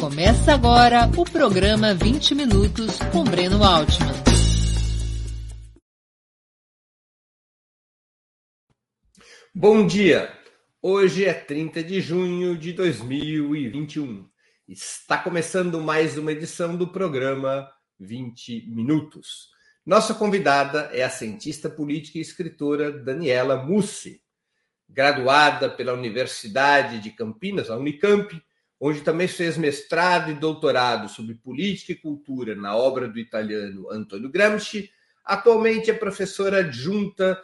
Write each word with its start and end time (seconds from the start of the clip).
Começa 0.00 0.54
agora 0.54 1.10
o 1.14 1.26
programa 1.26 1.92
20 1.92 2.34
Minutos 2.34 2.98
com 3.12 3.22
Breno 3.22 3.62
Altman. 3.62 4.08
Bom 9.54 9.86
dia! 9.86 10.32
Hoje 10.80 11.26
é 11.26 11.34
30 11.34 11.84
de 11.84 12.00
junho 12.00 12.56
de 12.56 12.72
2021. 12.72 14.26
Está 14.66 15.18
começando 15.18 15.78
mais 15.82 16.16
uma 16.16 16.32
edição 16.32 16.78
do 16.78 16.88
programa 16.88 17.70
20 17.98 18.70
Minutos. 18.70 19.50
Nossa 19.84 20.14
convidada 20.14 20.88
é 20.94 21.02
a 21.02 21.10
cientista 21.10 21.68
política 21.68 22.16
e 22.16 22.22
escritora 22.22 22.90
Daniela 22.90 23.62
Mussi, 23.62 24.22
graduada 24.88 25.68
pela 25.68 25.92
Universidade 25.92 27.00
de 27.00 27.10
Campinas, 27.10 27.68
a 27.68 27.76
Unicamp, 27.76 28.42
onde 28.80 29.02
também 29.02 29.28
fez 29.28 29.58
mestrado 29.58 30.30
e 30.30 30.34
doutorado 30.34 31.06
sobre 31.08 31.34
política 31.34 31.92
e 31.92 31.96
cultura 31.96 32.56
na 32.56 32.74
obra 32.74 33.06
do 33.06 33.18
italiano 33.18 33.90
Antonio 33.90 34.30
Gramsci. 34.30 34.90
Atualmente 35.22 35.90
é 35.90 35.94
professora 35.94 36.60
adjunta 36.60 37.38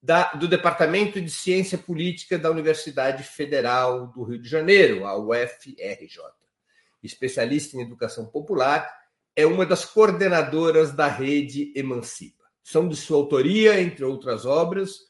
da, 0.00 0.32
do 0.34 0.46
Departamento 0.46 1.20
de 1.20 1.28
Ciência 1.28 1.76
Política 1.76 2.38
da 2.38 2.50
Universidade 2.50 3.24
Federal 3.24 4.06
do 4.06 4.22
Rio 4.22 4.38
de 4.38 4.48
Janeiro, 4.48 5.04
a 5.04 5.18
UFRJ. 5.18 6.22
Especialista 7.02 7.76
em 7.76 7.82
educação 7.82 8.26
popular, 8.26 8.88
é 9.34 9.44
uma 9.44 9.66
das 9.66 9.84
coordenadoras 9.84 10.92
da 10.92 11.08
rede 11.08 11.72
Emancipa. 11.74 12.44
São 12.62 12.88
de 12.88 12.96
sua 12.96 13.18
autoria, 13.18 13.80
entre 13.80 14.04
outras 14.04 14.46
obras, 14.46 15.00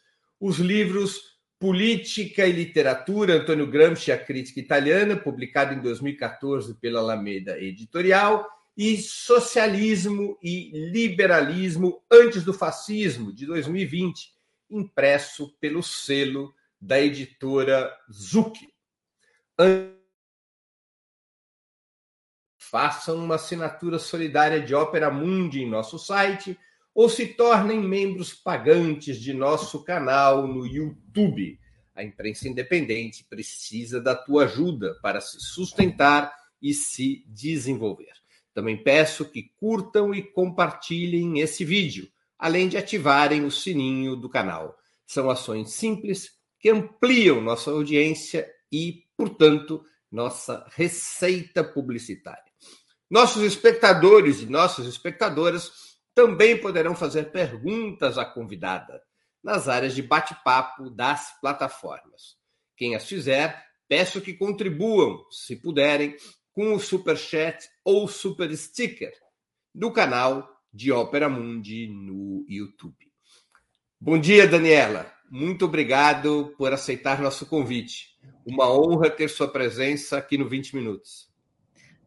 os 0.41 0.59
livros 0.59 1.36
Política 1.59 2.47
e 2.47 2.53
Literatura, 2.53 3.35
Antônio 3.35 3.67
Gramsci, 3.67 4.13
a 4.13 4.23
crítica 4.23 4.61
italiana, 4.61 5.17
publicado 5.17 5.73
em 5.73 5.81
2014 5.81 6.75
pela 6.75 7.01
Alameda 7.01 7.59
Editorial, 7.59 8.47
e 8.77 8.99
Socialismo 8.99 10.39
e 10.43 10.71
Liberalismo 10.91 12.03
antes 12.11 12.45
do 12.45 12.53
Fascismo, 12.53 13.33
de 13.33 13.47
2020, 13.47 14.35
impresso 14.71 15.57
pelo 15.59 15.83
selo 15.83 16.55
da 16.79 17.01
editora 17.01 17.91
Zucchi. 18.13 18.69
Façam 22.59 23.17
uma 23.17 23.37
assinatura 23.37 23.99
solidária 23.99 24.61
de 24.61 24.75
Ópera 24.75 25.11
Mundi 25.11 25.63
em 25.63 25.71
nosso 25.71 25.99
site 25.99 26.59
ou 26.97 27.11
se 27.11 27.27
tornem 27.27 27.79
membros 27.79 28.33
pagantes 28.33 29.21
de 29.21 29.35
nosso 29.35 29.85
canal 29.85 30.49
no 30.49 30.67
YouTube. 30.67 31.61
A 31.95 32.03
imprensa 32.03 32.49
independente 32.49 33.23
precisa 33.23 34.01
da 34.01 34.15
tua 34.15 34.45
ajuda 34.45 34.99
para 35.03 35.21
se 35.21 35.39
sustentar 35.39 36.33
e 36.61 36.73
se 36.73 37.23
desenvolver. 37.29 38.15
Também 38.55 38.83
peço 38.83 39.27
que 39.27 39.53
curtam 39.59 40.15
e 40.15 40.23
compartilhem 40.23 41.39
esse 41.41 41.67
vídeo, 41.67 42.09
além 42.39 42.67
de 42.67 42.79
ativarem 42.79 43.45
o 43.45 43.51
sininho 43.51 44.17
do 44.17 44.31
canal. 44.31 44.75
São 45.07 45.29
ações 45.29 45.73
simples 45.73 46.31
que 46.59 46.71
ampliam 46.71 47.43
nossa 47.43 47.71
audiência 47.71 48.51
e, 48.73 49.05
portanto, 49.15 49.85
nossa 50.11 50.67
receita 50.71 51.63
publicitária. 51.63 52.51
Nossos 53.11 53.43
espectadores 53.43 54.41
e 54.41 54.47
nossas 54.47 54.87
espectadoras 54.87 55.96
também 56.17 56.59
poderão 56.59 56.95
fazer 56.95 57.31
perguntas 57.31 58.17
à 58.17 58.25
convidada 58.25 59.03
nas 59.45 59.69
áreas 59.69 59.95
de 59.95 60.01
bate-papo 60.01 60.89
das 60.89 61.39
plataformas. 61.43 62.39
Quem 62.75 62.97
as 62.97 63.07
fizer, 63.07 63.63
peço 63.87 64.23
que 64.23 64.33
contribuam, 64.33 65.23
se 65.31 65.57
puderem, 65.57 66.17
com 66.55 66.73
o 66.73 66.81
super 66.81 67.19
chat 67.19 67.69
ou 67.85 68.09
super 68.09 68.51
sticker 68.57 69.13
do 69.75 69.93
canal 69.93 70.49
de 70.73 70.91
Ópera 70.91 71.29
Mundi 71.29 71.87
no 71.87 72.47
YouTube. 72.49 72.97
Bom 74.01 74.19
dia, 74.19 74.49
Daniela. 74.49 75.13
Muito 75.31 75.67
obrigado 75.67 76.55
por 76.57 76.73
aceitar 76.73 77.21
nosso 77.21 77.45
convite. 77.45 78.17
Uma 78.47 78.73
honra 78.73 79.11
ter 79.11 79.29
sua 79.29 79.49
presença 79.49 80.17
aqui 80.17 80.39
no 80.39 80.49
20 80.49 80.77
Minutos. 80.77 81.31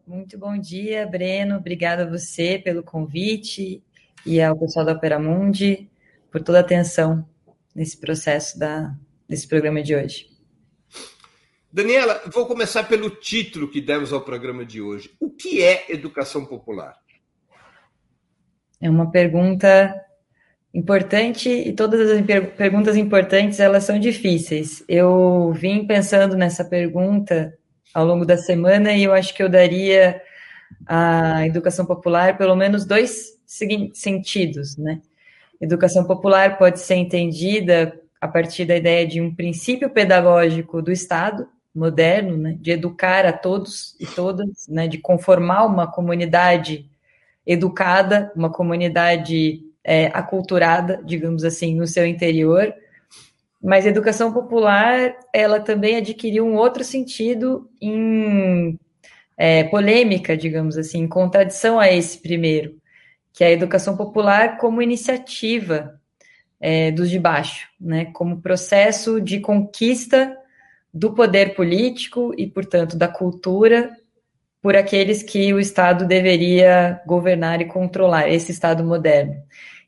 Muito 0.07 0.35
bom 0.39 0.57
dia, 0.57 1.05
Breno. 1.05 1.57
Obrigada 1.57 2.03
a 2.03 2.09
você 2.09 2.57
pelo 2.57 2.81
convite 2.81 3.83
e 4.25 4.41
ao 4.41 4.57
pessoal 4.57 4.85
da 4.85 4.93
Opera 4.93 5.19
Mundi 5.19 5.89
por 6.31 6.41
toda 6.43 6.59
a 6.59 6.61
atenção 6.61 7.27
nesse 7.75 7.99
processo 7.99 8.57
da, 8.57 8.95
desse 9.27 9.47
programa 9.47 9.81
de 9.81 9.95
hoje. 9.95 10.27
Daniela, 11.71 12.21
vou 12.33 12.47
começar 12.47 12.83
pelo 12.83 13.09
título 13.09 13.69
que 13.69 13.79
demos 13.79 14.11
ao 14.11 14.21
programa 14.21 14.65
de 14.65 14.81
hoje. 14.81 15.11
O 15.19 15.29
que 15.29 15.61
é 15.61 15.85
educação 15.89 16.43
popular? 16.45 16.95
É 18.81 18.89
uma 18.89 19.11
pergunta 19.11 19.93
importante 20.73 21.49
e 21.49 21.73
todas 21.73 22.09
as 22.09 22.21
perguntas 22.55 22.95
importantes 22.95 23.59
elas 23.59 23.83
são 23.83 23.99
difíceis. 23.99 24.83
Eu 24.87 25.51
vim 25.53 25.85
pensando 25.85 26.35
nessa 26.35 26.65
pergunta 26.65 27.53
ao 27.93 28.05
longo 28.05 28.25
da 28.25 28.37
semana 28.37 28.93
e 28.93 29.03
eu 29.03 29.13
acho 29.13 29.33
que 29.33 29.43
eu 29.43 29.49
daria 29.49 30.21
à 30.85 31.45
educação 31.45 31.85
popular 31.85 32.37
pelo 32.37 32.55
menos 32.55 32.85
dois 32.85 33.37
sentidos, 33.93 34.77
né? 34.77 35.01
Educação 35.59 36.05
popular 36.05 36.57
pode 36.57 36.79
ser 36.79 36.95
entendida 36.95 37.99
a 38.21 38.27
partir 38.27 38.65
da 38.65 38.75
ideia 38.75 39.05
de 39.07 39.21
um 39.21 39.33
princípio 39.33 39.89
pedagógico 39.89 40.81
do 40.81 40.91
Estado 40.91 41.47
moderno, 41.73 42.35
né, 42.35 42.57
de 42.59 42.71
educar 42.71 43.25
a 43.25 43.31
todos 43.31 43.95
e 43.99 44.05
todas, 44.05 44.67
né, 44.67 44.87
de 44.87 44.97
conformar 44.97 45.65
uma 45.65 45.87
comunidade 45.87 46.89
educada, 47.45 48.31
uma 48.35 48.51
comunidade 48.51 49.61
é, 49.83 50.07
aculturada, 50.07 51.01
digamos 51.05 51.43
assim, 51.43 51.75
no 51.75 51.87
seu 51.87 52.05
interior. 52.05 52.73
Mas 53.61 53.85
a 53.85 53.89
educação 53.89 54.31
popular, 54.31 55.15
ela 55.33 55.59
também 55.59 55.97
adquiriu 55.97 56.45
um 56.45 56.55
outro 56.55 56.83
sentido 56.83 57.69
em 57.81 58.77
é, 59.39 59.63
polêmica, 59.63 60.37
digamos 60.37 60.77
assim, 60.77 60.99
em 60.99 61.07
contradição 61.07 61.79
a 61.79 61.91
esse 61.91 62.21
primeiro 62.21 62.79
que 63.39 63.43
é 63.43 63.47
a 63.47 63.51
educação 63.51 63.95
popular 63.95 64.57
como 64.57 64.81
iniciativa 64.81 65.97
é, 66.59 66.91
dos 66.91 67.09
de 67.09 67.17
baixo, 67.17 67.69
né, 67.79 68.05
como 68.11 68.41
processo 68.41 69.21
de 69.21 69.39
conquista 69.39 70.35
do 70.93 71.13
poder 71.13 71.55
político 71.55 72.33
e, 72.37 72.47
portanto, 72.47 72.97
da 72.97 73.07
cultura 73.07 73.95
por 74.61 74.75
aqueles 74.75 75.23
que 75.23 75.53
o 75.53 75.59
Estado 75.59 76.05
deveria 76.05 77.01
governar 77.05 77.61
e 77.61 77.65
controlar, 77.65 78.27
esse 78.27 78.51
Estado 78.51 78.83
moderno. 78.83 79.41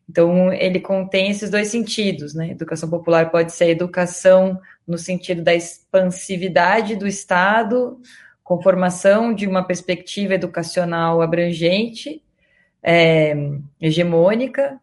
Então, 0.10 0.54
ele 0.54 0.80
contém 0.80 1.30
esses 1.30 1.50
dois 1.50 1.68
sentidos, 1.68 2.34
né? 2.34 2.52
Educação 2.52 2.90
popular 2.90 3.32
pode 3.32 3.52
ser 3.52 3.66
a 3.66 3.70
educação 3.70 4.58
no 4.88 4.98
sentido 4.98 5.42
da 5.42 5.54
expansividade 5.54 6.96
do 6.96 7.06
Estado, 7.06 8.00
com 8.52 8.62
formação 8.62 9.34
de 9.34 9.48
uma 9.48 9.64
perspectiva 9.64 10.34
educacional 10.34 11.22
abrangente, 11.22 12.22
é, 12.84 13.34
hegemônica, 13.80 14.78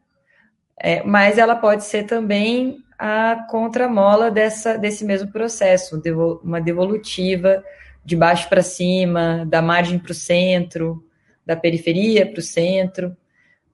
é, 0.81 1.03
mas 1.03 1.37
ela 1.37 1.55
pode 1.55 1.85
ser 1.85 2.05
também 2.05 2.79
a 2.99 3.47
contramola 3.51 4.31
dessa, 4.31 4.79
desse 4.79 5.05
mesmo 5.05 5.31
processo, 5.31 6.01
uma 6.43 6.63
devolutiva 6.63 7.63
de 8.03 8.17
baixo 8.17 8.49
para 8.49 8.63
cima, 8.63 9.45
da 9.45 9.61
margem 9.61 9.99
para 9.99 10.13
o 10.13 10.15
centro, 10.15 11.05
da 11.45 11.55
periferia 11.55 12.25
para 12.25 12.41
o 12.41 12.43
centro, 12.43 13.15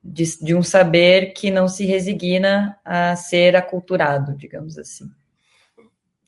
de, 0.03 0.25
de, 0.45 0.57
um 0.57 0.63
saber 0.65 1.35
que 1.35 1.53
não 1.53 1.69
se 1.69 1.87
resigna 1.87 2.77
a 2.85 3.15
ser 3.15 3.55
aculturado, 3.55 4.37
digamos 4.37 4.77
assim. 4.77 5.09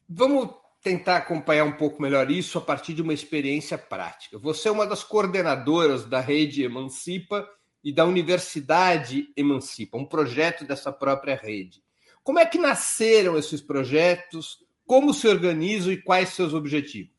Vamos 0.08 0.50
tentar 0.86 1.16
acompanhar 1.16 1.64
um 1.64 1.72
pouco 1.72 2.00
melhor 2.00 2.30
isso 2.30 2.58
a 2.58 2.60
partir 2.60 2.94
de 2.94 3.02
uma 3.02 3.12
experiência 3.12 3.76
prática. 3.76 4.38
Você 4.38 4.68
é 4.68 4.70
uma 4.70 4.86
das 4.86 5.02
coordenadoras 5.02 6.04
da 6.04 6.20
rede 6.20 6.62
Emancipa 6.62 7.44
e 7.82 7.92
da 7.92 8.04
Universidade 8.04 9.26
Emancipa, 9.36 9.98
um 9.98 10.04
projeto 10.04 10.64
dessa 10.64 10.92
própria 10.92 11.34
rede. 11.34 11.82
Como 12.22 12.38
é 12.38 12.46
que 12.46 12.56
nasceram 12.56 13.36
esses 13.36 13.60
projetos? 13.60 14.58
Como 14.86 15.12
se 15.12 15.26
organizam 15.26 15.92
e 15.92 16.00
quais 16.00 16.28
seus 16.28 16.54
objetivos? 16.54 17.16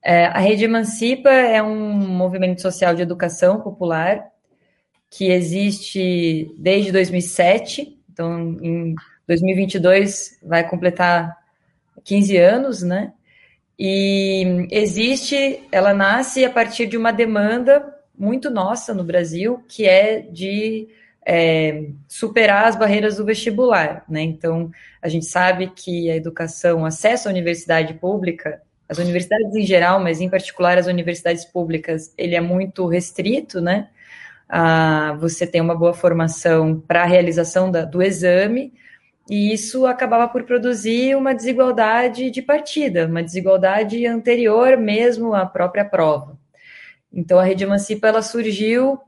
É, 0.00 0.26
a 0.26 0.38
Rede 0.38 0.62
Emancipa 0.62 1.30
é 1.30 1.60
um 1.60 1.90
movimento 1.90 2.62
social 2.62 2.94
de 2.94 3.02
educação 3.02 3.60
popular 3.60 4.30
que 5.10 5.24
existe 5.24 6.54
desde 6.56 6.92
2007. 6.92 7.98
Então, 8.12 8.56
em 8.62 8.94
2022 9.26 10.38
vai 10.40 10.68
completar 10.68 11.43
15 12.04 12.36
anos, 12.36 12.82
né? 12.82 13.12
E 13.78 14.68
existe, 14.70 15.60
ela 15.72 15.92
nasce 15.92 16.44
a 16.44 16.50
partir 16.50 16.86
de 16.86 16.96
uma 16.96 17.12
demanda 17.12 17.92
muito 18.16 18.50
nossa 18.50 18.94
no 18.94 19.02
Brasil, 19.02 19.64
que 19.66 19.86
é 19.86 20.20
de 20.20 20.88
é, 21.26 21.86
superar 22.06 22.66
as 22.66 22.76
barreiras 22.76 23.16
do 23.16 23.24
vestibular, 23.24 24.04
né? 24.08 24.22
Então, 24.22 24.70
a 25.02 25.08
gente 25.08 25.24
sabe 25.26 25.72
que 25.74 26.10
a 26.10 26.16
educação, 26.16 26.84
acesso 26.84 27.28
à 27.28 27.32
universidade 27.32 27.94
pública, 27.94 28.60
as 28.88 28.98
universidades 28.98 29.54
em 29.56 29.64
geral, 29.64 29.98
mas 29.98 30.20
em 30.20 30.28
particular 30.28 30.78
as 30.78 30.86
universidades 30.86 31.44
públicas, 31.44 32.12
ele 32.16 32.34
é 32.34 32.40
muito 32.40 32.86
restrito, 32.86 33.60
né? 33.60 33.88
Ah, 34.48 35.16
você 35.18 35.46
tem 35.46 35.60
uma 35.60 35.74
boa 35.74 35.94
formação 35.94 36.78
para 36.86 37.02
a 37.02 37.06
realização 37.06 37.70
da, 37.70 37.84
do 37.84 38.02
exame, 38.02 38.72
e 39.28 39.52
isso 39.52 39.86
acabava 39.86 40.28
por 40.28 40.44
produzir 40.44 41.16
uma 41.16 41.34
desigualdade 41.34 42.30
de 42.30 42.42
partida, 42.42 43.06
uma 43.06 43.22
desigualdade 43.22 44.06
anterior 44.06 44.76
mesmo 44.76 45.34
à 45.34 45.46
própria 45.46 45.84
prova. 45.84 46.38
Então, 47.12 47.38
a 47.38 47.44
Rede 47.44 47.64
Emancipa 47.64 48.08
ela 48.08 48.22
surgiu 48.22 48.98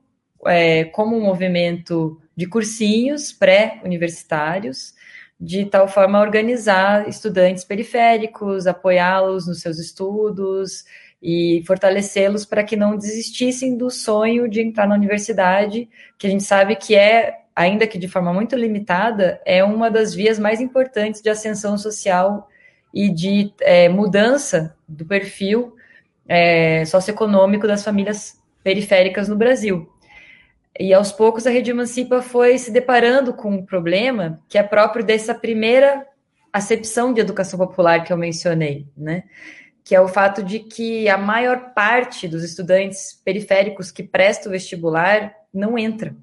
é, 0.47 0.85
como 0.85 1.17
um 1.17 1.21
movimento 1.21 2.21
de 2.37 2.47
cursinhos 2.47 3.33
pré-universitários, 3.33 4.95
de 5.39 5.67
tal 5.67 5.87
forma 5.87 6.19
a 6.19 6.23
organizar 6.23 7.09
estudantes 7.09 7.65
periféricos, 7.65 8.67
apoiá-los 8.67 9.47
nos 9.47 9.61
seus 9.61 9.79
estudos 9.79 10.85
e 11.21 11.63
fortalecê-los 11.67 12.47
para 12.47 12.65
que 12.65 12.77
não 12.77 12.97
desistissem 12.97 13.77
do 13.77 13.91
sonho 13.91 14.49
de 14.49 14.61
entrar 14.63 14.87
na 14.87 14.95
universidade, 14.95 15.89
que 16.19 16.27
a 16.27 16.31
gente 16.31 16.45
sabe 16.45 16.77
que 16.77 16.95
é, 16.95 17.46
ainda 17.57 17.87
que 17.87 17.99
de 17.99 18.07
forma 18.07 18.35
muito 18.35 18.55
limitada, 18.55 19.41
é 19.47 19.65
uma 19.65 19.91
das 19.91 20.15
vias 20.15 20.39
mais 20.39 20.61
importantes 20.61 21.23
de 21.23 21.31
ascensão 21.31 21.79
social 21.79 22.49
e 22.93 23.09
de 23.09 23.51
é, 23.63 23.89
mudança 23.89 24.77
do 24.87 25.07
perfil 25.07 25.75
é, 26.29 26.85
socioeconômico 26.85 27.67
das 27.67 27.83
famílias 27.83 28.39
periféricas 28.63 29.27
no 29.27 29.37
Brasil. 29.37 29.91
E 30.79 30.93
aos 30.93 31.11
poucos 31.11 31.47
a 31.47 31.51
Rede 31.51 31.71
Emancipa 31.71 32.21
foi 32.21 32.59
se 32.59 32.71
deparando 32.71 33.33
com 33.33 33.51
um 33.51 33.65
problema 33.65 34.39
que 34.47 34.59
é 34.59 34.63
próprio 34.63 35.03
dessa 35.03 35.35
primeira 35.35 36.07
acepção 36.53 37.15
de 37.15 37.21
educação 37.21 37.59
popular 37.59 38.05
que 38.05 38.13
eu 38.13 38.17
mencionei, 38.19 38.87
né? 38.95 39.25
Que 39.83 39.95
é 39.95 40.01
o 40.01 40.09
fato 40.09 40.43
de 40.43 40.59
que 40.59 41.09
a 41.09 41.17
maior 41.17 41.73
parte 41.73 42.29
dos 42.29 42.43
estudantes 42.43 43.19
periféricos 43.25 43.91
que 43.91 44.03
prestam 44.03 44.53
vestibular 44.53 45.33
não 45.53 45.79
entra. 45.79 46.15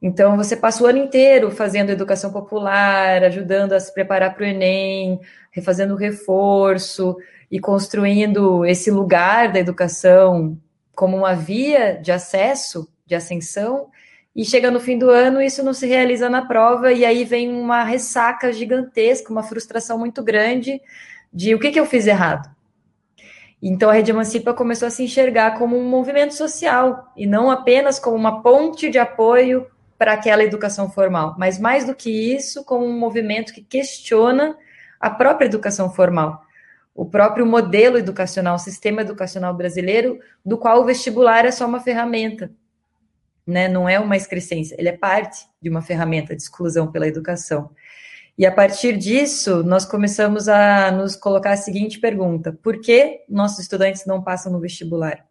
Então, 0.00 0.36
você 0.36 0.56
passa 0.56 0.82
o 0.82 0.86
ano 0.86 0.98
inteiro 0.98 1.50
fazendo 1.50 1.90
educação 1.90 2.32
popular, 2.32 3.24
ajudando 3.24 3.72
a 3.72 3.80
se 3.80 3.92
preparar 3.92 4.34
para 4.34 4.44
o 4.44 4.46
Enem, 4.46 5.20
refazendo 5.50 5.94
o 5.94 5.96
reforço 5.96 7.16
e 7.50 7.58
construindo 7.58 8.64
esse 8.64 8.90
lugar 8.90 9.52
da 9.52 9.58
educação 9.58 10.56
como 10.94 11.16
uma 11.16 11.34
via 11.34 11.94
de 11.94 12.12
acesso 12.12 12.88
de 13.06 13.14
ascensão, 13.14 13.88
e 14.36 14.44
chega 14.44 14.70
no 14.70 14.78
fim 14.78 14.98
do 14.98 15.10
ano, 15.10 15.42
isso 15.42 15.64
não 15.64 15.72
se 15.72 15.86
realiza 15.86 16.28
na 16.28 16.46
prova, 16.46 16.92
e 16.92 17.04
aí 17.04 17.24
vem 17.24 17.48
uma 17.48 17.82
ressaca 17.82 18.52
gigantesca, 18.52 19.32
uma 19.32 19.42
frustração 19.42 19.98
muito 19.98 20.22
grande 20.22 20.80
de 21.32 21.54
o 21.54 21.58
que, 21.58 21.72
que 21.72 21.80
eu 21.80 21.86
fiz 21.86 22.06
errado. 22.06 22.48
Então 23.60 23.90
a 23.90 23.94
Rede 23.94 24.12
Emancipa 24.12 24.54
começou 24.54 24.86
a 24.86 24.90
se 24.90 25.02
enxergar 25.02 25.58
como 25.58 25.76
um 25.76 25.88
movimento 25.88 26.34
social, 26.34 27.12
e 27.16 27.26
não 27.26 27.50
apenas 27.50 27.98
como 27.98 28.16
uma 28.16 28.42
ponte 28.42 28.88
de 28.90 28.98
apoio 28.98 29.66
para 29.98 30.12
aquela 30.12 30.44
educação 30.44 30.90
formal, 30.90 31.34
mas 31.36 31.58
mais 31.58 31.84
do 31.84 31.94
que 31.94 32.10
isso, 32.10 32.64
como 32.64 32.86
um 32.86 32.98
movimento 32.98 33.52
que 33.52 33.62
questiona 33.62 34.56
a 35.00 35.10
própria 35.10 35.46
educação 35.46 35.92
formal 35.92 36.46
o 36.94 37.06
próprio 37.06 37.46
modelo 37.46 37.96
educacional, 37.96 38.56
o 38.56 38.58
sistema 38.58 39.02
educacional 39.02 39.54
brasileiro, 39.54 40.18
do 40.44 40.58
qual 40.58 40.80
o 40.80 40.84
vestibular 40.84 41.44
é 41.44 41.52
só 41.52 41.64
uma 41.64 41.78
ferramenta 41.78 42.50
né? 43.48 43.66
Não 43.66 43.88
é 43.88 43.98
uma 43.98 44.14
excrescência, 44.14 44.76
ele 44.78 44.90
é 44.90 44.96
parte 44.96 45.46
de 45.60 45.70
uma 45.70 45.80
ferramenta 45.80 46.36
de 46.36 46.42
exclusão 46.42 46.92
pela 46.92 47.08
educação. 47.08 47.70
E 48.36 48.44
a 48.44 48.52
partir 48.52 48.96
disso, 48.96 49.62
nós 49.64 49.86
começamos 49.86 50.48
a 50.48 50.92
nos 50.92 51.16
colocar 51.16 51.52
a 51.52 51.56
seguinte 51.56 51.98
pergunta: 51.98 52.52
por 52.62 52.78
que 52.78 53.24
nossos 53.26 53.60
estudantes 53.60 54.04
não 54.04 54.22
passam 54.22 54.52
no 54.52 54.60
vestibular? 54.60 55.26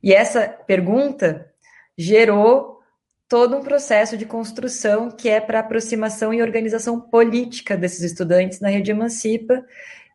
E 0.00 0.14
essa 0.14 0.48
pergunta 0.48 1.50
gerou 1.98 2.73
todo 3.28 3.56
um 3.56 3.62
processo 3.62 4.16
de 4.16 4.26
construção 4.26 5.10
que 5.10 5.28
é 5.28 5.40
para 5.40 5.60
aproximação 5.60 6.32
e 6.32 6.42
organização 6.42 7.00
política 7.00 7.76
desses 7.76 8.02
estudantes 8.02 8.60
na 8.60 8.68
rede 8.68 8.90
Emancipa 8.90 9.64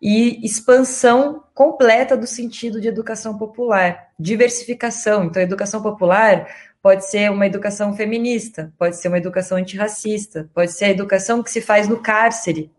e 0.02 0.46
expansão 0.46 1.44
completa 1.54 2.16
do 2.16 2.26
sentido 2.26 2.80
de 2.80 2.88
educação 2.88 3.38
popular, 3.38 4.10
diversificação. 4.18 5.26
Então, 5.26 5.42
a 5.42 5.44
educação 5.44 5.82
popular 5.82 6.48
pode 6.82 7.06
ser 7.10 7.30
uma 7.30 7.46
educação 7.46 7.94
feminista, 7.94 8.74
pode 8.78 8.96
ser 8.96 9.10
uma 9.10 9.18
educação 9.18 9.58
antirracista, 9.58 10.50
pode 10.54 10.72
ser 10.72 10.86
a 10.86 10.90
educação 10.90 11.44
que 11.44 11.52
se 11.52 11.60
faz 11.60 11.88
no 11.88 12.02
cárcere, 12.02 12.72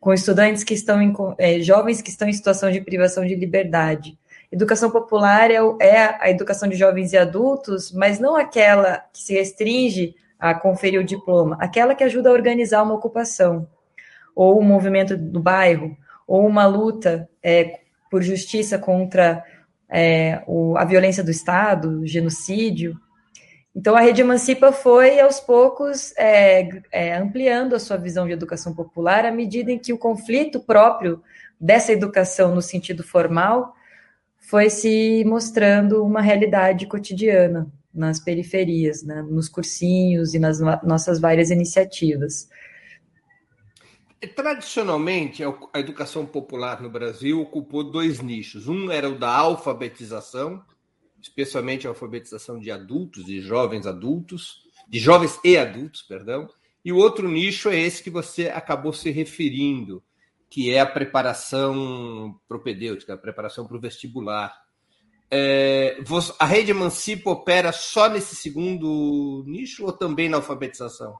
com 0.00 0.14
estudantes 0.14 0.64
que 0.64 0.72
estão 0.72 1.02
em, 1.02 1.12
é, 1.36 1.60
jovens 1.60 2.00
que 2.00 2.08
estão 2.08 2.26
em 2.26 2.32
situação 2.32 2.70
de 2.70 2.80
privação 2.80 3.26
de 3.26 3.34
liberdade. 3.34 4.18
Educação 4.52 4.90
popular 4.90 5.48
é, 5.50 5.58
é 5.80 6.16
a 6.20 6.28
educação 6.28 6.68
de 6.68 6.76
jovens 6.76 7.12
e 7.12 7.16
adultos, 7.16 7.92
mas 7.92 8.18
não 8.18 8.34
aquela 8.34 9.04
que 9.12 9.20
se 9.20 9.34
restringe 9.34 10.16
a 10.38 10.54
conferir 10.54 11.00
o 11.00 11.04
diploma, 11.04 11.56
aquela 11.60 11.94
que 11.94 12.02
ajuda 12.02 12.30
a 12.30 12.32
organizar 12.32 12.82
uma 12.82 12.94
ocupação, 12.94 13.68
ou 14.34 14.58
um 14.58 14.64
movimento 14.64 15.16
do 15.16 15.38
bairro, 15.38 15.96
ou 16.26 16.46
uma 16.46 16.66
luta 16.66 17.28
é, 17.42 17.80
por 18.10 18.22
justiça 18.22 18.76
contra 18.76 19.44
é, 19.88 20.42
o, 20.46 20.76
a 20.76 20.84
violência 20.84 21.22
do 21.22 21.30
Estado, 21.30 22.04
genocídio. 22.04 22.98
Então, 23.74 23.94
a 23.94 24.00
Rede 24.00 24.22
Emancipa 24.22 24.72
foi, 24.72 25.20
aos 25.20 25.38
poucos, 25.38 26.12
é, 26.16 26.82
é, 26.90 27.16
ampliando 27.16 27.76
a 27.76 27.78
sua 27.78 27.96
visão 27.96 28.26
de 28.26 28.32
educação 28.32 28.74
popular 28.74 29.24
à 29.24 29.30
medida 29.30 29.70
em 29.70 29.78
que 29.78 29.92
o 29.92 29.98
conflito 29.98 30.58
próprio 30.58 31.22
dessa 31.60 31.92
educação 31.92 32.52
no 32.52 32.62
sentido 32.62 33.04
formal 33.04 33.76
foi 34.50 34.68
se 34.68 35.24
mostrando 35.24 36.04
uma 36.04 36.20
realidade 36.20 36.84
cotidiana 36.84 37.72
nas 37.94 38.18
periferias, 38.18 39.00
né, 39.04 39.22
nos 39.22 39.48
cursinhos 39.48 40.34
e 40.34 40.40
nas 40.40 40.58
nossas 40.82 41.20
várias 41.20 41.50
iniciativas. 41.50 42.48
Tradicionalmente, 44.34 45.44
a 45.44 45.78
educação 45.78 46.26
popular 46.26 46.82
no 46.82 46.90
Brasil 46.90 47.40
ocupou 47.40 47.84
dois 47.84 48.20
nichos. 48.20 48.66
Um 48.66 48.90
era 48.90 49.08
o 49.08 49.16
da 49.16 49.30
alfabetização, 49.30 50.60
especialmente 51.22 51.86
a 51.86 51.90
alfabetização 51.90 52.58
de 52.58 52.72
adultos, 52.72 53.24
de 53.24 53.40
jovens 53.40 53.86
adultos, 53.86 54.64
de 54.88 54.98
jovens 54.98 55.38
e 55.44 55.56
adultos, 55.56 56.02
perdão. 56.02 56.48
E 56.84 56.92
o 56.92 56.96
outro 56.96 57.28
nicho 57.28 57.68
é 57.68 57.78
esse 57.78 58.02
que 58.02 58.10
você 58.10 58.48
acabou 58.48 58.92
se 58.92 59.10
referindo, 59.10 60.02
que 60.50 60.74
é 60.74 60.80
a 60.80 60.86
preparação 60.86 62.34
propedêutica, 62.48 63.14
a 63.14 63.18
preparação 63.18 63.64
para 63.64 63.76
o 63.76 63.80
vestibular. 63.80 64.52
É, 65.30 65.96
a 66.40 66.44
rede 66.44 66.72
Emancipa 66.72 67.30
opera 67.30 67.70
só 67.70 68.08
nesse 68.08 68.34
segundo 68.34 69.44
nicho 69.46 69.86
ou 69.86 69.92
também 69.92 70.28
na 70.28 70.38
alfabetização? 70.38 71.16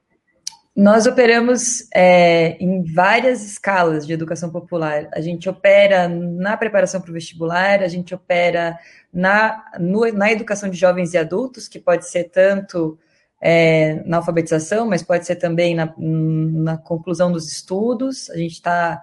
Nós 0.74 1.06
operamos 1.06 1.88
é, 1.94 2.56
em 2.58 2.82
várias 2.92 3.44
escalas 3.44 4.04
de 4.04 4.12
educação 4.12 4.50
popular. 4.50 5.08
A 5.12 5.20
gente 5.20 5.48
opera 5.48 6.08
na 6.08 6.56
preparação 6.56 7.00
para 7.00 7.10
o 7.10 7.14
vestibular, 7.14 7.82
a 7.82 7.88
gente 7.88 8.14
opera 8.14 8.76
na, 9.12 9.64
no, 9.78 10.10
na 10.12 10.32
educação 10.32 10.68
de 10.68 10.76
jovens 10.76 11.12
e 11.14 11.18
adultos, 11.18 11.68
que 11.68 11.78
pode 11.78 12.08
ser 12.08 12.24
tanto 12.30 12.98
é, 13.40 14.02
na 14.06 14.18
alfabetização, 14.18 14.86
mas 14.86 15.02
pode 15.02 15.26
ser 15.26 15.36
também 15.36 15.74
na, 15.74 15.92
na 15.96 16.76
conclusão 16.76 17.30
dos 17.30 17.50
estudos. 17.50 18.28
A 18.30 18.36
gente 18.36 18.54
está 18.54 19.00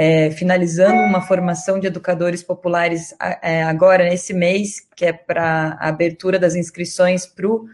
é, 0.00 0.30
finalizando 0.30 1.02
uma 1.02 1.20
formação 1.20 1.80
de 1.80 1.88
educadores 1.88 2.40
populares 2.40 3.12
é, 3.42 3.64
agora, 3.64 4.04
nesse 4.04 4.32
mês, 4.32 4.78
que 4.94 5.04
é 5.04 5.12
para 5.12 5.76
a 5.80 5.88
abertura 5.88 6.38
das 6.38 6.54
inscrições 6.54 7.26
para 7.26 7.48
o 7.48 7.66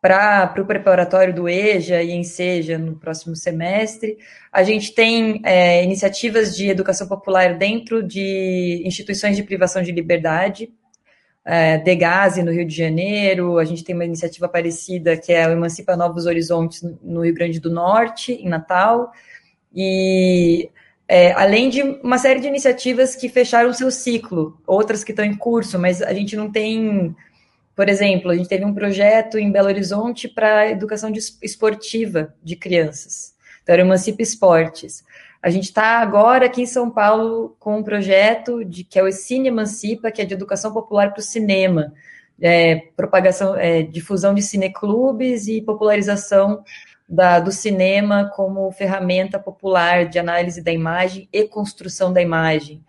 para 0.00 0.54
o 0.56 0.64
preparatório 0.64 1.34
do 1.34 1.48
EJA 1.48 2.02
e 2.02 2.12
Enseja 2.12 2.78
no 2.78 2.94
próximo 2.94 3.34
semestre. 3.34 4.16
A 4.50 4.62
gente 4.62 4.94
tem 4.94 5.42
é, 5.44 5.82
iniciativas 5.82 6.56
de 6.56 6.70
educação 6.70 7.06
popular 7.08 7.58
dentro 7.58 8.00
de 8.02 8.80
instituições 8.86 9.36
de 9.36 9.42
privação 9.42 9.82
de 9.82 9.90
liberdade, 9.90 10.72
é, 11.44 11.78
Degase, 11.78 12.44
no 12.44 12.52
Rio 12.52 12.64
de 12.64 12.74
Janeiro, 12.74 13.58
a 13.58 13.64
gente 13.64 13.84
tem 13.84 13.94
uma 13.94 14.04
iniciativa 14.04 14.48
parecida 14.48 15.16
que 15.16 15.32
é 15.32 15.46
o 15.46 15.50
Emancipa 15.50 15.96
Novos 15.96 16.26
Horizontes 16.26 16.80
no 17.02 17.24
Rio 17.24 17.34
Grande 17.34 17.58
do 17.58 17.70
Norte, 17.70 18.32
em 18.32 18.48
Natal, 18.48 19.10
e 19.74 20.70
é, 21.08 21.32
além 21.32 21.70
de 21.70 21.82
uma 21.82 22.18
série 22.18 22.38
de 22.38 22.46
iniciativas 22.46 23.16
que 23.16 23.30
fecharam 23.30 23.72
seu 23.72 23.90
ciclo, 23.90 24.60
outras 24.66 25.02
que 25.02 25.12
estão 25.12 25.24
em 25.24 25.34
curso, 25.34 25.78
mas 25.78 26.02
a 26.02 26.12
gente 26.12 26.36
não 26.36 26.50
tem, 26.50 27.16
por 27.74 27.88
exemplo, 27.88 28.30
a 28.30 28.36
gente 28.36 28.48
teve 28.48 28.66
um 28.66 28.74
projeto 28.74 29.38
em 29.38 29.50
Belo 29.50 29.68
Horizonte 29.68 30.28
para 30.28 30.68
educação 30.70 31.10
de, 31.10 31.18
esportiva 31.42 32.34
de 32.44 32.54
crianças, 32.56 33.34
então 33.62 33.72
era 33.72 33.82
Emancipa 33.82 34.22
Esportes. 34.22 35.02
A 35.42 35.48
gente 35.50 35.64
está 35.64 36.00
agora 36.00 36.46
aqui 36.46 36.62
em 36.62 36.66
São 36.66 36.90
Paulo 36.90 37.56
com 37.58 37.78
um 37.78 37.82
projeto 37.82 38.62
de 38.64 38.84
que 38.84 38.98
é 38.98 39.02
o 39.02 39.10
Cine 39.10 39.48
Emancipa, 39.48 40.10
que 40.10 40.20
é 40.20 40.24
de 40.24 40.34
educação 40.34 40.72
popular 40.72 41.12
para 41.12 41.20
o 41.20 41.22
cinema, 41.22 41.94
é, 42.40 42.76
propagação, 42.96 43.56
é, 43.56 43.82
difusão 43.82 44.34
de 44.34 44.42
cineclubes 44.42 45.46
e 45.46 45.62
popularização 45.62 46.62
da, 47.08 47.40
do 47.40 47.50
cinema 47.50 48.30
como 48.34 48.70
ferramenta 48.70 49.38
popular 49.38 50.06
de 50.06 50.18
análise 50.18 50.60
da 50.60 50.70
imagem 50.70 51.28
e 51.32 51.44
construção 51.44 52.12
da 52.12 52.20
imagem. 52.20 52.84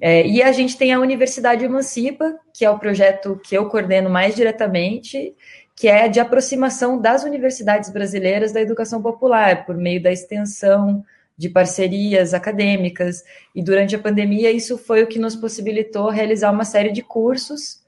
É, 0.00 0.26
e 0.26 0.42
a 0.42 0.50
gente 0.50 0.78
tem 0.78 0.94
a 0.94 1.00
Universidade 1.00 1.62
Emancipa, 1.62 2.38
que 2.54 2.64
é 2.64 2.70
o 2.70 2.78
projeto 2.78 3.38
que 3.44 3.54
eu 3.54 3.68
coordeno 3.68 4.08
mais 4.08 4.34
diretamente, 4.34 5.34
que 5.76 5.88
é 5.88 6.08
de 6.08 6.18
aproximação 6.18 6.98
das 6.98 7.22
universidades 7.22 7.90
brasileiras 7.90 8.50
da 8.50 8.62
educação 8.62 9.02
popular, 9.02 9.66
por 9.66 9.76
meio 9.76 10.02
da 10.02 10.10
extensão 10.10 11.04
de 11.36 11.50
parcerias 11.50 12.32
acadêmicas. 12.32 13.22
E 13.54 13.62
durante 13.62 13.94
a 13.94 13.98
pandemia, 13.98 14.50
isso 14.50 14.78
foi 14.78 15.02
o 15.02 15.06
que 15.06 15.18
nos 15.18 15.36
possibilitou 15.36 16.08
realizar 16.08 16.50
uma 16.50 16.64
série 16.64 16.92
de 16.92 17.02
cursos 17.02 17.79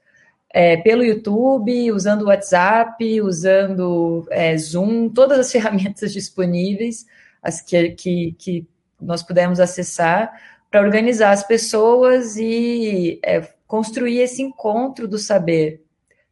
é, 0.53 0.77
pelo 0.77 1.03
YouTube, 1.03 1.91
usando 1.91 2.21
o 2.21 2.27
WhatsApp, 2.27 3.21
usando 3.21 4.27
é, 4.29 4.55
Zoom, 4.55 5.09
todas 5.09 5.39
as 5.39 5.51
ferramentas 5.51 6.13
disponíveis, 6.13 7.07
as 7.41 7.59
que, 7.59 7.89
que, 7.89 8.35
que 8.37 8.67
nós 9.01 9.23
pudemos 9.23 9.59
acessar, 9.59 10.31
para 10.69 10.81
organizar 10.81 11.31
as 11.31 11.45
pessoas 11.45 12.37
e 12.37 13.19
é, 13.25 13.41
construir 13.67 14.19
esse 14.19 14.41
encontro 14.41 15.07
do 15.07 15.17
saber 15.17 15.83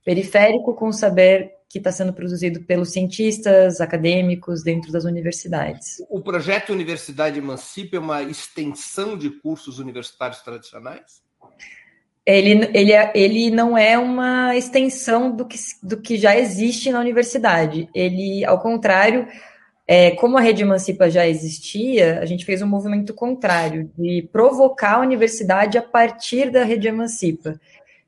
periférico 0.05 0.73
com 0.75 0.87
o 0.87 0.93
saber 0.93 1.51
que 1.69 1.77
está 1.77 1.91
sendo 1.91 2.11
produzido 2.11 2.61
pelos 2.63 2.91
cientistas, 2.91 3.79
acadêmicos 3.79 4.61
dentro 4.61 4.91
das 4.91 5.05
universidades. 5.05 6.03
O 6.09 6.19
projeto 6.19 6.73
Universidade 6.73 7.39
Emancipa 7.39 7.95
é 7.95 7.99
uma 7.99 8.21
extensão 8.23 9.17
de 9.17 9.29
cursos 9.29 9.79
universitários 9.79 10.41
tradicionais? 10.41 11.21
Ele, 12.25 12.69
ele, 12.73 12.91
é, 12.91 13.11
ele 13.15 13.49
não 13.49 13.77
é 13.77 13.97
uma 13.97 14.55
extensão 14.55 15.35
do 15.35 15.45
que, 15.45 15.57
do 15.81 15.97
que 15.97 16.17
já 16.17 16.37
existe 16.37 16.91
na 16.91 16.99
universidade. 16.99 17.89
Ele, 17.95 18.45
ao 18.45 18.59
contrário, 18.59 19.27
é, 19.87 20.11
como 20.11 20.37
a 20.37 20.41
rede 20.41 20.61
Emancipa 20.61 21.09
já 21.09 21.27
existia, 21.27 22.19
a 22.19 22.25
gente 22.25 22.45
fez 22.45 22.61
um 22.61 22.67
movimento 22.67 23.13
contrário, 23.13 23.91
de 23.97 24.29
provocar 24.31 24.95
a 24.95 24.99
universidade 25.01 25.77
a 25.77 25.81
partir 25.81 26.51
da 26.51 26.63
rede 26.63 26.87
Emancipa. 26.87 27.59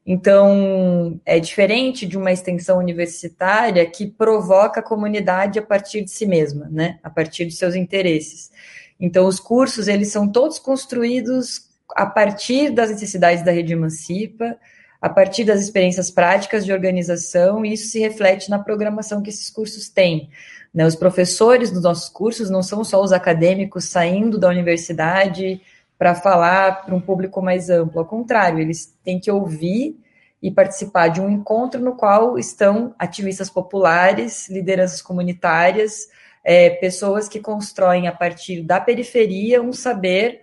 Então, 0.06 1.20
é 1.26 1.40
diferente 1.40 2.06
de 2.06 2.18
uma 2.18 2.32
extensão 2.32 2.78
universitária 2.78 3.86
que 3.86 4.06
provoca 4.06 4.82
a 4.82 4.84
comunidade 4.84 5.60
a 5.60 5.62
partir 5.62 6.02
de 6.02 6.12
si 6.12 6.26
mesma, 6.26 6.68
né? 6.70 7.00
a 7.02 7.10
partir 7.10 7.46
de 7.46 7.54
seus 7.54 7.74
interesses. 7.74 8.52
Então, 9.00 9.26
os 9.26 9.40
cursos, 9.40 9.88
eles 9.88 10.10
são 10.10 10.30
todos 10.30 10.60
construídos 10.60 11.70
a 11.96 12.06
partir 12.06 12.72
das 12.72 12.90
necessidades 12.90 13.44
da 13.44 13.52
rede 13.52 13.74
Emancipa, 13.74 14.58
a 15.02 15.10
partir 15.10 15.44
das 15.44 15.60
experiências 15.60 16.10
práticas 16.10 16.66
de 16.66 16.72
organização, 16.72 17.66
e 17.66 17.74
isso 17.74 17.90
se 17.90 18.00
reflete 18.00 18.50
na 18.50 18.58
programação 18.58 19.22
que 19.22 19.30
esses 19.30 19.50
cursos 19.50 19.90
têm. 19.90 20.30
Né? 20.74 20.86
Os 20.86 20.96
professores 20.96 21.72
dos 21.72 21.84
nossos 21.84 22.10
cursos 22.10 22.50
não 22.50 22.64
são 22.64 22.84
só 22.84 23.02
os 23.02 23.12
acadêmicos 23.12 23.86
saindo 23.86 24.40
da 24.40 24.48
universidade 24.48 25.62
para 25.98 26.16
falar 26.16 26.86
para 26.86 26.96
um 26.96 27.02
público 27.02 27.42
mais 27.42 27.70
amplo, 27.70 28.00
ao 28.00 28.06
contrário, 28.06 28.60
eles 28.60 28.94
têm 29.04 29.20
que 29.20 29.32
ouvir 29.32 29.98
e 30.42 30.52
participar 30.52 31.08
de 31.08 31.22
um 31.22 31.30
encontro 31.30 31.80
no 31.80 31.96
qual 31.96 32.38
estão 32.38 32.94
ativistas 33.00 33.50
populares, 33.50 34.50
lideranças 34.50 35.02
comunitárias, 35.02 36.10
é, 36.44 36.70
pessoas 36.70 37.30
que 37.30 37.40
constroem 37.40 38.08
a 38.08 38.12
partir 38.12 38.62
da 38.62 38.82
periferia 38.82 39.62
um 39.62 39.72
saber 39.72 40.43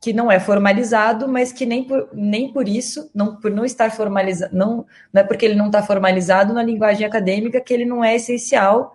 que 0.00 0.12
não 0.12 0.30
é 0.30 0.38
formalizado, 0.38 1.28
mas 1.28 1.52
que 1.52 1.66
nem 1.66 1.84
por, 1.84 2.08
nem 2.12 2.52
por 2.52 2.68
isso, 2.68 3.10
não 3.14 3.36
por 3.36 3.50
não 3.50 3.64
estar 3.64 3.90
formalizado, 3.90 4.56
não, 4.56 4.86
não 5.12 5.22
é 5.22 5.24
porque 5.24 5.44
ele 5.44 5.56
não 5.56 5.66
está 5.66 5.82
formalizado 5.82 6.54
na 6.54 6.62
linguagem 6.62 7.06
acadêmica 7.06 7.60
que 7.60 7.74
ele 7.74 7.84
não 7.84 8.04
é 8.04 8.14
essencial 8.14 8.94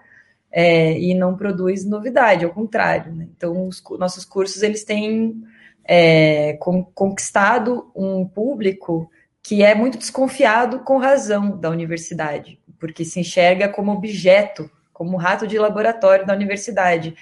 é, 0.51 0.97
e 0.97 1.13
não 1.13 1.35
produz 1.35 1.83
novidade, 1.83 2.45
ao 2.45 2.53
contrário. 2.53 3.13
Né? 3.13 3.27
Então, 3.35 3.67
os 3.67 3.83
nossos 3.99 4.23
cursos 4.23 4.63
eles 4.63 4.83
têm 4.85 5.43
é, 5.83 6.53
com, 6.53 6.83
conquistado 6.83 7.91
um 7.93 8.25
público 8.25 9.09
que 9.41 9.61
é 9.61 9.75
muito 9.75 9.97
desconfiado 9.97 10.79
com 10.79 10.97
razão 10.97 11.57
da 11.57 11.69
universidade, 11.69 12.57
porque 12.79 13.03
se 13.03 13.19
enxerga 13.19 13.67
como 13.67 13.91
objeto, 13.91 14.71
como 14.93 15.17
rato 15.17 15.45
de 15.45 15.59
laboratório 15.59 16.25
da 16.25 16.33
universidade. 16.33 17.13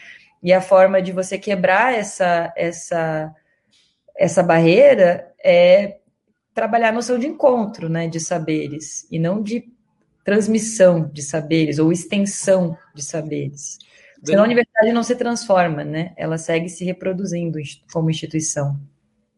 E 0.43 0.53
a 0.53 0.61
forma 0.61 1.01
de 1.01 1.11
você 1.11 1.37
quebrar 1.37 1.93
essa 1.95 2.53
essa 2.55 3.33
essa 4.17 4.43
barreira 4.43 5.33
é 5.43 5.99
trabalhar 6.53 6.89
a 6.89 6.93
noção 6.93 7.17
de 7.17 7.27
encontro, 7.27 7.89
né, 7.89 8.07
de 8.07 8.19
saberes 8.19 9.07
e 9.11 9.17
não 9.17 9.41
de 9.41 9.65
transmissão 10.23 11.09
de 11.11 11.21
saberes 11.21 11.79
ou 11.79 11.91
extensão 11.91 12.77
de 12.93 13.03
saberes. 13.03 13.79
Senão 14.23 14.43
a 14.43 14.45
universidade 14.45 14.93
não 14.93 15.01
se 15.01 15.15
transforma, 15.15 15.83
né? 15.83 16.13
Ela 16.15 16.37
segue 16.37 16.69
se 16.69 16.85
reproduzindo 16.85 17.57
como 17.91 18.09
instituição. 18.09 18.79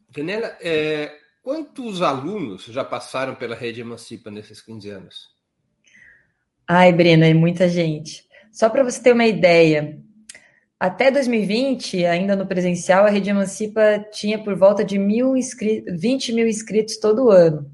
Daniela, 0.10 0.58
é, 0.62 1.10
quantos 1.42 2.02
alunos 2.02 2.66
já 2.66 2.84
passaram 2.84 3.34
pela 3.34 3.56
rede 3.56 3.80
Emancipa 3.80 4.30
nesses 4.30 4.62
15 4.62 4.90
anos? 4.90 5.30
Ai, 6.68 6.92
Brena, 6.92 7.26
é 7.28 7.34
muita 7.34 7.70
gente. 7.70 8.26
Só 8.52 8.70
para 8.70 8.84
você 8.84 9.02
ter 9.02 9.14
uma 9.14 9.26
ideia, 9.26 9.98
até 10.84 11.10
2020, 11.10 12.06
ainda 12.06 12.36
no 12.36 12.46
presencial, 12.46 13.06
a 13.06 13.10
Rede 13.10 13.30
Emancipa 13.30 14.06
tinha 14.12 14.38
por 14.38 14.54
volta 14.54 14.84
de 14.84 15.00
mil 15.00 15.38
inscritos, 15.38 15.98
20 15.98 16.34
mil 16.34 16.46
inscritos 16.46 16.98
todo 16.98 17.32
ano. 17.32 17.72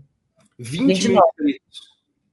20 0.59 0.85
29. 0.85 1.09
mil 1.09 1.49
inscritos? 1.49 1.79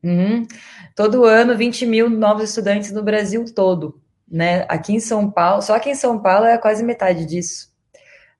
Uhum. 0.04 0.46
Todo 0.94 1.24
ano, 1.24 1.56
20 1.56 1.86
mil 1.86 2.10
novos 2.10 2.50
estudantes 2.50 2.92
no 2.92 3.02
Brasil 3.02 3.42
todo. 3.54 4.02
Né? 4.30 4.66
Aqui 4.68 4.92
em 4.92 5.00
São 5.00 5.30
Paulo, 5.30 5.62
só 5.62 5.76
aqui 5.76 5.88
em 5.88 5.94
São 5.94 6.20
Paulo 6.20 6.44
é 6.44 6.58
quase 6.58 6.84
metade 6.84 7.24
disso. 7.24 7.72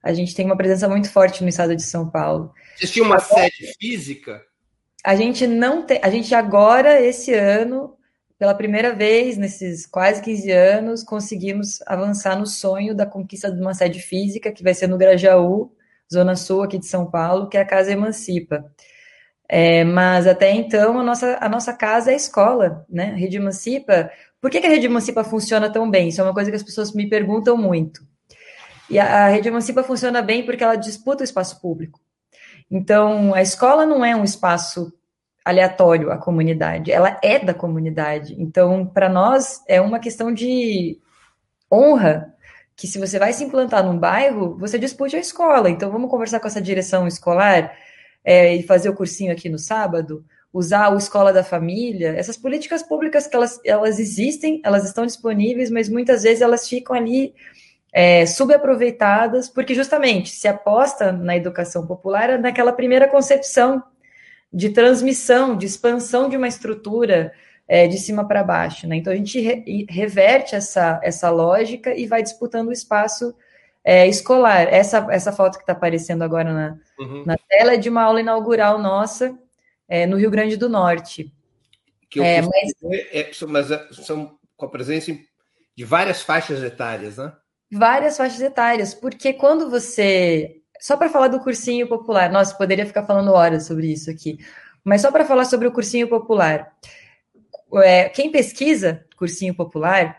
A 0.03 0.13
gente 0.13 0.35
tem 0.35 0.45
uma 0.45 0.55
presença 0.55 0.87
muito 0.87 1.09
forte 1.09 1.41
no 1.41 1.49
estado 1.49 1.75
de 1.75 1.81
São 1.81 2.07
Paulo. 2.07 2.53
Tinham 2.77 3.07
uma 3.07 3.15
agora, 3.15 3.49
sede 3.49 3.73
física? 3.79 4.43
A 5.03 5.15
gente 5.15 5.47
não 5.47 5.87
tem. 5.87 5.99
A 6.03 6.09
gente 6.11 6.35
agora, 6.35 7.01
esse 7.01 7.33
ano, 7.33 7.96
pela 8.37 8.53
primeira 8.53 8.93
vez 8.93 9.37
nesses 9.37 9.85
quase 9.85 10.21
15 10.21 10.51
anos, 10.51 11.03
conseguimos 11.03 11.81
avançar 11.85 12.37
no 12.37 12.45
sonho 12.45 12.95
da 12.95 13.05
conquista 13.05 13.51
de 13.51 13.59
uma 13.59 13.73
sede 13.73 13.99
física, 13.99 14.51
que 14.51 14.63
vai 14.63 14.73
ser 14.73 14.87
no 14.87 14.97
Grajaú, 14.97 15.71
Zona 16.11 16.35
Sul 16.35 16.63
aqui 16.63 16.77
de 16.77 16.85
São 16.85 17.09
Paulo, 17.09 17.49
que 17.49 17.57
é 17.57 17.61
a 17.61 17.65
Casa 17.65 17.91
Emancipa. 17.91 18.71
É, 19.49 19.83
mas 19.83 20.27
até 20.27 20.51
então 20.51 20.99
a 20.99 21.03
nossa, 21.03 21.37
a 21.39 21.47
nossa 21.47 21.73
casa 21.73 22.11
é 22.11 22.13
a 22.13 22.17
escola, 22.17 22.85
né? 22.89 23.11
A 23.11 23.15
Rede 23.15 23.37
Emancipa. 23.37 24.11
Por 24.41 24.51
que, 24.51 24.59
que 24.59 24.67
a 24.67 24.69
Rede 24.69 24.87
Emancipa 24.87 25.23
funciona 25.23 25.71
tão 25.71 25.89
bem? 25.89 26.09
Isso 26.09 26.19
é 26.19 26.23
uma 26.23 26.33
coisa 26.33 26.49
que 26.49 26.57
as 26.57 26.63
pessoas 26.63 26.93
me 26.93 27.09
perguntam 27.09 27.57
muito. 27.57 28.05
E 28.89 28.99
a, 28.99 29.25
a 29.25 29.29
Rede 29.29 29.47
Emancipa 29.47 29.83
funciona 29.83 30.21
bem 30.21 30.45
porque 30.45 30.63
ela 30.63 30.75
disputa 30.75 31.21
o 31.21 31.23
espaço 31.23 31.61
público. 31.61 31.99
Então, 32.69 33.33
a 33.33 33.41
escola 33.41 33.85
não 33.85 34.03
é 34.03 34.15
um 34.15 34.23
espaço 34.23 34.93
aleatório 35.47 36.11
à 36.11 36.17
comunidade, 36.17 36.91
ela 36.91 37.17
é 37.23 37.39
da 37.39 37.53
comunidade. 37.53 38.35
Então, 38.37 38.85
para 38.85 39.07
nós, 39.07 39.63
é 39.67 39.79
uma 39.79 39.99
questão 39.99 40.33
de 40.33 40.99
honra 41.71 42.33
que 42.75 42.85
se 42.85 42.99
você 42.99 43.17
vai 43.17 43.33
se 43.33 43.43
implantar 43.43 43.83
num 43.83 43.97
bairro, 43.97 44.57
você 44.57 44.77
dispute 44.77 45.15
a 45.15 45.19
escola. 45.19 45.69
Então, 45.69 45.89
vamos 45.89 46.11
conversar 46.11 46.39
com 46.39 46.47
essa 46.47 46.61
direção 46.61 47.07
escolar 47.07 47.73
é, 48.23 48.55
e 48.55 48.63
fazer 48.63 48.89
o 48.89 48.93
cursinho 48.93 49.31
aqui 49.31 49.47
no 49.47 49.57
sábado, 49.57 50.23
usar 50.51 50.89
o 50.93 50.97
Escola 50.97 51.31
da 51.31 51.43
Família, 51.43 52.13
essas 52.17 52.35
políticas 52.35 52.83
públicas 52.83 53.25
que 53.25 53.35
elas, 53.35 53.59
elas 53.65 53.99
existem, 53.99 54.61
elas 54.63 54.85
estão 54.85 55.05
disponíveis, 55.05 55.71
mas 55.71 55.87
muitas 55.87 56.23
vezes 56.23 56.41
elas 56.41 56.67
ficam 56.67 56.95
ali 56.95 57.33
é, 57.91 58.25
subaproveitadas, 58.25 59.49
porque 59.49 59.73
justamente 59.73 60.29
se 60.29 60.47
aposta 60.47 61.11
na 61.11 61.37
educação 61.37 61.87
popular 61.87 62.37
naquela 62.37 62.73
primeira 62.73 63.07
concepção 63.07 63.81
de 64.51 64.69
transmissão, 64.69 65.55
de 65.57 65.65
expansão 65.65 66.29
de 66.29 66.37
uma 66.37 66.47
estrutura 66.47 67.33
é, 67.67 67.87
de 67.87 67.97
cima 67.97 68.27
para 68.27 68.43
baixo. 68.43 68.87
Né? 68.87 68.97
Então 68.97 69.11
a 69.11 69.15
gente 69.15 69.39
re, 69.39 69.85
reverte 69.89 70.55
essa, 70.55 70.99
essa 71.03 71.29
lógica 71.29 71.93
e 71.93 72.07
vai 72.07 72.23
disputando 72.23 72.69
o 72.69 72.73
espaço 72.73 73.35
é, 73.83 74.07
escolar. 74.07 74.67
Essa, 74.73 75.05
essa 75.09 75.31
foto 75.31 75.57
que 75.57 75.63
está 75.63 75.73
aparecendo 75.73 76.21
agora 76.23 76.53
na, 76.53 76.77
uhum. 76.99 77.23
na 77.25 77.37
tela 77.49 77.73
é 77.73 77.77
de 77.77 77.89
uma 77.89 78.03
aula 78.03 78.21
inaugural 78.21 78.79
nossa 78.79 79.37
é, 79.87 80.05
no 80.05 80.17
Rio 80.17 80.31
Grande 80.31 80.57
do 80.57 80.69
Norte. 80.69 81.33
Que 82.09 82.21
é, 82.21 82.41
mas... 82.41 82.73
É, 83.11 83.31
mas 83.47 83.71
é, 83.71 83.87
são 83.91 84.37
com 84.55 84.65
a 84.65 84.69
presença 84.69 85.11
de 85.75 85.85
várias 85.85 86.21
faixas 86.21 86.63
etárias, 86.63 87.17
né? 87.17 87.31
Várias 87.71 88.17
faixas 88.17 88.41
etárias, 88.41 88.93
porque 88.93 89.33
quando 89.33 89.69
você. 89.69 90.56
Só 90.79 90.95
para 90.97 91.09
falar 91.09 91.27
do 91.27 91.39
cursinho 91.39 91.87
popular, 91.87 92.31
nossa, 92.31 92.55
poderia 92.55 92.85
ficar 92.85 93.05
falando 93.05 93.31
horas 93.31 93.65
sobre 93.65 93.91
isso 93.91 94.09
aqui, 94.09 94.37
mas 94.83 95.01
só 95.01 95.11
para 95.11 95.25
falar 95.25 95.45
sobre 95.45 95.67
o 95.67 95.71
cursinho 95.71 96.07
popular. 96.07 96.73
É, 97.83 98.09
quem 98.09 98.31
pesquisa 98.31 99.05
cursinho 99.17 99.53
popular 99.53 100.17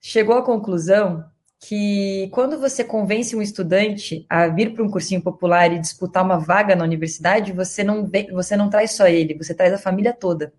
chegou 0.00 0.36
à 0.36 0.42
conclusão 0.42 1.24
que 1.60 2.28
quando 2.32 2.58
você 2.58 2.82
convence 2.82 3.36
um 3.36 3.42
estudante 3.42 4.24
a 4.30 4.48
vir 4.48 4.72
para 4.72 4.82
um 4.82 4.90
cursinho 4.90 5.20
popular 5.20 5.70
e 5.70 5.78
disputar 5.78 6.24
uma 6.24 6.38
vaga 6.38 6.74
na 6.74 6.84
universidade, 6.84 7.52
você 7.52 7.84
não, 7.84 8.10
você 8.32 8.56
não 8.56 8.70
traz 8.70 8.92
só 8.92 9.06
ele, 9.06 9.36
você 9.36 9.54
traz 9.54 9.72
a 9.72 9.78
família 9.78 10.14
toda. 10.14 10.52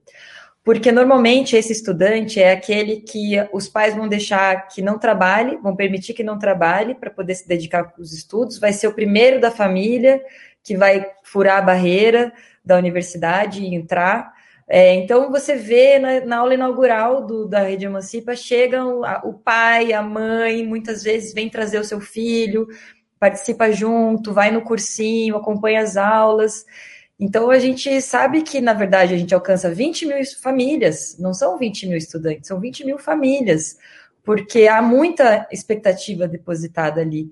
Porque 0.63 0.91
normalmente 0.91 1.55
esse 1.55 1.71
estudante 1.71 2.39
é 2.39 2.51
aquele 2.51 2.97
que 2.97 3.35
os 3.51 3.67
pais 3.67 3.95
vão 3.95 4.07
deixar 4.07 4.67
que 4.67 4.81
não 4.81 4.99
trabalhe, 4.99 5.57
vão 5.57 5.75
permitir 5.75 6.13
que 6.13 6.23
não 6.23 6.37
trabalhe 6.37 6.93
para 6.93 7.09
poder 7.09 7.33
se 7.33 7.47
dedicar 7.47 7.93
aos 7.97 8.13
estudos, 8.13 8.59
vai 8.59 8.71
ser 8.71 8.87
o 8.87 8.93
primeiro 8.93 9.39
da 9.39 9.49
família 9.49 10.23
que 10.63 10.77
vai 10.77 11.05
furar 11.23 11.57
a 11.57 11.61
barreira 11.61 12.31
da 12.63 12.77
universidade 12.77 13.63
e 13.63 13.73
entrar. 13.73 14.33
É, 14.67 14.93
então, 14.93 15.31
você 15.31 15.55
vê 15.55 15.99
na, 15.99 16.21
na 16.21 16.37
aula 16.37 16.53
inaugural 16.53 17.25
do, 17.25 17.47
da 17.47 17.59
Rede 17.59 17.85
Emancipa, 17.85 18.35
chegam 18.35 19.03
a, 19.03 19.21
o 19.25 19.33
pai, 19.33 19.91
a 19.91 20.01
mãe, 20.01 20.65
muitas 20.65 21.03
vezes 21.03 21.33
vem 21.33 21.49
trazer 21.49 21.79
o 21.79 21.83
seu 21.83 21.99
filho, 21.99 22.67
participa 23.19 23.71
junto, 23.71 24.31
vai 24.31 24.51
no 24.51 24.61
cursinho, 24.61 25.35
acompanha 25.35 25.81
as 25.81 25.97
aulas. 25.97 26.65
Então, 27.21 27.51
a 27.51 27.59
gente 27.59 28.01
sabe 28.01 28.41
que, 28.41 28.59
na 28.59 28.73
verdade, 28.73 29.13
a 29.13 29.17
gente 29.17 29.31
alcança 29.31 29.71
20 29.71 30.07
mil 30.07 30.17
famílias, 30.41 31.15
não 31.19 31.35
são 31.35 31.55
20 31.55 31.85
mil 31.85 31.97
estudantes, 31.97 32.47
são 32.47 32.59
20 32.59 32.83
mil 32.83 32.97
famílias, 32.97 33.77
porque 34.23 34.67
há 34.67 34.81
muita 34.81 35.47
expectativa 35.51 36.27
depositada 36.27 36.99
ali. 36.99 37.31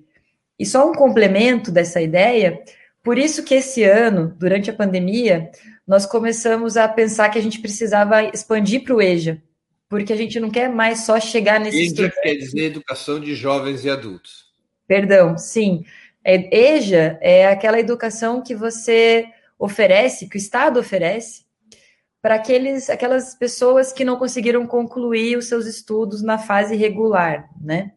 E 0.56 0.64
só 0.64 0.88
um 0.88 0.94
complemento 0.94 1.72
dessa 1.72 2.00
ideia, 2.00 2.62
por 3.02 3.18
isso 3.18 3.42
que 3.42 3.56
esse 3.56 3.82
ano, 3.82 4.32
durante 4.38 4.70
a 4.70 4.72
pandemia, 4.72 5.50
nós 5.84 6.06
começamos 6.06 6.76
a 6.76 6.86
pensar 6.86 7.28
que 7.28 7.38
a 7.40 7.42
gente 7.42 7.58
precisava 7.58 8.22
expandir 8.22 8.84
para 8.84 8.94
o 8.94 9.02
EJA, 9.02 9.42
porque 9.88 10.12
a 10.12 10.16
gente 10.16 10.38
não 10.38 10.50
quer 10.50 10.68
mais 10.68 11.00
só 11.00 11.18
chegar 11.18 11.58
nesse. 11.58 11.86
EJA 11.86 12.12
quer 12.22 12.36
dizer 12.36 12.66
Educação 12.66 13.18
de 13.18 13.34
Jovens 13.34 13.84
e 13.84 13.90
Adultos. 13.90 14.44
Perdão, 14.86 15.36
sim. 15.36 15.84
É, 16.24 16.76
EJA 16.76 17.18
é 17.20 17.48
aquela 17.48 17.80
educação 17.80 18.40
que 18.40 18.54
você 18.54 19.26
oferece, 19.60 20.26
que 20.26 20.36
o 20.36 20.38
Estado 20.38 20.80
oferece, 20.80 21.44
para 22.22 22.34
aqueles, 22.34 22.88
aquelas 22.88 23.34
pessoas 23.34 23.92
que 23.92 24.04
não 24.04 24.16
conseguiram 24.16 24.66
concluir 24.66 25.36
os 25.36 25.46
seus 25.46 25.66
estudos 25.66 26.22
na 26.22 26.38
fase 26.38 26.74
regular, 26.74 27.48
né? 27.60 27.92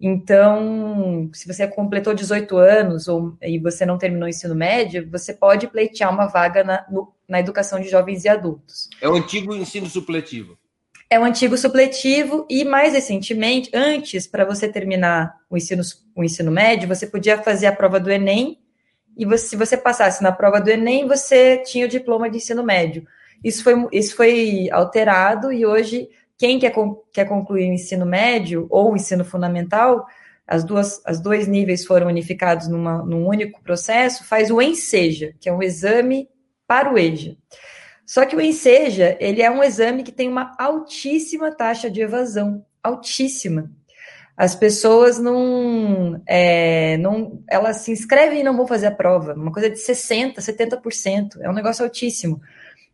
Então, 0.00 1.30
se 1.32 1.46
você 1.46 1.66
completou 1.68 2.12
18 2.12 2.56
anos 2.56 3.06
ou, 3.06 3.36
e 3.40 3.58
você 3.58 3.86
não 3.86 3.96
terminou 3.96 4.26
o 4.26 4.28
ensino 4.28 4.54
médio, 4.54 5.08
você 5.08 5.32
pode 5.32 5.68
pleitear 5.68 6.12
uma 6.12 6.26
vaga 6.26 6.64
na, 6.64 6.84
no, 6.90 7.14
na 7.28 7.38
educação 7.38 7.78
de 7.78 7.88
jovens 7.88 8.24
e 8.24 8.28
adultos. 8.28 8.88
É 9.00 9.08
o 9.08 9.14
antigo 9.14 9.54
ensino 9.54 9.88
supletivo. 9.88 10.58
É 11.08 11.20
o 11.20 11.24
antigo 11.24 11.56
supletivo 11.56 12.46
e, 12.50 12.64
mais 12.64 12.94
recentemente, 12.94 13.70
antes, 13.72 14.26
para 14.26 14.44
você 14.44 14.66
terminar 14.66 15.36
o 15.48 15.56
ensino, 15.56 15.82
o 16.16 16.24
ensino 16.24 16.50
médio, 16.50 16.88
você 16.88 17.06
podia 17.06 17.38
fazer 17.38 17.66
a 17.66 17.72
prova 17.72 18.00
do 18.00 18.10
Enem 18.10 18.61
e 19.16 19.24
você, 19.24 19.48
se 19.48 19.56
você 19.56 19.76
passasse 19.76 20.22
na 20.22 20.32
prova 20.32 20.60
do 20.60 20.70
Enem, 20.70 21.06
você 21.06 21.58
tinha 21.58 21.86
o 21.86 21.88
diploma 21.88 22.30
de 22.30 22.38
ensino 22.38 22.62
médio. 22.62 23.06
Isso 23.42 23.62
foi, 23.62 23.88
isso 23.92 24.16
foi 24.16 24.68
alterado 24.70 25.52
e 25.52 25.66
hoje 25.66 26.08
quem 26.38 26.58
quer, 26.58 26.72
quer 27.12 27.24
concluir 27.26 27.70
o 27.70 27.74
ensino 27.74 28.06
médio 28.06 28.66
ou 28.70 28.92
o 28.92 28.96
ensino 28.96 29.24
fundamental, 29.24 30.06
as 30.46 30.64
duas, 30.64 31.00
as 31.04 31.20
dois 31.20 31.46
níveis 31.46 31.84
foram 31.84 32.08
unificados 32.08 32.68
numa, 32.68 33.02
num 33.04 33.26
único 33.26 33.62
processo, 33.62 34.24
faz 34.24 34.50
o 34.50 34.60
ENSEJA, 34.60 35.34
que 35.40 35.48
é 35.48 35.52
um 35.52 35.62
exame 35.62 36.28
para 36.66 36.92
o 36.92 36.98
EJA. 36.98 37.36
Só 38.04 38.26
que 38.26 38.34
o 38.34 38.40
ENSEJA, 38.40 39.16
ele 39.20 39.40
é 39.40 39.50
um 39.50 39.62
exame 39.62 40.02
que 40.02 40.12
tem 40.12 40.28
uma 40.28 40.54
altíssima 40.58 41.54
taxa 41.54 41.90
de 41.90 42.00
evasão, 42.00 42.64
altíssima. 42.82 43.70
As 44.36 44.54
pessoas 44.54 45.18
não, 45.18 46.20
é, 46.26 46.96
não, 46.96 47.42
elas 47.48 47.78
se 47.78 47.92
inscrevem 47.92 48.40
e 48.40 48.42
não 48.42 48.56
vão 48.56 48.66
fazer 48.66 48.86
a 48.86 48.90
prova, 48.90 49.34
uma 49.34 49.52
coisa 49.52 49.68
de 49.68 49.76
60%, 49.76 50.36
70%, 50.36 51.40
é 51.40 51.50
um 51.50 51.54
negócio 51.54 51.84
altíssimo. 51.84 52.40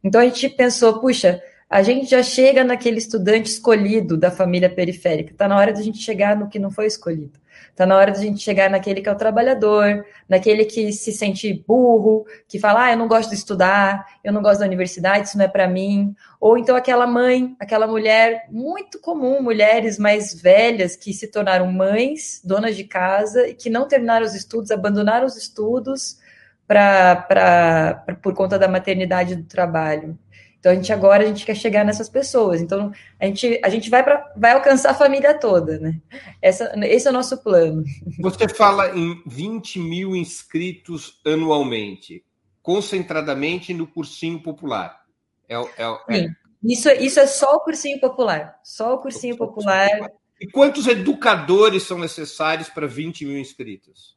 Então 0.03 0.21
a 0.21 0.25
gente 0.25 0.49
pensou, 0.49 1.01
puxa, 1.01 1.41
a 1.71 1.83
gente 1.83 2.07
já 2.11 2.23
chega 2.23 2.65
naquele 2.65 2.99
estudante 2.99 3.51
escolhido 3.51 4.17
da 4.17 4.31
família 4.31 4.71
periférica. 4.71 5.33
Está 5.33 5.47
na 5.47 5.57
hora 5.57 5.73
de 5.73 5.81
a 5.81 5.85
gente 5.85 5.99
chegar 5.99 6.35
no 6.35 6.49
que 6.49 6.59
não 6.59 6.71
foi 6.71 6.87
escolhido. 6.87 7.39
Está 7.71 7.85
na 7.85 7.97
hora 7.97 8.11
de 8.11 8.19
a 8.19 8.23
gente 8.23 8.43
chegar 8.43 8.71
naquele 8.71 9.03
que 9.03 9.09
é 9.09 9.13
o 9.13 9.17
trabalhador, 9.17 10.05
naquele 10.29 10.65
que 10.65 10.93
se 10.93 11.13
sente 11.13 11.65
burro, 11.67 12.27
que 12.49 12.59
fala, 12.59 12.87
ah, 12.87 12.93
eu 12.93 12.97
não 12.97 13.07
gosto 13.07 13.31
de 13.31 13.37
estudar, 13.37 14.05
eu 14.25 14.33
não 14.33 14.43
gosto 14.43 14.61
da 14.61 14.67
universidade, 14.67 15.29
isso 15.29 15.39
não 15.39 15.45
é 15.45 15.49
para 15.49 15.69
mim. 15.69 16.15
Ou 16.41 16.57
então 16.57 16.75
aquela 16.75 17.07
mãe, 17.07 17.55
aquela 17.61 17.87
mulher, 17.87 18.47
muito 18.51 18.99
comum, 18.99 19.43
mulheres 19.43 19.99
mais 19.99 20.35
velhas 20.41 20.97
que 20.97 21.13
se 21.13 21.29
tornaram 21.29 21.71
mães, 21.71 22.41
donas 22.43 22.77
de 22.77 22.85
casa, 22.85 23.47
e 23.47 23.55
que 23.55 23.69
não 23.69 23.87
terminaram 23.87 24.25
os 24.25 24.35
estudos, 24.35 24.71
abandonaram 24.71 25.27
os 25.27 25.37
estudos 25.37 26.19
pra, 26.67 27.15
pra, 27.15 28.03
pra 28.07 28.15
por 28.17 28.35
conta 28.35 28.59
da 28.59 28.69
maternidade 28.69 29.37
do 29.37 29.45
trabalho. 29.45 30.19
Então 30.59 30.73
a 30.73 30.75
gente 30.75 30.93
agora 30.93 31.23
a 31.23 31.27
gente 31.27 31.47
quer 31.47 31.55
chegar 31.55 31.85
nessas 31.85 32.09
pessoas. 32.09 32.61
Então 32.61 32.93
a 33.19 33.27
gente, 33.27 33.61
a 33.63 33.69
gente 33.69 33.89
vai 33.89 34.03
para 34.03 34.33
vai 34.37 34.53
alcançar 34.53 34.91
a 34.91 34.95
família 34.95 35.39
toda, 35.39 35.79
né? 35.79 36.01
Essa, 36.43 36.73
esse 36.85 37.07
é 37.07 37.11
o 37.11 37.15
nosso 37.15 37.39
plano. 37.43 37.85
Você 38.21 38.49
fala 38.49 38.97
em 38.97 39.23
20 39.27 39.79
mil 39.79 40.17
inscritos 40.17 41.21
anualmente, 41.25 42.25
concentradamente 42.61 43.73
no 43.73 43.87
cursinho 43.87 44.43
popular. 44.43 45.01
É, 45.49 45.55
é, 45.57 46.19
é... 46.19 46.29
Isso, 46.63 46.91
isso 46.91 47.21
é 47.21 47.27
só 47.27 47.55
o 47.55 47.61
cursinho 47.61 48.01
popular. 48.01 48.59
Só 48.65 48.95
o 48.95 48.99
cursinho 48.99 49.37
só 49.37 49.47
popular. 49.47 49.89
popular. 49.89 50.11
E 50.41 50.47
quantos 50.51 50.87
educadores 50.87 51.85
são 51.85 51.99
necessários 51.99 52.69
para 52.69 52.87
20 52.87 53.25
mil 53.25 53.39
inscritos? 53.39 54.17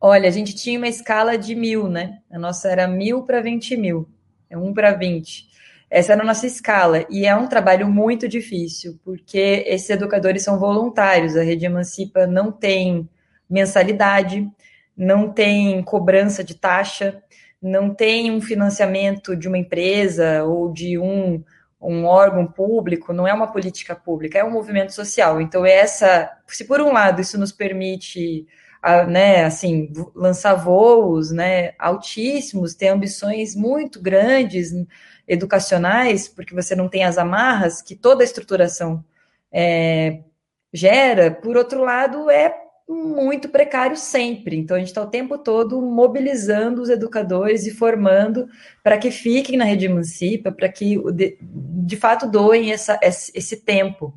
Olha, 0.00 0.28
a 0.28 0.32
gente 0.32 0.54
tinha 0.54 0.78
uma 0.78 0.88
escala 0.88 1.38
de 1.38 1.54
mil, 1.54 1.88
né? 1.88 2.20
A 2.30 2.38
nossa 2.38 2.68
era 2.68 2.88
mil 2.88 3.22
para 3.22 3.40
20 3.40 3.76
mil. 3.76 4.08
É 4.50 4.56
um 4.56 4.74
para 4.74 4.92
20. 4.92 5.51
Essa 5.92 6.14
era 6.14 6.22
a 6.22 6.24
nossa 6.24 6.46
escala. 6.46 7.04
E 7.10 7.26
é 7.26 7.36
um 7.36 7.46
trabalho 7.46 7.86
muito 7.86 8.26
difícil, 8.26 8.98
porque 9.04 9.62
esses 9.66 9.90
educadores 9.90 10.42
são 10.42 10.58
voluntários. 10.58 11.36
A 11.36 11.42
Rede 11.42 11.66
Emancipa 11.66 12.26
não 12.26 12.50
tem 12.50 13.06
mensalidade, 13.48 14.50
não 14.96 15.30
tem 15.30 15.82
cobrança 15.82 16.42
de 16.42 16.54
taxa, 16.54 17.22
não 17.60 17.94
tem 17.94 18.30
um 18.30 18.40
financiamento 18.40 19.36
de 19.36 19.46
uma 19.46 19.58
empresa 19.58 20.42
ou 20.44 20.72
de 20.72 20.96
um, 20.98 21.44
um 21.78 22.06
órgão 22.06 22.46
público, 22.46 23.12
não 23.12 23.28
é 23.28 23.34
uma 23.34 23.52
política 23.52 23.94
pública, 23.94 24.38
é 24.38 24.44
um 24.44 24.50
movimento 24.50 24.94
social. 24.94 25.42
Então, 25.42 25.66
essa, 25.66 26.32
se 26.46 26.64
por 26.64 26.80
um 26.80 26.90
lado 26.90 27.20
isso 27.20 27.38
nos 27.38 27.52
permite 27.52 28.46
né, 29.08 29.44
assim, 29.44 29.92
lançar 30.14 30.54
voos, 30.54 31.30
né, 31.30 31.72
altíssimos, 31.78 32.74
ter 32.74 32.88
ambições 32.88 33.54
muito 33.54 34.00
grandes, 34.00 34.72
educacionais, 35.32 36.28
porque 36.28 36.54
você 36.54 36.76
não 36.76 36.88
tem 36.88 37.04
as 37.04 37.16
amarras 37.16 37.80
que 37.80 37.96
toda 37.96 38.22
a 38.22 38.24
estruturação 38.24 39.02
é, 39.50 40.20
gera, 40.72 41.30
por 41.30 41.56
outro 41.56 41.82
lado, 41.82 42.30
é 42.30 42.54
muito 42.86 43.48
precário 43.48 43.96
sempre. 43.96 44.56
Então, 44.56 44.76
a 44.76 44.78
gente 44.78 44.88
está 44.88 45.02
o 45.02 45.06
tempo 45.06 45.38
todo 45.38 45.80
mobilizando 45.80 46.82
os 46.82 46.90
educadores 46.90 47.66
e 47.66 47.70
formando 47.70 48.46
para 48.82 48.98
que 48.98 49.10
fiquem 49.10 49.56
na 49.56 49.64
rede 49.64 49.86
emancipa, 49.86 50.52
para 50.52 50.68
que, 50.68 51.00
de, 51.12 51.38
de, 51.40 51.96
fato, 51.96 52.30
doem 52.30 52.70
essa, 52.70 53.00
esse 53.02 53.56
tempo, 53.56 54.14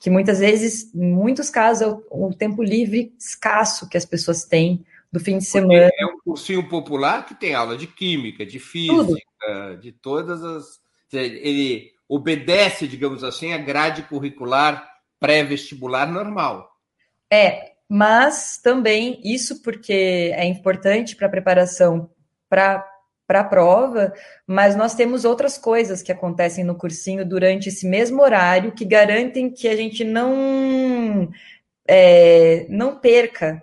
que 0.00 0.10
muitas 0.10 0.40
vezes, 0.40 0.92
em 0.92 1.12
muitos 1.12 1.50
casos, 1.50 1.82
é 1.82 1.86
o, 1.86 2.28
o 2.28 2.34
tempo 2.34 2.62
livre 2.62 3.12
escasso 3.16 3.88
que 3.88 3.96
as 3.96 4.04
pessoas 4.04 4.44
têm 4.44 4.84
do 5.12 5.20
fim 5.20 5.38
de 5.38 5.44
semana. 5.44 5.90
é 5.92 6.06
um 6.06 6.18
cursinho 6.24 6.68
popular 6.68 7.24
que 7.26 7.34
tem 7.34 7.54
aula 7.54 7.76
de 7.76 7.86
química, 7.86 8.44
de 8.44 8.58
física, 8.58 9.22
Tudo. 9.46 9.80
de 9.80 9.92
todas 9.92 10.44
as. 10.44 10.80
Ele 11.12 11.92
obedece, 12.08 12.86
digamos 12.86 13.24
assim, 13.24 13.52
a 13.52 13.58
grade 13.58 14.02
curricular 14.02 14.88
pré-vestibular 15.18 16.06
normal. 16.06 16.70
É, 17.30 17.72
mas 17.88 18.58
também 18.62 19.20
isso 19.24 19.62
porque 19.62 20.32
é 20.34 20.44
importante 20.44 21.16
para 21.16 21.26
a 21.26 21.30
preparação 21.30 22.10
para 22.48 22.86
para 23.26 23.40
a 23.40 23.44
prova, 23.44 24.14
mas 24.46 24.74
nós 24.74 24.94
temos 24.94 25.26
outras 25.26 25.58
coisas 25.58 26.00
que 26.00 26.10
acontecem 26.10 26.64
no 26.64 26.74
cursinho 26.74 27.28
durante 27.28 27.68
esse 27.68 27.86
mesmo 27.86 28.22
horário 28.22 28.72
que 28.72 28.86
garantem 28.86 29.50
que 29.50 29.68
a 29.68 29.76
gente 29.76 30.02
não 30.02 31.28
é, 31.86 32.66
não 32.70 32.98
perca 32.98 33.62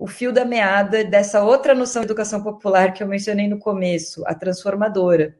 o 0.00 0.06
fio 0.06 0.32
da 0.32 0.46
meada 0.46 1.04
dessa 1.04 1.44
outra 1.44 1.74
noção 1.74 2.00
de 2.00 2.06
educação 2.06 2.42
popular 2.42 2.94
que 2.94 3.02
eu 3.02 3.06
mencionei 3.06 3.46
no 3.46 3.58
começo, 3.58 4.26
a 4.26 4.34
transformadora. 4.34 5.36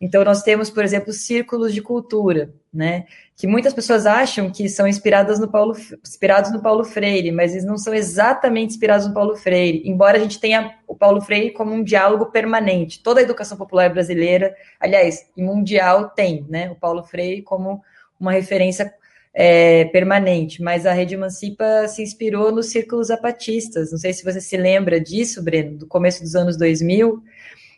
Então, 0.00 0.24
nós 0.24 0.42
temos, 0.42 0.68
por 0.68 0.82
exemplo, 0.82 1.12
círculos 1.12 1.72
de 1.72 1.80
cultura, 1.80 2.52
né? 2.74 3.04
Que 3.36 3.46
muitas 3.46 3.72
pessoas 3.72 4.06
acham 4.06 4.50
que 4.50 4.68
são 4.68 4.88
inspiradas 4.88 5.38
no 5.38 5.46
Paulo, 5.46 5.76
inspirados 6.02 6.50
no 6.50 6.60
Paulo 6.60 6.84
Freire, 6.84 7.30
mas 7.30 7.52
eles 7.52 7.64
não 7.64 7.78
são 7.78 7.94
exatamente 7.94 8.70
inspirados 8.72 9.06
no 9.06 9.14
Paulo 9.14 9.36
Freire, 9.36 9.82
embora 9.84 10.16
a 10.18 10.20
gente 10.20 10.40
tenha 10.40 10.74
o 10.88 10.96
Paulo 10.96 11.20
Freire 11.20 11.52
como 11.52 11.72
um 11.72 11.84
diálogo 11.84 12.26
permanente. 12.26 13.02
Toda 13.04 13.20
a 13.20 13.22
educação 13.22 13.56
popular 13.56 13.92
brasileira, 13.92 14.56
aliás, 14.80 15.26
mundial 15.36 16.08
tem, 16.08 16.44
né? 16.48 16.68
O 16.70 16.74
Paulo 16.74 17.04
Freire 17.04 17.42
como 17.42 17.80
uma 18.18 18.32
referência 18.32 18.92
é, 19.32 19.84
permanente, 19.86 20.62
mas 20.62 20.86
a 20.86 20.92
Rede 20.92 21.14
Emancipa 21.14 21.86
se 21.88 22.02
inspirou 22.02 22.52
nos 22.52 22.70
círculos 22.70 23.08
zapatistas. 23.08 23.92
Não 23.92 23.98
sei 23.98 24.12
se 24.12 24.24
você 24.24 24.40
se 24.40 24.56
lembra 24.56 25.00
disso, 25.00 25.42
Breno, 25.42 25.78
do 25.78 25.86
começo 25.86 26.22
dos 26.22 26.34
anos 26.34 26.56
2000. 26.56 27.22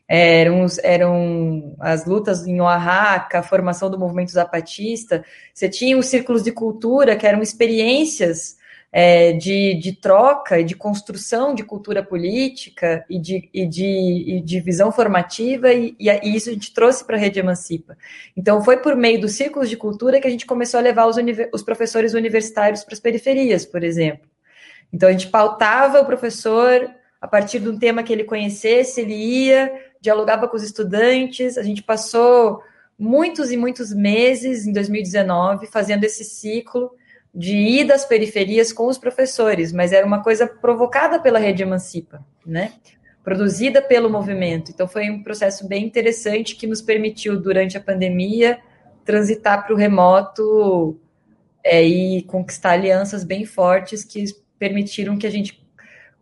Eram, 0.09 0.67
eram 0.83 1.75
as 1.79 2.05
lutas 2.05 2.47
em 2.47 2.61
Oaxaca, 2.61 3.39
a 3.39 3.43
formação 3.43 3.91
do 3.91 3.99
movimento 3.99 4.31
zapatista. 4.33 5.25
Você 5.55 5.69
tinha 5.69 5.97
os 5.97 6.07
círculos 6.07 6.43
de 6.43 6.53
cultura, 6.53 7.17
que 7.17 7.27
eram 7.27 7.41
experiências 7.41 8.57
é, 8.93 9.33
de, 9.33 9.75
de 9.75 9.93
troca 9.95 10.63
de 10.63 10.77
construção 10.77 11.55
de 11.55 11.65
cultura 11.65 12.03
política 12.03 13.05
e 13.09 13.19
de, 13.19 13.49
e 13.53 13.67
de, 13.67 13.85
e 14.37 14.41
de 14.43 14.61
visão 14.61 14.93
formativa, 14.93 15.73
e, 15.73 15.97
e, 15.99 16.37
isso 16.37 16.51
a 16.51 16.53
gente 16.53 16.75
trouxe 16.75 17.03
para 17.03 17.17
a 17.17 17.19
Rede 17.19 17.41
Emancipa. 17.41 17.97
Então, 18.37 18.63
foi 18.63 18.77
por 18.77 18.95
meio 18.95 19.19
dos 19.19 19.33
círculos 19.33 19.71
de 19.71 19.79
cultura 19.79 20.21
que 20.21 20.27
a 20.27 20.31
gente 20.31 20.45
começou 20.45 20.79
a 20.79 20.83
levar 20.83 21.07
os, 21.07 21.17
os 21.55 21.63
professores 21.63 22.13
universitários 22.13 22.85
para 22.85 22.93
as 22.93 23.01
periferias, 23.01 23.65
por 23.65 23.83
exemplo. 23.83 24.29
Então, 24.93 25.09
a 25.09 25.13
gente 25.13 25.29
pautava 25.29 25.99
o 25.99 26.05
professor 26.05 26.91
a 27.19 27.27
partir 27.27 27.61
de 27.61 27.71
um 27.71 27.79
tema 27.79 28.03
que 28.03 28.13
ele 28.13 28.25
conhecesse, 28.25 29.01
ele 29.01 29.15
ia, 29.15 29.73
dialogava 30.03 30.47
com 30.47 30.57
os 30.57 30.63
estudantes, 30.63 31.57
a 31.57 31.63
gente 31.63 31.83
passou 31.83 32.61
muitos 32.99 33.51
e 33.51 33.57
muitos 33.57 33.95
meses 33.95 34.67
em 34.67 34.73
2019 34.73 35.67
fazendo 35.69 36.05
esse 36.05 36.25
ciclo 36.25 36.91
de 37.35 37.57
ir 37.57 37.85
das 37.85 38.05
periferias 38.05 38.73
com 38.73 38.87
os 38.87 38.99
professores, 38.99 39.73
mas 39.73 39.93
era 39.93 40.07
uma 40.07 40.23
coisa 40.23 40.47
provocada 40.47 41.19
pela 41.19 41.39
Rede 41.39 41.63
Emancipa, 41.63 42.25
né? 42.45 42.73
Produzida 43.25 43.81
pelo 43.81 44.11
movimento. 44.11 44.71
Então 44.71 44.87
foi 44.87 45.09
um 45.09 45.23
processo 45.23 45.67
bem 45.67 45.85
interessante 45.85 46.57
que 46.57 46.67
nos 46.67 46.83
permitiu, 46.83 47.41
durante 47.41 47.77
a 47.77 47.81
pandemia, 47.81 48.61
transitar 49.05 49.65
para 49.65 49.75
o 49.75 49.77
remoto 49.77 50.99
é, 51.65 51.83
e 51.83 52.23
conquistar 52.23 52.73
alianças 52.73 53.25
bem 53.25 53.47
fortes 53.47 54.05
que 54.05 54.25
permitiram 54.59 55.17
que 55.17 55.27
a 55.27 55.31
gente 55.31 55.63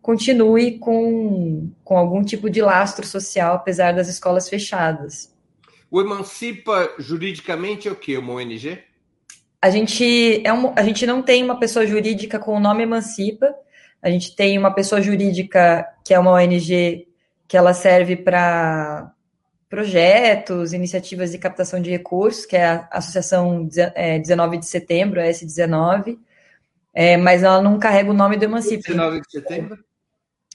continue 0.01 0.79
com, 0.79 1.69
com 1.83 1.97
algum 1.97 2.23
tipo 2.23 2.49
de 2.49 2.61
lastro 2.61 3.05
social, 3.05 3.55
apesar 3.55 3.93
das 3.93 4.07
escolas 4.07 4.49
fechadas. 4.49 5.31
O 5.89 5.99
Emancipa, 5.99 6.89
juridicamente, 6.97 7.87
é 7.87 7.91
o 7.91 7.95
quê? 7.95 8.17
Uma 8.17 8.33
ONG? 8.33 8.79
A 9.61 9.69
gente, 9.69 10.41
é 10.43 10.51
um, 10.51 10.73
a 10.75 10.81
gente 10.81 11.05
não 11.05 11.21
tem 11.21 11.43
uma 11.43 11.59
pessoa 11.59 11.85
jurídica 11.85 12.39
com 12.39 12.55
o 12.55 12.59
nome 12.59 12.81
Emancipa, 12.81 13.53
a 14.01 14.09
gente 14.09 14.35
tem 14.35 14.57
uma 14.57 14.73
pessoa 14.73 14.99
jurídica 14.99 15.87
que 16.03 16.13
é 16.13 16.19
uma 16.19 16.31
ONG 16.31 17.07
que 17.47 17.55
ela 17.55 17.73
serve 17.73 18.15
para 18.15 19.13
projetos, 19.69 20.73
iniciativas 20.73 21.31
de 21.31 21.37
captação 21.37 21.79
de 21.79 21.91
recursos, 21.91 22.45
que 22.45 22.57
é 22.57 22.65
a 22.65 22.87
Associação 22.91 23.63
19 23.65 24.55
é, 24.55 24.59
de 24.59 24.65
Setembro, 24.65 25.21
a 25.21 25.25
S19, 25.25 26.17
é, 26.93 27.15
mas 27.15 27.43
ela 27.43 27.61
não 27.61 27.77
carrega 27.77 28.09
o 28.09 28.15
nome 28.15 28.37
do 28.37 28.43
Emancipa. 28.43 28.87
19 28.87 29.21
de 29.21 29.31
Setembro? 29.31 29.77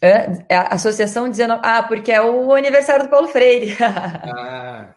É, 0.03 0.45
é, 0.49 0.57
a 0.57 0.75
Associação 0.75 1.31
19... 1.31 1.61
Ah, 1.64 1.83
porque 1.85 2.11
é 2.11 2.21
o 2.21 2.53
aniversário 2.53 3.05
do 3.05 3.11
Paulo 3.11 3.29
Freire. 3.29 3.77
Ah 3.81 4.95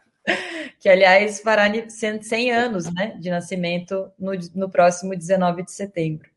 que 0.80 0.88
aliás 0.88 1.42
fará 1.42 1.70
100 1.90 2.52
anos 2.52 2.92
né, 2.94 3.18
de 3.20 3.30
nascimento 3.30 4.10
no, 4.18 4.32
no 4.56 4.70
próximo 4.70 5.16
19 5.16 5.64
de 5.64 5.72
setembro. 5.72 6.30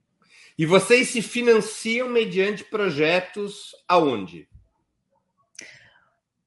E 0.59 0.67
vocês 0.67 1.09
se 1.09 1.23
financiam 1.23 2.09
mediante 2.09 2.65
projetos 2.65 3.71
aonde? 3.89 4.49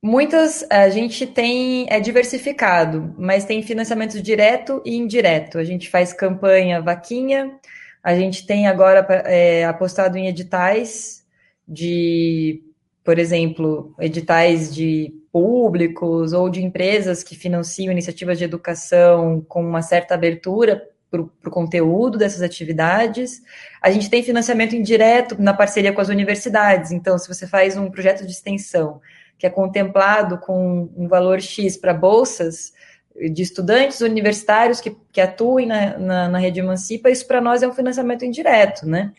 Muitas 0.02 0.64
a 0.70 0.88
gente 0.90 1.26
tem 1.26 1.88
é 1.90 2.00
diversificado, 2.00 3.16
mas 3.18 3.46
tem 3.46 3.64
financiamento 3.64 4.22
direto 4.22 4.80
e 4.86 4.96
indireto. 4.96 5.58
A 5.58 5.64
gente 5.64 5.90
faz 5.90 6.14
campanha 6.14 6.82
vaquinha, 6.82 7.60
a 8.04 8.16
gente 8.16 8.46
tem 8.46 8.68
agora 8.68 9.00
é, 9.26 9.66
apostado 9.66 10.16
em 10.16 10.28
editais 10.28 11.26
de, 11.68 12.62
por 13.04 13.18
exemplo, 13.18 13.96
editais 14.00 14.74
de 14.76 15.12
públicos 15.36 16.32
ou 16.32 16.50
de 16.50 16.64
empresas 16.64 17.22
que 17.22 17.36
financiam 17.36 17.92
iniciativas 17.92 18.38
de 18.38 18.46
educação 18.46 19.42
com 19.50 19.62
uma 19.62 19.82
certa 19.82 20.14
abertura 20.14 20.82
para 21.12 21.20
o 21.20 21.52
conteúdo 21.52 22.18
dessas 22.18 22.42
atividades. 22.42 23.42
A 23.82 23.92
gente 23.92 24.10
tem 24.10 24.24
financiamento 24.24 24.78
indireto 24.78 25.36
na 25.38 25.54
parceria 25.54 25.92
com 25.92 26.00
as 26.00 26.08
universidades. 26.08 26.94
Então, 26.94 27.18
se 27.18 27.28
você 27.28 27.46
faz 27.46 27.76
um 27.76 27.92
projeto 27.92 28.26
de 28.26 28.32
extensão 28.32 29.02
que 29.38 29.46
é 29.46 29.50
contemplado 29.50 30.38
com 30.38 30.90
um 30.96 31.06
valor 31.06 31.42
X 31.42 31.76
para 31.76 31.94
bolsas 31.94 32.72
de 33.14 33.42
estudantes 33.42 34.00
universitários 34.00 34.80
que, 34.80 34.96
que 35.12 35.20
atuem 35.20 35.68
na, 35.68 35.98
na, 35.98 36.30
na 36.30 36.38
rede 36.38 36.62
Emancipa, 36.62 37.10
isso 37.10 37.28
para 37.28 37.42
nós 37.42 37.62
é 37.62 37.68
um 37.68 37.74
financiamento 37.74 38.24
indireto, 38.24 38.88
né? 38.88 39.12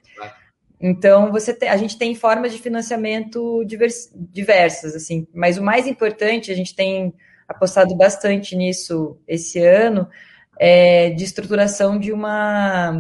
Então, 0.80 1.32
você 1.32 1.54
tem, 1.54 1.68
a 1.68 1.76
gente 1.76 1.98
tem 1.98 2.14
formas 2.14 2.52
de 2.52 2.58
financiamento 2.58 3.64
divers, 3.64 4.10
diversas, 4.14 4.94
assim, 4.94 5.26
mas 5.32 5.56
o 5.56 5.62
mais 5.62 5.86
importante, 5.86 6.52
a 6.52 6.54
gente 6.54 6.74
tem 6.74 7.14
apostado 7.48 7.94
bastante 7.96 8.54
nisso 8.54 9.18
esse 9.26 9.58
ano, 9.58 10.08
é 10.58 11.10
de 11.10 11.24
estruturação 11.24 11.98
de 11.98 12.12
uma 12.12 12.92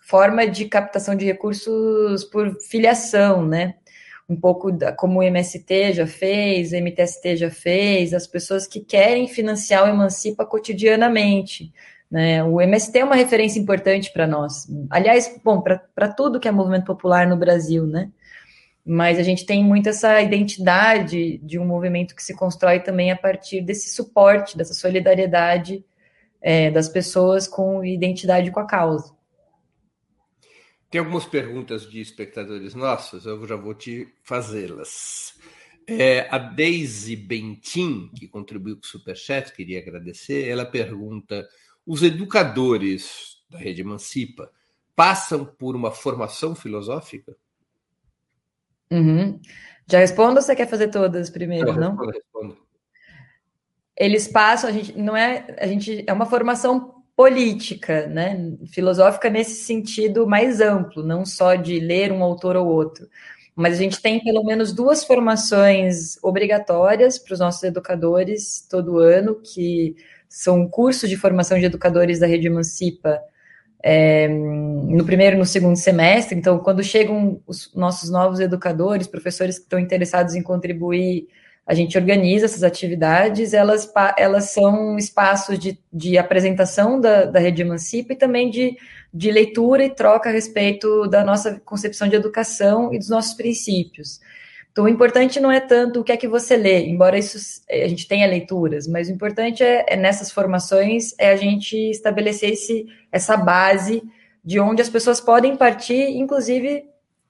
forma 0.00 0.46
de 0.46 0.64
captação 0.64 1.14
de 1.14 1.24
recursos 1.24 2.24
por 2.24 2.56
filiação, 2.62 3.46
né? 3.46 3.74
Um 4.28 4.36
pouco 4.36 4.72
da, 4.72 4.92
como 4.92 5.20
o 5.20 5.22
MST 5.22 5.92
já 5.94 6.06
fez, 6.06 6.72
MTST 6.72 7.36
já 7.36 7.50
fez, 7.50 8.12
as 8.14 8.26
pessoas 8.26 8.66
que 8.66 8.80
querem 8.80 9.28
financiar 9.28 9.84
o 9.84 9.88
Emancipa 9.88 10.44
cotidianamente. 10.44 11.72
Né? 12.10 12.42
O 12.42 12.60
MST 12.60 12.98
é 12.98 13.04
uma 13.04 13.14
referência 13.14 13.60
importante 13.60 14.12
para 14.12 14.26
nós. 14.26 14.66
Aliás, 14.88 15.38
bom, 15.44 15.60
para 15.60 16.08
tudo 16.08 16.40
que 16.40 16.48
é 16.48 16.50
movimento 16.50 16.86
popular 16.86 17.26
no 17.26 17.36
Brasil, 17.36 17.86
né? 17.86 18.10
Mas 18.84 19.18
a 19.18 19.22
gente 19.22 19.44
tem 19.44 19.62
muito 19.62 19.90
essa 19.90 20.20
identidade 20.22 21.36
de 21.38 21.58
um 21.58 21.66
movimento 21.66 22.16
que 22.16 22.22
se 22.22 22.34
constrói 22.34 22.80
também 22.80 23.10
a 23.10 23.16
partir 23.16 23.60
desse 23.60 23.90
suporte, 23.90 24.56
dessa 24.56 24.72
solidariedade 24.72 25.84
é, 26.40 26.70
das 26.70 26.88
pessoas 26.88 27.46
com 27.46 27.84
identidade 27.84 28.50
com 28.50 28.60
a 28.60 28.66
causa. 28.66 29.14
Tem 30.90 31.00
algumas 31.00 31.26
perguntas 31.26 31.88
de 31.88 32.00
espectadores 32.00 32.74
nossos, 32.74 33.26
eu 33.26 33.46
já 33.46 33.56
vou 33.56 33.74
te 33.74 34.08
fazê-las. 34.22 35.34
É, 35.86 36.26
a 36.30 36.38
Daisy 36.38 37.14
Bentin, 37.14 38.10
que 38.14 38.26
contribuiu 38.26 38.76
com 38.76 38.84
o 38.84 38.86
Superchat, 38.86 39.52
queria 39.52 39.80
agradecer, 39.80 40.48
ela 40.48 40.64
pergunta 40.64 41.46
os 41.88 42.02
educadores 42.02 43.38
da 43.48 43.58
rede 43.58 43.80
Emancipa 43.80 44.52
passam 44.94 45.42
por 45.46 45.74
uma 45.74 45.90
formação 45.90 46.54
filosófica? 46.54 47.34
Uhum. 48.90 49.40
Já 49.90 50.00
respondo 50.00 50.36
ou 50.36 50.42
você 50.42 50.54
quer 50.54 50.68
fazer 50.68 50.88
todas 50.88 51.30
primeiro, 51.30 51.72
não? 51.72 51.96
Respondo, 51.96 52.10
respondo. 52.10 52.58
Eles 53.96 54.28
passam, 54.28 54.68
a 54.68 54.72
gente 54.72 54.96
não 54.98 55.16
é, 55.16 55.56
a 55.58 55.66
gente 55.66 56.04
é 56.06 56.12
uma 56.12 56.26
formação 56.26 57.02
política, 57.16 58.06
né? 58.06 58.36
Filosófica 58.66 59.30
nesse 59.30 59.64
sentido 59.64 60.26
mais 60.26 60.60
amplo, 60.60 61.02
não 61.02 61.24
só 61.24 61.54
de 61.54 61.80
ler 61.80 62.12
um 62.12 62.22
autor 62.22 62.54
ou 62.54 62.66
outro. 62.66 63.08
Mas 63.56 63.78
a 63.78 63.82
gente 63.82 64.00
tem 64.02 64.22
pelo 64.22 64.44
menos 64.44 64.74
duas 64.74 65.04
formações 65.04 66.22
obrigatórias 66.22 67.18
para 67.18 67.32
os 67.32 67.40
nossos 67.40 67.62
educadores 67.62 68.64
todo 68.70 68.98
ano, 68.98 69.40
que 69.40 69.96
são 70.28 70.68
cursos 70.68 71.08
de 71.08 71.16
formação 71.16 71.58
de 71.58 71.64
educadores 71.64 72.18
da 72.18 72.26
Rede 72.26 72.46
Emancipa 72.46 73.20
é, 73.82 74.28
no 74.28 75.04
primeiro 75.04 75.36
e 75.36 75.38
no 75.38 75.46
segundo 75.46 75.76
semestre. 75.76 76.36
Então, 76.36 76.58
quando 76.58 76.82
chegam 76.82 77.40
os 77.46 77.72
nossos 77.74 78.10
novos 78.10 78.40
educadores, 78.40 79.06
professores 79.06 79.58
que 79.58 79.64
estão 79.64 79.78
interessados 79.78 80.34
em 80.34 80.42
contribuir, 80.42 81.28
a 81.66 81.74
gente 81.74 81.98
organiza 81.98 82.46
essas 82.46 82.62
atividades. 82.62 83.52
Elas, 83.52 83.92
elas 84.16 84.50
são 84.50 84.96
espaços 84.96 85.58
de, 85.58 85.78
de 85.92 86.16
apresentação 86.16 87.00
da, 87.00 87.26
da 87.26 87.38
Rede 87.38 87.62
Emancipa 87.62 88.14
e 88.14 88.16
também 88.16 88.50
de, 88.50 88.76
de 89.12 89.30
leitura 89.30 89.84
e 89.84 89.90
troca 89.90 90.30
a 90.30 90.32
respeito 90.32 91.06
da 91.08 91.22
nossa 91.22 91.60
concepção 91.64 92.08
de 92.08 92.16
educação 92.16 92.92
e 92.92 92.98
dos 92.98 93.10
nossos 93.10 93.34
princípios. 93.34 94.18
Então, 94.78 94.86
o 94.86 94.88
importante 94.88 95.40
não 95.40 95.50
é 95.50 95.58
tanto 95.58 95.98
o 95.98 96.04
que 96.04 96.12
é 96.12 96.16
que 96.16 96.28
você 96.28 96.56
lê, 96.56 96.86
embora 96.86 97.18
isso 97.18 97.36
a 97.68 97.88
gente 97.88 98.06
tenha 98.06 98.28
leituras, 98.28 98.86
mas 98.86 99.08
o 99.08 99.12
importante 99.12 99.60
é, 99.60 99.84
é 99.88 99.96
nessas 99.96 100.30
formações 100.30 101.16
é 101.18 101.30
a 101.30 101.36
gente 101.36 101.76
estabelecer 101.90 102.52
esse, 102.52 102.86
essa 103.10 103.36
base 103.36 104.04
de 104.44 104.60
onde 104.60 104.80
as 104.80 104.88
pessoas 104.88 105.20
podem 105.20 105.56
partir, 105.56 106.10
inclusive 106.10 106.84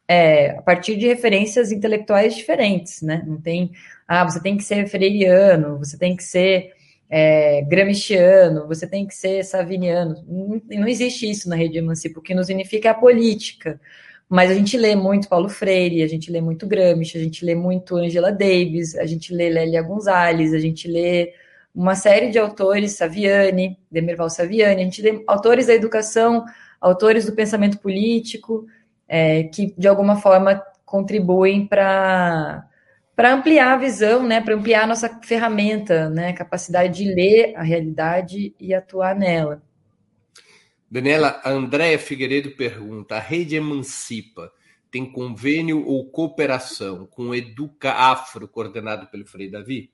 é, 0.07 0.59
a 0.59 0.61
partir 0.61 0.97
de 0.97 1.07
referências 1.07 1.73
intelectuais 1.73 2.37
diferentes, 2.37 3.01
né? 3.01 3.25
Não 3.27 3.41
tem, 3.41 3.73
ah, 4.07 4.25
você 4.25 4.43
tem 4.43 4.59
que 4.59 4.63
ser 4.63 4.87
freiriano, 4.87 5.79
você 5.79 5.97
tem 5.97 6.15
que 6.15 6.25
ser 6.25 6.75
é, 7.09 7.63
gramsciano, 7.63 8.67
você 8.67 8.87
tem 8.87 9.07
que 9.07 9.15
ser 9.15 9.43
saviniano. 9.43 10.23
Não, 10.29 10.61
não 10.83 10.87
existe 10.87 11.31
isso 11.31 11.49
na 11.49 11.57
rede 11.57 11.79
Emancipa. 11.79 12.21
O 12.21 12.23
que 12.23 12.35
nos 12.35 12.51
unifica 12.51 12.89
é 12.89 12.91
a 12.91 12.95
política. 12.95 13.81
Mas 14.29 14.51
a 14.51 14.55
gente 14.55 14.77
lê 14.77 14.95
muito 14.95 15.29
Paulo 15.29 15.49
Freire, 15.49 16.03
a 16.03 16.07
gente 16.09 16.31
lê 16.31 16.41
muito 16.41 16.67
Gramsci, 16.67 17.17
a 17.17 17.21
gente 17.21 17.45
lê 17.45 17.55
muito 17.55 17.97
Angela 17.97 18.31
Davis, 18.31 18.95
a 18.97 19.07
gente 19.07 19.35
lê 19.35 19.49
Lélia 19.49 19.83
Gonzalez, 19.83 20.53
a 20.53 20.59
gente 20.59 20.87
lê 20.87 21.33
uma 21.75 21.95
série 21.95 22.31
de 22.31 22.39
autores, 22.39 22.93
Saviani, 22.93 23.79
Demerval 23.91 24.29
Saviani, 24.29 24.83
a 24.83 24.85
gente 24.85 25.01
lê 25.01 25.23
autores 25.27 25.67
da 25.67 25.75
educação, 25.75 26.45
autores 26.81 27.25
do 27.27 27.33
pensamento 27.33 27.79
político, 27.79 28.67
é, 29.09 29.45
que 29.45 29.75
de 29.79 29.89
alguma 29.89 30.17
forma 30.17 30.63
contribuem 30.85 31.67
para 31.67 32.65
para 33.17 33.35
ampliar 33.35 33.73
a 33.75 33.77
visão, 33.77 34.25
né, 34.25 34.41
para 34.41 34.55
ampliar 34.55 34.85
a 34.85 34.87
nossa 34.87 35.09
ferramenta, 35.25 36.09
né, 36.09 36.33
capacidade 36.33 36.99
de 36.99 37.13
ler 37.13 37.53
a 37.57 37.63
realidade 37.65 38.55
e 38.61 38.73
atuar 38.73 39.13
nela. 39.17 39.61
Daniela, 40.91 41.41
a 41.45 41.51
Andréia 41.51 41.99
Figueiredo 41.99 42.51
pergunta: 42.53 43.17
a 43.17 43.21
rede 43.21 43.57
Emancipa 43.57 44.51
tem 44.91 45.11
convênio 45.11 45.87
ou 45.87 46.11
cooperação 46.11 47.07
com 47.07 47.29
o 47.29 47.35
Educa 47.35 47.93
Afro, 47.93 48.49
coordenado 48.49 49.07
pelo 49.09 49.27
Frei 49.27 49.51
Davi? 49.51 49.91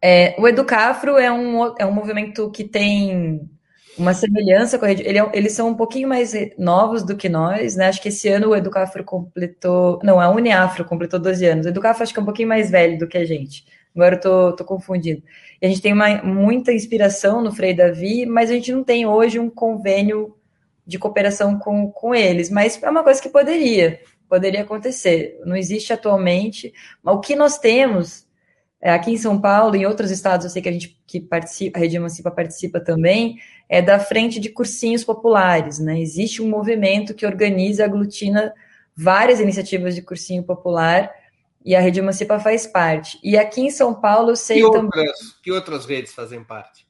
É, 0.00 0.34
o 0.38 0.48
Educafro 0.48 1.16
é 1.16 1.30
um, 1.30 1.76
é 1.78 1.86
um 1.86 1.92
movimento 1.92 2.50
que 2.50 2.64
tem 2.64 3.48
uma 3.96 4.14
semelhança 4.14 4.78
com 4.78 4.84
a 4.84 4.88
rede. 4.88 5.02
Ele 5.02 5.18
é, 5.18 5.30
eles 5.34 5.52
são 5.52 5.68
um 5.68 5.74
pouquinho 5.74 6.08
mais 6.08 6.32
novos 6.58 7.04
do 7.04 7.16
que 7.16 7.28
nós, 7.28 7.76
né? 7.76 7.86
Acho 7.86 8.00
que 8.02 8.08
esse 8.08 8.28
ano 8.28 8.48
o 8.48 8.56
Educafro 8.56 9.04
completou. 9.04 10.00
Não, 10.02 10.20
a 10.20 10.30
Uniafro 10.30 10.84
completou 10.84 11.20
12 11.20 11.46
anos. 11.46 11.66
O 11.66 11.68
Educafro 11.68 12.02
acho 12.02 12.12
que 12.12 12.18
é 12.18 12.22
um 12.22 12.26
pouquinho 12.26 12.48
mais 12.48 12.70
velho 12.70 12.98
do 12.98 13.06
que 13.06 13.18
a 13.18 13.24
gente. 13.24 13.64
Agora 13.94 14.16
eu 14.16 14.20
tô, 14.20 14.56
tô 14.56 14.64
confundindo. 14.64 15.22
E 15.60 15.66
a 15.66 15.68
gente 15.68 15.82
tem 15.82 15.92
uma, 15.92 16.22
muita 16.22 16.72
inspiração 16.72 17.42
no 17.42 17.52
Frei 17.52 17.74
Davi, 17.74 18.26
mas 18.26 18.50
a 18.50 18.54
gente 18.54 18.72
não 18.72 18.82
tem 18.82 19.06
hoje 19.06 19.38
um 19.38 19.50
convênio 19.50 20.34
de 20.86 20.98
cooperação 20.98 21.58
com, 21.58 21.90
com 21.90 22.14
eles. 22.14 22.50
Mas 22.50 22.82
é 22.82 22.90
uma 22.90 23.04
coisa 23.04 23.20
que 23.20 23.28
poderia, 23.28 24.00
poderia 24.28 24.62
acontecer. 24.62 25.38
Não 25.44 25.54
existe 25.54 25.92
atualmente. 25.92 26.72
Mas 27.02 27.14
o 27.14 27.20
que 27.20 27.36
nós 27.36 27.58
temos 27.58 28.26
é, 28.80 28.90
aqui 28.90 29.12
em 29.12 29.16
São 29.16 29.40
Paulo, 29.40 29.76
em 29.76 29.86
outros 29.86 30.10
estados, 30.10 30.44
eu 30.44 30.50
sei 30.50 30.60
que 30.60 30.68
a 30.68 30.72
gente 30.72 31.00
que 31.06 31.20
participa, 31.20 31.78
a 31.78 31.80
Rede 31.80 31.96
Emancipa 31.96 32.30
participa 32.30 32.80
também, 32.80 33.36
é 33.68 33.80
da 33.80 34.00
frente 34.00 34.40
de 34.40 34.48
cursinhos 34.48 35.04
populares, 35.04 35.78
né? 35.78 36.00
Existe 36.00 36.42
um 36.42 36.48
movimento 36.48 37.14
que 37.14 37.24
organiza, 37.24 37.84
aglutina 37.84 38.52
várias 38.96 39.38
iniciativas 39.38 39.94
de 39.94 40.02
cursinho 40.02 40.42
popular 40.42 41.10
e 41.64 41.74
a 41.74 41.80
Rede 41.80 42.00
Emancipa 42.00 42.38
faz 42.38 42.66
parte. 42.66 43.18
E 43.22 43.36
aqui 43.36 43.60
em 43.60 43.70
São 43.70 43.94
Paulo, 43.94 44.30
eu 44.30 44.36
sei 44.36 44.62
que 44.62 44.70
também. 44.70 45.06
Outras, 45.06 45.32
que 45.42 45.52
outras 45.52 45.86
redes 45.86 46.12
fazem 46.12 46.42
parte? 46.42 46.86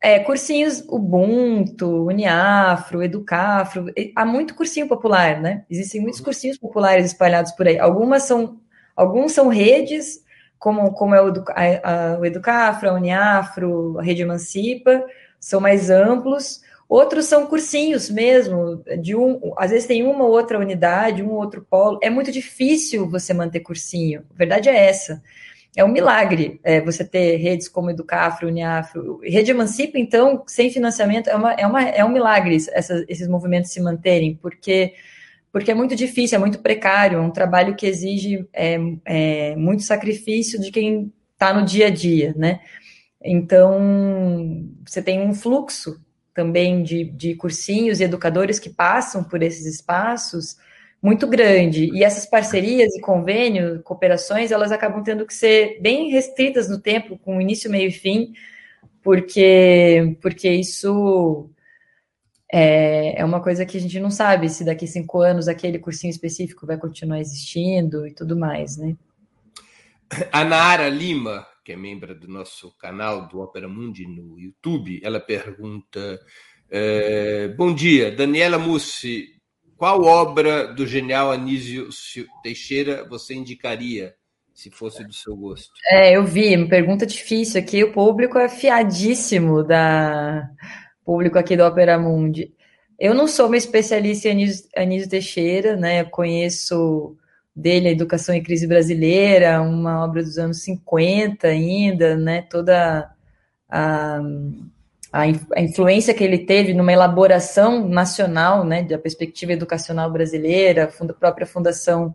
É, 0.00 0.18
cursinhos 0.18 0.84
Ubuntu, 0.86 2.04
Uniafro, 2.04 3.02
Educafro, 3.02 3.86
há 4.14 4.26
muito 4.26 4.54
cursinho 4.54 4.86
popular, 4.86 5.40
né? 5.40 5.64
Existem 5.70 5.98
muitos 5.98 6.20
uhum. 6.20 6.26
cursinhos 6.26 6.58
populares 6.58 7.06
espalhados 7.06 7.52
por 7.52 7.66
aí. 7.66 7.78
Algumas 7.78 8.24
são, 8.24 8.60
alguns 8.94 9.32
são 9.32 9.48
redes, 9.48 10.22
como, 10.58 10.92
como 10.92 11.14
é 11.14 11.22
o, 11.22 11.32
a, 11.48 12.12
a, 12.14 12.18
o 12.18 12.24
Educafro, 12.26 12.90
a 12.90 12.92
Uniafro, 12.92 13.98
a 13.98 14.02
Rede 14.02 14.20
Emancipa, 14.20 15.06
são 15.40 15.58
mais 15.58 15.88
amplos. 15.88 16.60
Outros 16.94 17.24
são 17.24 17.44
cursinhos 17.48 18.08
mesmo, 18.08 18.80
de 19.02 19.16
um, 19.16 19.52
às 19.58 19.72
vezes 19.72 19.84
tem 19.84 20.06
uma 20.06 20.26
ou 20.26 20.30
outra 20.30 20.60
unidade, 20.60 21.24
um 21.24 21.30
ou 21.32 21.40
outro 21.40 21.66
polo. 21.68 21.98
É 22.00 22.08
muito 22.08 22.30
difícil 22.30 23.10
você 23.10 23.34
manter 23.34 23.58
cursinho. 23.58 24.24
A 24.32 24.38
verdade 24.38 24.68
é 24.68 24.76
essa. 24.76 25.20
É 25.76 25.84
um 25.84 25.88
milagre 25.88 26.60
é, 26.62 26.80
você 26.80 27.04
ter 27.04 27.34
redes 27.34 27.68
como 27.68 27.90
Educafro, 27.90 28.46
Uniafro. 28.46 29.18
Rede 29.24 29.50
Emancipa, 29.50 29.98
então, 29.98 30.44
sem 30.46 30.70
financiamento, 30.70 31.28
é, 31.28 31.34
uma, 31.34 31.52
é, 31.54 31.66
uma, 31.66 31.82
é 31.82 32.04
um 32.04 32.12
milagre 32.12 32.54
esses 32.54 33.26
movimentos 33.26 33.72
se 33.72 33.80
manterem, 33.80 34.38
porque, 34.40 34.94
porque 35.50 35.72
é 35.72 35.74
muito 35.74 35.96
difícil, 35.96 36.36
é 36.36 36.38
muito 36.38 36.60
precário, 36.60 37.18
é 37.18 37.20
um 37.20 37.32
trabalho 37.32 37.74
que 37.74 37.88
exige 37.88 38.46
é, 38.52 38.78
é 39.04 39.56
muito 39.56 39.82
sacrifício 39.82 40.60
de 40.60 40.70
quem 40.70 41.12
está 41.32 41.52
no 41.52 41.64
dia 41.64 41.88
a 41.88 41.90
dia, 41.90 42.32
né? 42.36 42.60
Então, 43.20 44.70
você 44.86 45.02
tem 45.02 45.20
um 45.20 45.34
fluxo 45.34 46.03
também 46.34 46.82
de, 46.82 47.04
de 47.04 47.34
cursinhos 47.34 48.00
e 48.00 48.04
educadores 48.04 48.58
que 48.58 48.68
passam 48.68 49.22
por 49.22 49.42
esses 49.42 49.64
espaços 49.66 50.56
muito 51.00 51.26
grande. 51.26 51.90
E 51.92 52.02
essas 52.02 52.26
parcerias 52.26 52.94
e 52.94 53.00
convênios, 53.00 53.82
cooperações, 53.82 54.50
elas 54.50 54.72
acabam 54.72 55.02
tendo 55.02 55.26
que 55.26 55.34
ser 55.34 55.78
bem 55.80 56.10
restritas 56.10 56.68
no 56.68 56.80
tempo, 56.80 57.18
com 57.18 57.40
início, 57.40 57.70
meio 57.70 57.88
e 57.88 57.92
fim, 57.92 58.32
porque, 59.02 60.16
porque 60.22 60.48
isso 60.48 61.50
é, 62.50 63.20
é 63.20 63.24
uma 63.24 63.42
coisa 63.42 63.66
que 63.66 63.76
a 63.76 63.80
gente 63.80 64.00
não 64.00 64.10
sabe 64.10 64.48
se 64.48 64.64
daqui 64.64 64.86
cinco 64.86 65.20
anos 65.20 65.46
aquele 65.46 65.78
cursinho 65.78 66.10
específico 66.10 66.66
vai 66.66 66.78
continuar 66.78 67.20
existindo 67.20 68.06
e 68.06 68.14
tudo 68.14 68.36
mais, 68.36 68.78
né? 68.78 68.96
A 70.32 70.44
Nara 70.44 70.88
Lima 70.88 71.46
que 71.64 71.72
é 71.72 71.76
membro 71.76 72.14
do 72.14 72.28
nosso 72.28 72.76
canal 72.76 73.26
do 73.26 73.40
Opera 73.40 73.66
Mundi 73.66 74.06
no 74.06 74.38
YouTube, 74.38 75.00
ela 75.02 75.18
pergunta: 75.18 76.20
é, 76.70 77.48
Bom 77.48 77.74
dia, 77.74 78.14
Daniela 78.14 78.58
Mussi, 78.58 79.28
qual 79.76 80.02
obra 80.04 80.72
do 80.72 80.86
genial 80.86 81.32
Anísio 81.32 81.88
Teixeira 82.42 83.08
você 83.08 83.34
indicaria? 83.34 84.14
Se 84.52 84.70
fosse 84.70 85.02
do 85.02 85.12
seu 85.12 85.34
gosto. 85.34 85.72
É, 85.90 86.16
eu 86.16 86.24
vi, 86.24 86.56
uma 86.56 86.68
pergunta 86.68 87.04
difícil 87.04 87.60
aqui. 87.60 87.82
O 87.82 87.92
público 87.92 88.38
é 88.38 88.48
fiadíssimo 88.48 89.64
da 89.64 90.48
público 91.04 91.36
aqui 91.36 91.56
do 91.56 91.64
Opera 91.64 91.98
Mundi. 91.98 92.54
Eu 92.96 93.14
não 93.14 93.26
sou 93.26 93.48
uma 93.48 93.56
especialista 93.56 94.28
em 94.28 94.30
Anísio, 94.30 94.68
Anísio 94.76 95.10
Teixeira, 95.10 95.74
né? 95.74 96.02
Eu 96.02 96.06
conheço 96.08 97.16
dele, 97.54 97.88
A 97.88 97.92
Educação 97.92 98.34
em 98.34 98.42
Crise 98.42 98.66
Brasileira, 98.66 99.62
uma 99.62 100.04
obra 100.04 100.22
dos 100.22 100.38
anos 100.38 100.62
50 100.62 101.46
ainda, 101.46 102.16
né, 102.16 102.42
toda 102.42 103.10
a, 103.68 104.20
a, 105.12 105.60
influência 105.60 106.14
que 106.14 106.24
ele 106.24 106.38
teve 106.38 106.74
numa 106.74 106.92
elaboração 106.92 107.88
nacional, 107.88 108.64
né, 108.64 108.82
da 108.82 108.98
perspectiva 108.98 109.52
educacional 109.52 110.10
brasileira, 110.10 110.84
a 110.84 111.14
própria 111.14 111.46
fundação 111.46 112.14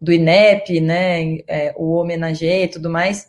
do 0.00 0.12
INEP, 0.12 0.80
né, 0.80 1.38
é, 1.46 1.72
o 1.76 1.92
homenageia 1.94 2.64
e 2.64 2.68
tudo 2.68 2.90
mais, 2.90 3.28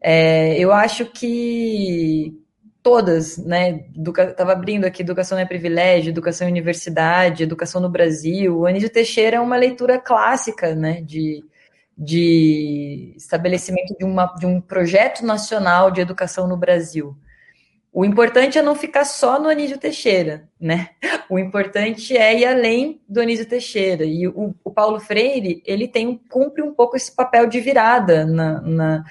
é, 0.00 0.56
eu 0.58 0.72
acho 0.72 1.06
que 1.06 2.43
todas, 2.84 3.38
né? 3.38 3.86
Estava 4.28 4.52
abrindo 4.52 4.84
aqui 4.84 5.00
Educação 5.00 5.38
é 5.38 5.46
Privilégio, 5.46 6.10
Educação 6.10 6.46
e 6.46 6.50
Universidade, 6.50 7.42
Educação 7.42 7.80
no 7.80 7.88
Brasil. 7.88 8.58
O 8.58 8.66
Anísio 8.66 8.90
Teixeira 8.90 9.38
é 9.38 9.40
uma 9.40 9.56
leitura 9.56 9.98
clássica, 9.98 10.74
né? 10.74 11.00
De, 11.00 11.42
de 11.96 13.14
estabelecimento 13.16 13.96
de, 13.98 14.04
uma, 14.04 14.26
de 14.38 14.44
um 14.44 14.60
projeto 14.60 15.24
nacional 15.24 15.90
de 15.90 16.02
educação 16.02 16.46
no 16.46 16.58
Brasil. 16.58 17.16
O 17.90 18.04
importante 18.04 18.58
é 18.58 18.62
não 18.62 18.74
ficar 18.74 19.06
só 19.06 19.40
no 19.40 19.48
Anísio 19.48 19.78
Teixeira, 19.78 20.46
né? 20.60 20.90
O 21.30 21.38
importante 21.38 22.14
é 22.14 22.38
ir 22.38 22.44
além 22.44 23.00
do 23.08 23.18
Anísio 23.18 23.46
Teixeira. 23.46 24.04
E 24.04 24.28
o, 24.28 24.54
o 24.62 24.70
Paulo 24.70 25.00
Freire, 25.00 25.62
ele 25.64 25.88
tem 25.88 26.20
cumpre 26.28 26.62
um 26.62 26.74
pouco 26.74 26.98
esse 26.98 27.16
papel 27.16 27.46
de 27.46 27.60
virada 27.60 28.26
na, 28.26 28.60
na 28.60 29.04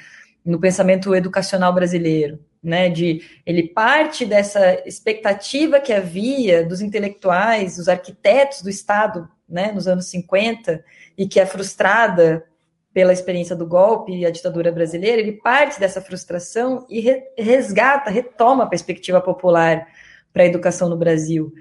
no 0.45 0.59
pensamento 0.59 1.15
educacional 1.15 1.73
brasileiro 1.73 2.39
né, 2.63 2.89
de 2.89 3.21
ele 3.45 3.63
parte 3.63 4.25
dessa 4.25 4.81
expectativa 4.87 5.81
que 5.81 5.91
havia 5.91 6.63
dos 6.63 6.81
intelectuais, 6.81 7.75
dos 7.75 7.89
arquitetos 7.89 8.61
do 8.61 8.69
Estado, 8.69 9.27
né, 9.47 9.71
nos 9.71 9.87
anos 9.87 10.05
50 10.05 10.83
e 11.17 11.27
que 11.27 11.39
é 11.39 11.45
frustrada 11.45 12.45
pela 12.93 13.11
experiência 13.11 13.55
do 13.55 13.65
golpe 13.65 14.13
e 14.15 14.25
a 14.25 14.29
ditadura 14.29 14.71
brasileira, 14.71 15.19
ele 15.19 15.33
parte 15.33 15.79
dessa 15.79 15.99
frustração 15.99 16.85
e 16.89 17.01
resgata, 17.37 18.11
retoma 18.11 18.63
a 18.63 18.67
perspectiva 18.67 19.19
popular 19.19 19.87
para 20.31 20.43
a 20.43 20.45
educação 20.45 20.87
no 20.87 20.95
Brasil. 20.95 21.51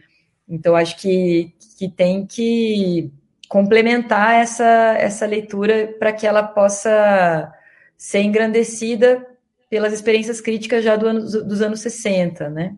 Então, 0.46 0.76
acho 0.76 0.98
que, 0.98 1.54
que 1.78 1.88
tem 1.88 2.26
que 2.26 3.10
complementar 3.48 4.34
essa, 4.34 4.94
essa 4.98 5.26
leitura 5.26 5.94
para 5.98 6.12
que 6.12 6.26
ela 6.26 6.42
possa 6.42 7.52
ser 7.96 8.20
engrandecida 8.20 9.26
pelas 9.72 9.94
experiências 9.94 10.38
críticas 10.38 10.84
já 10.84 10.96
do 10.96 11.06
ano, 11.06 11.22
dos 11.22 11.62
anos 11.62 11.80
60, 11.80 12.50
né? 12.50 12.76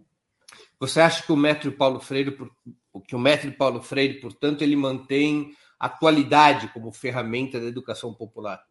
Você 0.78 1.00
acha 1.00 1.24
que 1.24 1.32
o 1.32 1.36
método 1.36 1.76
Paulo 1.76 1.98
Freire, 1.98 2.38
que 3.08 3.16
o 3.16 3.18
método 3.18 3.52
Paulo 3.54 3.82
Freire, 3.82 4.20
portanto, 4.20 4.62
ele 4.62 4.76
mantém 4.76 5.50
atualidade 5.76 6.68
como 6.68 6.92
ferramenta 6.92 7.58
da 7.58 7.66
educação 7.66 8.14
popular? 8.14 8.62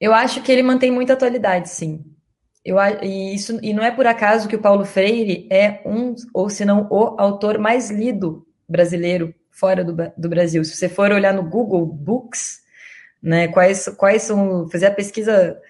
Eu 0.00 0.12
acho 0.12 0.42
que 0.42 0.50
ele 0.50 0.64
mantém 0.64 0.90
muita 0.90 1.12
atualidade, 1.12 1.68
sim. 1.68 2.04
Eu, 2.64 2.76
e, 3.00 3.32
isso, 3.36 3.60
e 3.62 3.72
não 3.72 3.84
é 3.84 3.92
por 3.92 4.04
acaso 4.04 4.48
que 4.48 4.56
o 4.56 4.60
Paulo 4.60 4.84
Freire 4.84 5.46
é 5.48 5.80
um, 5.86 6.12
ou 6.34 6.50
se 6.50 6.64
não 6.64 6.88
o 6.90 7.20
autor 7.20 7.56
mais 7.56 7.88
lido 7.88 8.44
brasileiro 8.68 9.32
fora 9.48 9.84
do, 9.84 9.94
do 10.16 10.28
Brasil. 10.28 10.64
Se 10.64 10.74
você 10.74 10.88
for 10.88 11.12
olhar 11.12 11.32
no 11.32 11.48
Google 11.48 11.86
Books, 11.86 12.66
né? 13.22 13.48
Quais, 13.48 13.88
quais 13.96 14.22
são, 14.22 14.68
fazer 14.68 14.86
a 14.86 14.90
pesquisa 14.90 15.60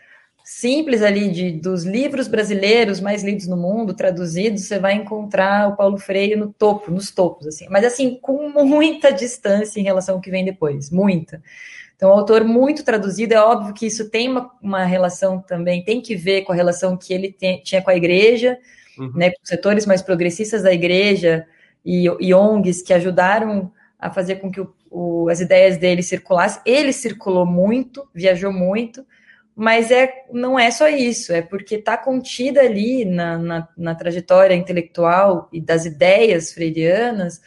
simples 0.50 1.02
ali 1.02 1.30
de, 1.30 1.52
dos 1.52 1.84
livros 1.84 2.26
brasileiros 2.26 3.00
mais 3.00 3.22
lidos 3.22 3.46
no 3.46 3.56
mundo, 3.56 3.92
traduzidos, 3.92 4.62
você 4.64 4.78
vai 4.78 4.94
encontrar 4.94 5.68
o 5.68 5.76
Paulo 5.76 5.98
Freire 5.98 6.37
no 6.37 6.50
topo, 6.50 6.90
nos 6.90 7.11
topos, 7.11 7.46
assim, 7.46 7.66
mas 7.68 7.84
assim, 7.84 8.18
com 8.18 8.48
muita 8.64 9.12
distância 9.12 9.78
em 9.78 9.82
relação 9.82 10.14
ao 10.14 10.20
que 10.22 10.30
vem 10.30 10.46
depois, 10.46 10.90
muita. 10.90 11.42
Então, 11.94 12.11
autor 12.11 12.44
muito 12.44 12.82
traduzido, 12.82 13.34
é 13.34 13.40
óbvio 13.40 13.74
que 13.74 13.84
isso 13.84 14.08
tem 14.08 14.26
uma, 14.28 14.50
uma 14.62 14.84
relação 14.84 15.38
também, 15.38 15.84
tem 15.84 16.00
que 16.00 16.16
ver 16.16 16.42
com 16.42 16.52
a 16.52 16.54
relação 16.54 16.96
que 16.96 17.12
ele 17.12 17.30
tem, 17.30 17.61
tinha 17.62 17.82
com 17.82 17.90
a 17.90 17.96
igreja, 17.96 18.58
uhum. 18.96 19.12
né, 19.14 19.30
com 19.30 19.44
setores 19.44 19.84
mais 19.84 20.00
progressistas 20.00 20.62
da 20.62 20.72
igreja 20.72 21.46
e, 21.84 22.04
e 22.20 22.32
ONGs 22.32 22.80
que 22.80 22.94
ajudaram 22.94 23.70
a 23.98 24.11
fazer 24.11 24.37
com 24.37 24.50
que 24.50 24.61
o, 24.61 24.72
o, 24.90 25.29
as 25.29 25.40
ideias 25.40 25.77
dele 25.77 26.03
circulassem. 26.03 26.62
Ele 26.64 26.92
circulou 26.92 27.46
muito, 27.46 28.09
viajou 28.14 28.53
muito, 28.53 29.05
mas 29.55 29.90
é, 29.90 30.24
não 30.33 30.59
é 30.59 30.70
só 30.70 30.88
isso, 30.88 31.33
é 31.33 31.42
porque 31.42 31.74
está 31.74 31.96
contida 31.96 32.61
ali 32.61 33.05
na, 33.05 33.37
na, 33.37 33.68
na, 33.77 33.94
trajetória 33.94 34.55
intelectual 34.55 35.48
e 35.53 35.61
das 35.61 35.85
ideias 35.85 36.53
freirianas, 36.53 37.40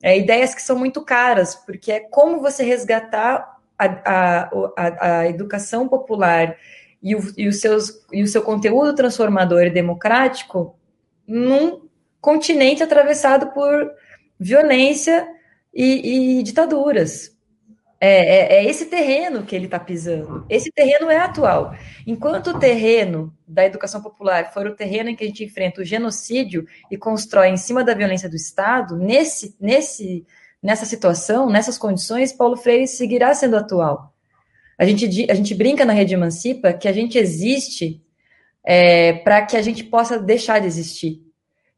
é, 0.00 0.16
ideias 0.16 0.54
que 0.54 0.62
são 0.62 0.78
muito 0.78 1.02
caras, 1.02 1.56
porque 1.56 1.90
é 1.90 2.00
como 2.00 2.40
você 2.40 2.62
resgatar 2.62 3.58
a, 3.76 3.84
a, 3.84 4.50
a, 4.76 5.18
a 5.18 5.28
educação 5.28 5.88
popular 5.88 6.56
e 7.02 7.16
o, 7.16 7.20
e, 7.36 7.48
os 7.48 7.60
seus, 7.60 8.06
e 8.12 8.22
o 8.22 8.28
seu 8.28 8.42
conteúdo 8.42 8.94
transformador 8.94 9.62
e 9.62 9.70
democrático 9.70 10.78
num 11.26 11.82
continente 12.20 12.82
atravessado 12.82 13.52
por 13.52 13.92
violência 14.38 15.26
e, 15.76 16.38
e 16.38 16.42
ditaduras. 16.42 17.36
É, 17.98 18.08
é, 18.08 18.56
é, 18.56 18.64
esse 18.64 18.86
terreno 18.86 19.42
que 19.42 19.56
ele 19.56 19.66
está 19.66 19.78
pisando. 19.78 20.44
Esse 20.50 20.70
terreno 20.70 21.10
é 21.10 21.16
atual. 21.16 21.74
Enquanto 22.06 22.48
o 22.48 22.58
terreno 22.58 23.34
da 23.46 23.64
educação 23.64 24.02
popular 24.02 24.52
for 24.52 24.66
o 24.66 24.74
terreno 24.74 25.10
em 25.10 25.16
que 25.16 25.24
a 25.24 25.26
gente 25.26 25.44
enfrenta 25.44 25.80
o 25.80 25.84
genocídio 25.84 26.66
e 26.90 26.96
constrói 26.96 27.48
em 27.48 27.56
cima 27.56 27.82
da 27.82 27.94
violência 27.94 28.28
do 28.28 28.36
Estado, 28.36 28.96
nesse, 28.96 29.56
nesse, 29.58 30.26
nessa 30.62 30.84
situação, 30.84 31.48
nessas 31.48 31.78
condições, 31.78 32.32
Paulo 32.32 32.56
Freire 32.56 32.86
seguirá 32.86 33.34
sendo 33.34 33.56
atual. 33.56 34.12
A 34.78 34.84
gente, 34.84 35.30
a 35.30 35.34
gente 35.34 35.54
brinca 35.54 35.84
na 35.86 35.94
Rede 35.94 36.12
Emancipa 36.12 36.74
que 36.74 36.88
a 36.88 36.92
gente 36.92 37.16
existe 37.16 38.02
é, 38.62 39.14
para 39.14 39.46
que 39.46 39.56
a 39.56 39.62
gente 39.62 39.82
possa 39.84 40.18
deixar 40.18 40.58
de 40.58 40.66
existir. 40.66 41.25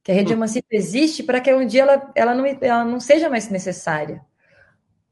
Que 0.08 0.12
a 0.12 0.14
Rede 0.14 0.32
hum. 0.32 0.36
Emancipa 0.36 0.68
existe 0.70 1.22
para 1.22 1.38
que 1.38 1.52
um 1.52 1.66
dia 1.66 1.82
ela, 1.82 2.10
ela, 2.14 2.34
não, 2.34 2.46
ela 2.46 2.82
não 2.82 2.98
seja 2.98 3.28
mais 3.28 3.50
necessária. 3.50 4.22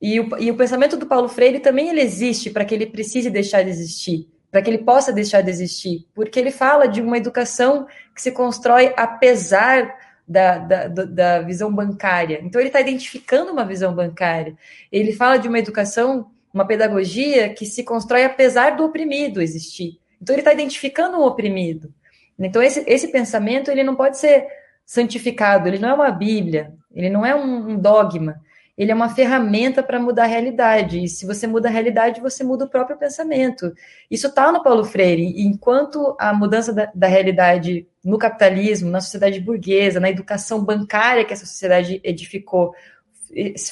E 0.00 0.18
o, 0.18 0.38
e 0.38 0.50
o 0.50 0.56
pensamento 0.56 0.96
do 0.96 1.04
Paulo 1.04 1.28
Freire 1.28 1.61
também 1.61 1.90
ele 1.90 2.00
existe 2.00 2.48
para 2.48 2.64
que 2.64 2.74
ele 2.74 2.87
precise 2.87 3.28
deixar 3.28 3.62
de 3.62 3.68
existir, 3.68 4.26
para 4.50 4.62
que 4.62 4.70
ele 4.70 4.78
possa 4.78 5.12
deixar 5.12 5.42
de 5.42 5.50
existir, 5.50 6.06
porque 6.14 6.40
ele 6.40 6.50
fala 6.50 6.88
de 6.88 7.02
uma 7.02 7.18
educação 7.18 7.87
que 8.14 8.22
se 8.22 8.32
constrói 8.32 8.94
apesar 8.96 9.98
da, 10.26 10.56
da, 10.56 10.88
da 10.88 11.42
visão 11.42 11.70
bancária. 11.70 12.40
Então 12.42 12.59
ele 12.59 12.70
está 12.70 12.80
identificando 12.80 13.52
uma 13.52 13.66
visão 13.66 13.94
bancária. 13.94 14.56
Ele 14.90 15.12
fala 15.12 15.37
de 15.37 15.46
uma 15.46 15.59
educação 15.59 16.30
uma 16.54 16.66
pedagogia 16.66 17.50
que 17.50 17.66
se 17.66 17.85
constrói 17.85 18.24
apesar 18.24 18.76
do 18.78 18.85
oprimido 18.87 19.42
existir. 19.42 20.00
Então 20.22 20.35
ele 20.35 20.40
está 20.40 20.54
identificando 20.54 21.18
o 21.18 21.26
oprimido. 21.26 21.92
Então 22.38 22.62
esse, 22.62 22.82
esse 22.87 23.09
pensamento 23.09 23.70
ele 23.70 23.85
não 23.85 23.94
pode 23.94 24.16
ser 24.16 24.46
santificado, 24.87 25.66
ele 25.66 25.81
não 25.81 25.88
é 25.88 25.94
uma 25.94 26.11
Bíblia, 26.12 26.72
ele 26.94 27.11
não 27.11 27.27
é 27.27 27.35
um, 27.35 27.77
dogma, 27.77 28.40
ele 28.79 28.92
é 28.92 28.94
uma 28.94 29.09
ferramenta 29.09 29.83
para 29.83 29.99
mudar 29.99 30.25
a 30.25 30.29
realidade. 30.29 31.03
E 31.03 31.09
se 31.09 31.27
você 31.27 31.46
muda 31.46 31.68
a 31.68 31.72
realidade, 31.72 32.20
você 32.20 32.44
muda 32.44 32.66
o 32.66 32.68
próprio 32.68 32.96
pensamento. 32.96 33.72
Isso 34.09 34.29
está 34.29 34.53
no 34.53 34.62
Paulo 34.62 34.85
Freire. 34.85 35.22
E 35.22 35.44
enquanto 35.44 36.14
a 36.20 36.33
mudança 36.33 36.72
da, 36.72 36.90
da, 36.94 37.07
realidade 37.09 37.88
no 38.05 38.16
capitalismo, 38.16 38.90
na 38.90 39.01
sociedade 39.01 39.40
burguesa, 39.40 39.99
na 39.99 40.11
educação 40.11 40.64
bancária 40.64 41.25
que 41.25 41.33
essa 41.33 41.46
sociedade 41.46 42.01
edificou, 42.05 42.72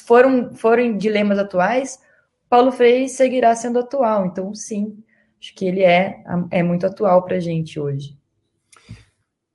foram, 0.05 0.53
foram 0.53 0.97
dilemas 0.97 1.39
atuais, 1.39 1.99
Paulo 2.49 2.71
Freire 2.71 3.07
seguirá 3.07 3.55
sendo 3.55 3.79
atual. 3.79 4.25
Então, 4.25 4.53
sim, 4.53 4.97
acho 5.39 5.53
que 5.55 5.65
ele 5.65 5.83
é, 5.83 6.23
é 6.51 6.61
muito 6.61 6.85
atual 6.85 7.23
para 7.23 7.37
a 7.37 7.39
gente 7.39 7.79
hoje. 7.79 8.17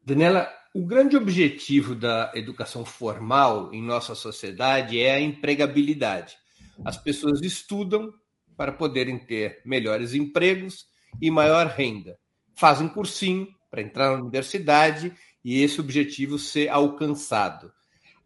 Daniela, 0.05 0.49
o 0.81 0.87
grande 0.87 1.15
objetivo 1.15 1.95
da 1.95 2.33
educação 2.35 2.87
formal 2.87 3.69
em 3.71 3.83
nossa 3.83 4.15
sociedade 4.15 4.99
é 4.99 5.13
a 5.13 5.21
empregabilidade. 5.21 6.39
As 6.83 6.97
pessoas 6.97 7.43
estudam 7.43 8.11
para 8.57 8.73
poderem 8.73 9.19
ter 9.19 9.61
melhores 9.63 10.15
empregos 10.15 10.87
e 11.21 11.31
maior 11.31 11.67
renda. 11.67 12.19
Fazem 12.55 12.89
cursinho 12.89 13.47
para 13.71 13.83
entrar 13.83 14.13
na 14.13 14.23
universidade 14.23 15.13
e 15.45 15.63
esse 15.63 15.79
objetivo 15.79 16.39
ser 16.39 16.69
alcançado. 16.71 17.71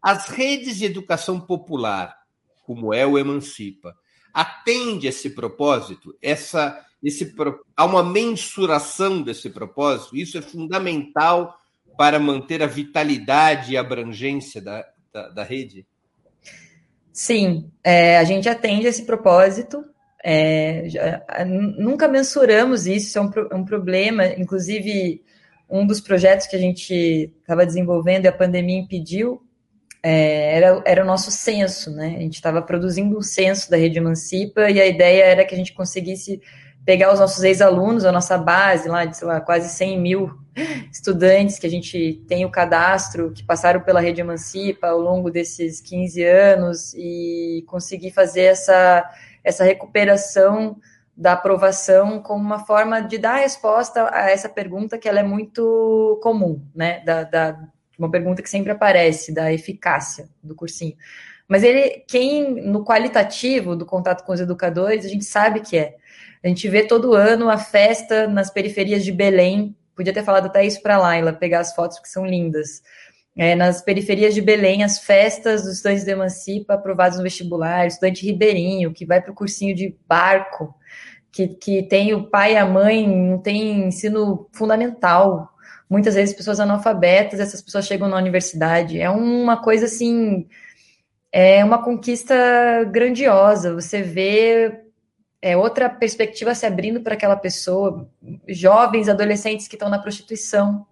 As 0.01 0.29
redes 0.29 0.77
de 0.77 0.85
educação 0.85 1.41
popular, 1.41 2.15
como 2.65 2.93
é 2.93 3.05
o 3.05 3.17
Emancipa, 3.17 3.93
atende 4.33 5.07
esse 5.07 5.31
propósito, 5.31 6.17
essa, 6.21 6.81
esse, 7.03 7.35
há 7.75 7.83
uma 7.83 8.01
mensuração 8.01 9.21
desse 9.21 9.49
propósito, 9.49 10.15
isso 10.15 10.37
é 10.37 10.41
fundamental 10.41 11.59
para 11.97 12.19
manter 12.19 12.61
a 12.61 12.67
vitalidade 12.67 13.73
e 13.73 13.77
abrangência 13.77 14.61
da, 14.61 14.85
da, 15.13 15.29
da 15.29 15.43
rede? 15.43 15.85
Sim, 17.11 17.71
é, 17.83 18.17
a 18.17 18.23
gente 18.23 18.49
atende 18.49 18.87
esse 18.87 19.05
propósito. 19.05 19.83
É, 20.23 20.89
já, 20.89 21.23
nunca 21.45 22.07
mensuramos 22.07 22.87
isso, 22.87 23.17
é 23.17 23.21
um, 23.21 23.31
é 23.51 23.55
um 23.55 23.63
problema. 23.63 24.25
Inclusive, 24.25 25.23
um 25.69 25.85
dos 25.85 26.01
projetos 26.01 26.47
que 26.47 26.55
a 26.55 26.59
gente 26.59 27.31
estava 27.39 27.65
desenvolvendo 27.65 28.25
e 28.25 28.27
a 28.27 28.33
pandemia 28.33 28.79
impediu 28.79 29.41
é, 30.03 30.57
era, 30.57 30.83
era 30.85 31.03
o 31.03 31.07
nosso 31.07 31.31
censo, 31.31 31.89
né? 31.89 32.15
A 32.17 32.21
gente 32.21 32.35
estava 32.35 32.61
produzindo 32.61 33.17
um 33.17 33.23
censo 33.23 33.71
da 33.71 33.77
Rede 33.77 33.97
Emancipa 33.97 34.69
e 34.69 34.79
a 34.79 34.85
ideia 34.85 35.23
era 35.23 35.45
que 35.45 35.55
a 35.55 35.57
gente 35.57 35.73
conseguisse 35.73 36.39
pegar 36.85 37.11
os 37.11 37.19
nossos 37.19 37.43
ex-alunos, 37.43 38.05
a 38.05 38.11
nossa 38.11 38.37
base 38.37 38.87
lá 38.87 39.05
de, 39.05 39.17
sei 39.17 39.27
lá, 39.27 39.41
quase 39.41 39.69
100 39.69 39.99
mil 39.99 40.44
estudantes 40.91 41.59
que 41.59 41.67
a 41.67 41.69
gente 41.69 42.23
tem 42.27 42.45
o 42.45 42.51
cadastro, 42.51 43.31
que 43.31 43.43
passaram 43.43 43.81
pela 43.81 43.99
Rede 43.99 44.21
Emancipa 44.21 44.87
ao 44.87 44.99
longo 44.99 45.29
desses 45.29 45.81
15 45.81 46.23
anos 46.23 46.93
e 46.95 47.63
conseguir 47.67 48.11
fazer 48.11 48.43
essa, 48.43 49.09
essa 49.43 49.63
recuperação 49.63 50.77
da 51.15 51.33
aprovação 51.33 52.21
como 52.21 52.43
uma 52.43 52.65
forma 52.65 53.01
de 53.01 53.17
dar 53.17 53.37
resposta 53.37 54.09
a 54.13 54.29
essa 54.29 54.49
pergunta 54.49 54.97
que 54.97 55.07
ela 55.07 55.19
é 55.19 55.23
muito 55.23 56.19
comum, 56.21 56.61
né, 56.75 56.99
da, 57.05 57.23
da 57.23 57.59
uma 57.97 58.11
pergunta 58.11 58.41
que 58.41 58.49
sempre 58.49 58.71
aparece 58.71 59.33
da 59.33 59.53
eficácia 59.53 60.27
do 60.43 60.53
cursinho. 60.53 60.95
Mas 61.47 61.63
ele, 61.63 62.03
quem 62.07 62.61
no 62.63 62.83
qualitativo 62.83 63.75
do 63.75 63.85
contato 63.85 64.25
com 64.25 64.33
os 64.33 64.39
educadores, 64.39 65.05
a 65.05 65.09
gente 65.09 65.25
sabe 65.25 65.61
que 65.61 65.77
é. 65.77 65.95
A 66.43 66.47
gente 66.47 66.67
vê 66.67 66.83
todo 66.83 67.13
ano 67.13 67.49
a 67.49 67.57
festa 67.57 68.27
nas 68.27 68.49
periferias 68.49 69.03
de 69.03 69.11
Belém. 69.11 69.75
Podia 69.95 70.13
ter 70.13 70.23
falado 70.23 70.47
até 70.47 70.65
isso 70.65 70.81
para 70.81 70.97
Laila, 70.97 71.33
pegar 71.33 71.59
as 71.59 71.73
fotos 71.73 71.99
que 71.99 72.09
são 72.09 72.25
lindas. 72.25 72.81
É, 73.37 73.53
nas 73.53 73.81
periferias 73.81 74.33
de 74.33 74.41
Belém, 74.41 74.83
as 74.83 74.99
festas 74.99 75.63
dos 75.63 75.73
estudantes 75.73 76.05
de 76.05 76.11
Emancipa 76.11 76.73
aprovados 76.73 77.17
no 77.17 77.23
vestibular, 77.23 77.85
estudante 77.85 78.25
ribeirinho, 78.25 78.93
que 78.93 79.05
vai 79.05 79.21
para 79.21 79.31
o 79.31 79.35
cursinho 79.35 79.75
de 79.75 79.95
barco, 80.07 80.73
que, 81.31 81.49
que 81.49 81.83
tem 81.83 82.13
o 82.13 82.29
pai 82.29 82.53
e 82.53 82.57
a 82.57 82.65
mãe, 82.65 83.05
não 83.07 83.37
tem 83.37 83.87
ensino 83.87 84.47
fundamental, 84.53 85.49
muitas 85.89 86.15
vezes 86.15 86.35
pessoas 86.35 86.59
analfabetas, 86.59 87.39
essas 87.39 87.61
pessoas 87.61 87.85
chegam 87.85 88.07
na 88.07 88.17
universidade. 88.17 88.99
É 88.99 89.09
uma 89.09 89.61
coisa 89.61 89.85
assim, 89.85 90.47
é 91.31 91.63
uma 91.63 91.83
conquista 91.83 92.35
grandiosa. 92.85 93.73
Você 93.73 94.01
vê 94.01 94.84
é, 95.41 95.55
outra 95.55 95.89
perspectiva 95.89 96.55
se 96.55 96.65
abrindo 96.65 97.01
para 97.01 97.13
aquela 97.13 97.35
pessoa, 97.35 98.09
jovens, 98.47 99.09
adolescentes 99.09 99.67
que 99.67 99.75
estão 99.75 99.89
na 99.89 99.99
prostituição. 99.99 100.85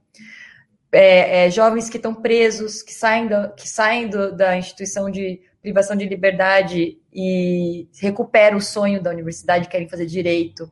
É, 0.91 1.45
é, 1.45 1.51
jovens 1.51 1.89
que 1.89 1.97
estão 1.97 2.13
presos, 2.13 2.83
que 2.83 2.93
saem, 2.93 3.27
do, 3.27 3.53
que 3.55 3.67
saem 3.67 4.07
do, 4.07 4.35
da 4.35 4.55
instituição 4.55 5.09
de 5.09 5.41
privação 5.59 5.95
de 5.95 6.05
liberdade 6.05 6.99
e 7.11 7.87
recuperam 7.99 8.57
o 8.57 8.61
sonho 8.61 9.01
da 9.01 9.09
universidade, 9.09 9.69
querem 9.69 9.89
fazer 9.89 10.05
direito 10.05 10.69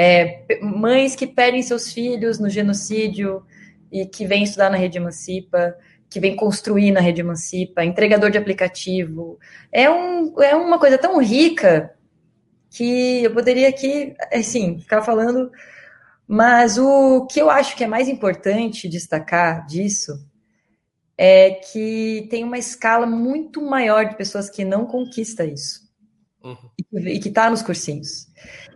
é, 0.00 0.44
mães 0.62 1.16
que 1.16 1.26
perdem 1.26 1.60
seus 1.60 1.92
filhos 1.92 2.38
no 2.38 2.48
genocídio 2.48 3.42
e 3.90 4.06
que 4.06 4.24
vêm 4.24 4.44
estudar 4.44 4.70
na 4.70 4.76
Rede 4.76 4.98
Emancipa, 4.98 5.74
que 6.08 6.20
vem 6.20 6.36
construir 6.36 6.92
na 6.92 7.00
Rede 7.00 7.20
Emancipa, 7.20 7.84
entregador 7.84 8.30
de 8.30 8.38
aplicativo. 8.38 9.40
É, 9.72 9.90
um, 9.90 10.40
é 10.40 10.54
uma 10.54 10.78
coisa 10.78 10.96
tão 10.96 11.20
rica 11.20 11.92
que 12.70 13.24
eu 13.24 13.32
poderia 13.32 13.68
aqui, 13.68 14.14
assim, 14.32 14.78
ficar 14.78 15.02
falando, 15.02 15.50
mas 16.26 16.78
o 16.78 17.26
que 17.26 17.40
eu 17.40 17.48
acho 17.48 17.76
que 17.76 17.84
é 17.84 17.86
mais 17.86 18.08
importante 18.08 18.88
destacar 18.88 19.66
disso 19.66 20.12
é 21.16 21.50
que 21.50 22.28
tem 22.30 22.44
uma 22.44 22.58
escala 22.58 23.06
muito 23.06 23.60
maior 23.60 24.04
de 24.04 24.16
pessoas 24.16 24.48
que 24.48 24.64
não 24.64 24.86
conquista 24.86 25.44
isso. 25.44 25.88
Uhum. 26.44 26.56
E 26.92 27.18
que 27.18 27.28
está 27.28 27.50
nos 27.50 27.62
cursinhos. 27.62 28.28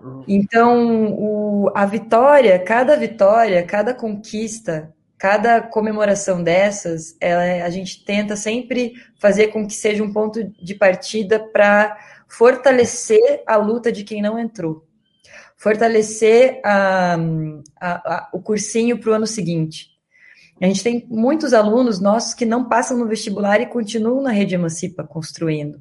Uhum. 0.03 0.25
Então, 0.27 1.15
o, 1.15 1.71
a 1.75 1.87
vitória, 1.87 2.59
cada 2.59 2.97
vitória, 2.97 3.65
cada 3.65 3.95
conquista, 3.95 4.93
cada 5.17 5.61
comemoração 5.63 6.43
dessas, 6.43 7.17
ela, 7.21 7.65
a 7.65 7.71
gente 7.71 8.05
tenta 8.05 8.35
sempre 8.35 8.95
fazer 9.21 9.49
com 9.49 9.65
que 9.65 9.75
seja 9.75 10.03
um 10.03 10.13
ponto 10.13 10.43
de 10.43 10.75
partida 10.75 11.39
para 11.39 11.97
fortalecer 12.37 13.43
a 13.47 13.57
luta 13.57 13.93
de 13.93 14.05
quem 14.05 14.23
não 14.23 14.39
entrou. 14.39 14.87
Fortalecer 15.57 16.61
a, 16.65 17.17
a, 17.81 18.15
a, 18.15 18.31
o 18.33 18.41
cursinho 18.41 18.99
para 18.99 19.11
o 19.11 19.15
ano 19.15 19.27
seguinte. 19.27 19.91
A 20.61 20.67
gente 20.67 20.83
tem 20.83 21.07
muitos 21.09 21.53
alunos 21.53 22.01
nossos 22.01 22.35
que 22.35 22.45
não 22.45 22.69
passam 22.69 22.97
no 22.97 23.07
vestibular 23.07 23.61
e 23.61 23.67
continuam 23.67 24.23
na 24.23 24.31
rede 24.31 24.55
Emancipa 24.55 25.05
construindo. 25.05 25.81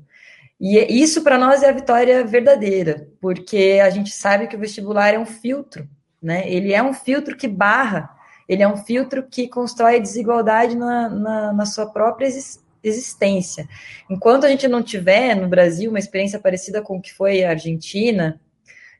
E 0.60 0.78
isso 1.02 1.24
para 1.24 1.38
nós 1.38 1.64
é 1.64 1.70
a 1.70 1.74
vitória 1.74 2.24
verdadeira, 2.24 3.08
porque 3.20 3.80
a 3.84 3.90
gente 3.90 4.12
sabe 4.12 4.48
que 4.48 4.56
o 4.56 4.60
vestibular 4.60 5.14
é 5.14 5.20
um 5.20 5.26
filtro 5.26 5.88
né? 6.22 6.50
Ele 6.50 6.72
é 6.72 6.84
um 6.84 6.94
filtro 6.94 7.36
que 7.36 7.48
barra, 7.48 8.10
ele 8.48 8.62
é 8.62 8.68
um 8.68 8.78
filtro 8.78 9.24
que 9.24 9.48
constrói 9.48 10.00
desigualdade 10.00 10.76
na, 10.76 11.10
na, 11.10 11.54
na 11.54 11.66
sua 11.66 11.88
própria 11.88 12.30
existência. 12.84 13.68
Enquanto 14.10 14.46
a 14.46 14.50
gente 14.50 14.68
não 14.68 14.82
tiver 14.82 15.36
no 15.36 15.48
Brasil 15.48 15.90
uma 15.90 16.00
experiência 16.00 16.40
parecida 16.40 16.82
com 16.82 16.98
o 16.98 17.02
que 17.02 17.14
foi 17.14 17.44
a 17.44 17.52
Argentina, 17.52 18.40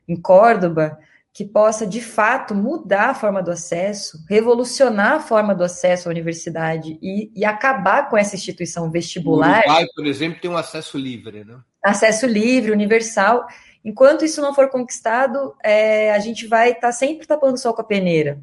em 0.08 0.16
Córdoba, 0.16 0.98
que 1.32 1.44
possa 1.44 1.86
de 1.86 2.00
fato 2.00 2.54
mudar 2.54 3.10
a 3.10 3.14
forma 3.14 3.42
do 3.42 3.50
acesso, 3.50 4.22
revolucionar 4.28 5.12
a 5.12 5.20
forma 5.20 5.54
do 5.54 5.64
acesso 5.64 6.08
à 6.08 6.10
universidade 6.10 6.98
e, 7.00 7.32
e 7.34 7.44
acabar 7.44 8.10
com 8.10 8.18
essa 8.18 8.36
instituição 8.36 8.90
vestibular. 8.90 9.62
O 9.66 9.70
Uruguai, 9.70 9.86
por 9.94 10.06
exemplo, 10.06 10.40
tem 10.40 10.50
um 10.50 10.56
acesso 10.58 10.98
livre, 10.98 11.44
né? 11.44 11.58
Acesso 11.82 12.26
livre, 12.26 12.70
universal. 12.70 13.46
Enquanto 13.82 14.24
isso 14.24 14.42
não 14.42 14.54
for 14.54 14.68
conquistado, 14.68 15.54
é, 15.64 16.12
a 16.12 16.18
gente 16.18 16.46
vai 16.46 16.68
estar 16.68 16.80
tá 16.88 16.92
sempre 16.92 17.26
tapando 17.26 17.58
sol 17.58 17.72
com 17.72 17.80
a 17.80 17.84
peneira. 17.84 18.38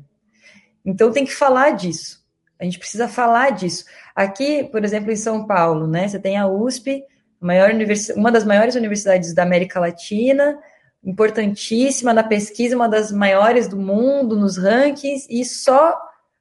Então 0.84 1.12
tem 1.12 1.26
que 1.26 1.34
falar 1.34 1.72
disso. 1.72 2.20
A 2.60 2.64
gente 2.64 2.80
precisa 2.80 3.08
falar 3.08 3.52
disso. 3.52 3.86
Aqui, 4.20 4.66
por 4.66 4.84
exemplo, 4.84 5.14
em 5.14 5.16
São 5.16 5.48
Paulo, 5.48 5.88
né? 5.88 6.06
Você 6.06 6.20
tem 6.20 6.36
a 6.36 6.46
USP, 6.46 7.06
maior 7.40 7.72
uma 8.18 8.30
das 8.30 8.44
maiores 8.44 8.76
universidades 8.76 9.34
da 9.34 9.44
América 9.44 9.80
Latina, 9.80 10.60
importantíssima 11.02 12.14
na 12.14 12.22
pesquisa, 12.22 12.76
uma 12.76 12.90
das 12.90 13.14
maiores 13.14 13.70
do 13.70 13.78
mundo 13.78 14.36
nos 14.36 14.58
rankings, 14.58 15.26
e 15.30 15.46
só 15.46 15.98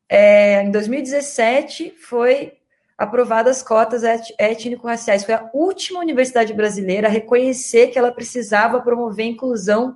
é, 0.09 0.61
em 0.65 0.73
2017 0.73 1.95
foi 2.01 2.55
aprovadas 2.99 3.63
cotas 3.63 4.03
étnico-raciais. 4.37 5.23
Foi 5.23 5.35
a 5.35 5.49
última 5.55 6.01
universidade 6.01 6.53
brasileira 6.53 7.07
a 7.07 7.13
reconhecer 7.13 7.93
que 7.93 7.99
ela 8.01 8.11
precisava 8.11 8.81
promover 8.81 9.25
a 9.25 9.29
inclusão 9.29 9.95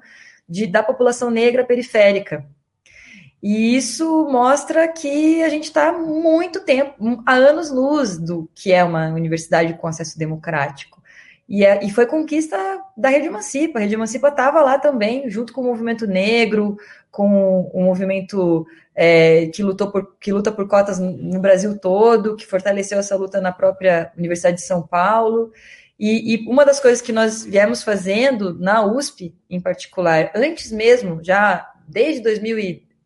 de, 0.48 0.68
da 0.68 0.84
população 0.84 1.32
negra 1.32 1.64
periférica. 1.64 2.46
E 3.42 3.76
isso 3.76 4.28
mostra 4.30 4.86
que 4.86 5.42
a 5.42 5.48
gente 5.48 5.64
está 5.64 5.92
muito 5.92 6.60
tempo, 6.60 7.22
há 7.26 7.34
anos-luz 7.34 8.16
do 8.16 8.48
que 8.54 8.72
é 8.72 8.84
uma 8.84 9.08
universidade 9.08 9.74
com 9.74 9.88
acesso 9.88 10.16
democrático. 10.16 11.02
E, 11.48 11.64
é, 11.64 11.84
e 11.84 11.90
foi 11.90 12.06
conquista 12.06 12.56
da 12.96 13.08
Rede 13.08 13.26
Emancipa. 13.26 13.78
A 13.78 13.82
Rede 13.82 13.94
Emancipa 13.94 14.28
estava 14.28 14.62
lá 14.62 14.78
também, 14.78 15.28
junto 15.28 15.52
com 15.52 15.60
o 15.60 15.64
movimento 15.64 16.06
negro, 16.06 16.76
com 17.10 17.68
o 17.74 17.82
movimento 17.82 18.64
é, 18.94 19.46
que, 19.46 19.62
lutou 19.62 19.90
por, 19.90 20.16
que 20.20 20.32
luta 20.32 20.52
por 20.52 20.68
cotas 20.68 20.98
no 21.00 21.40
Brasil 21.40 21.76
todo, 21.78 22.36
que 22.36 22.46
fortaleceu 22.46 22.98
essa 22.98 23.16
luta 23.16 23.40
na 23.40 23.52
própria 23.52 24.12
Universidade 24.16 24.56
de 24.56 24.62
São 24.62 24.82
Paulo. 24.82 25.52
E, 25.98 26.36
e, 26.36 26.48
uma 26.48 26.64
das 26.64 26.80
coisas 26.80 27.02
que 27.02 27.12
nós 27.12 27.44
viemos 27.44 27.82
fazendo 27.82 28.58
na 28.58 28.84
USP, 28.86 29.34
em 29.50 29.60
particular, 29.60 30.30
antes 30.34 30.70
mesmo, 30.70 31.22
já 31.22 31.70
desde 31.86 32.26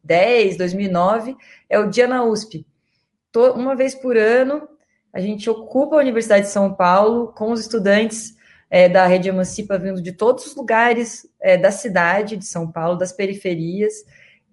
2010, 0.07 0.57
2009, 0.57 1.37
é 1.69 1.79
o 1.79 1.91
Dia 1.91 2.07
na 2.07 2.25
USP. 2.25 2.65
Uma 3.55 3.75
vez 3.75 3.95
por 3.95 4.17
ano, 4.17 4.67
a 5.13 5.21
gente 5.21 5.49
ocupa 5.51 5.97
a 5.97 5.99
Universidade 5.99 6.47
de 6.47 6.53
São 6.53 6.73
Paulo 6.73 7.29
com 7.29 7.51
os 7.53 7.61
estudantes 7.61 8.35
é, 8.71 8.89
da 8.89 9.07
Rede 9.07 9.29
Emancipa 9.29 9.79
vindo 9.79 10.01
de 10.01 10.13
todos 10.13 10.47
os 10.47 10.57
lugares 10.57 11.29
é, 11.41 11.57
da 11.57 11.71
cidade 11.71 12.37
de 12.37 12.47
São 12.47 12.71
Paulo, 12.71 12.99
das 12.99 13.13
periferias. 13.13 13.93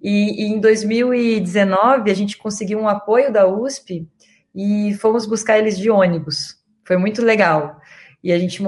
E, 0.01 0.43
e, 0.43 0.47
em 0.47 0.59
2019 0.59 2.11
a 2.11 2.13
gente 2.13 2.37
conseguiu 2.37 2.79
um 2.79 2.89
apoio 2.89 3.31
da 3.31 3.47
USP 3.47 4.07
e 4.53 4.93
fomos 4.95 5.25
buscar 5.25 5.57
eles 5.57 5.77
de 5.77 5.89
ônibus. 5.89 6.57
Foi 6.83 6.97
muito 6.97 7.21
legal. 7.21 7.79
E 8.21 8.31
a 8.31 8.39
gente 8.39 8.61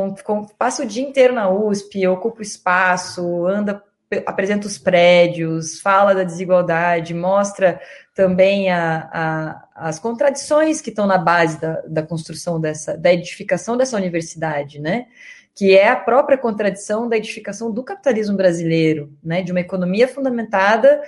passa 0.57 0.83
o 0.83 0.85
dia 0.85 1.03
inteiro 1.03 1.33
na 1.33 1.49
USP, 1.49 2.07
ocupa 2.07 2.39
o 2.39 2.41
espaço, 2.41 3.45
anda 3.45 3.81
apresenta 4.25 4.67
os 4.67 4.77
prédios, 4.77 5.79
fala 5.79 6.13
da 6.13 6.23
desigualdade, 6.23 7.13
mostra 7.13 7.79
também 8.13 8.69
a, 8.69 9.09
a, 9.11 9.67
as 9.75 9.99
contradições 9.99 10.81
que 10.81 10.89
estão 10.89 11.07
na 11.07 11.17
base 11.17 11.59
da, 11.59 11.81
da 11.87 12.03
construção 12.03 12.59
dessa, 12.59 12.97
da 12.97 13.11
edificação 13.11 13.75
dessa 13.75 13.97
universidade, 13.97 14.79
né? 14.79 15.07
Que 15.53 15.75
é 15.77 15.89
a 15.89 15.95
própria 15.95 16.37
contradição 16.37 17.07
da 17.09 17.17
edificação 17.17 17.71
do 17.71 17.83
capitalismo 17.83 18.37
brasileiro, 18.37 19.11
né? 19.23 19.41
De 19.41 19.51
uma 19.51 19.61
economia 19.61 20.07
fundamentada 20.07 21.01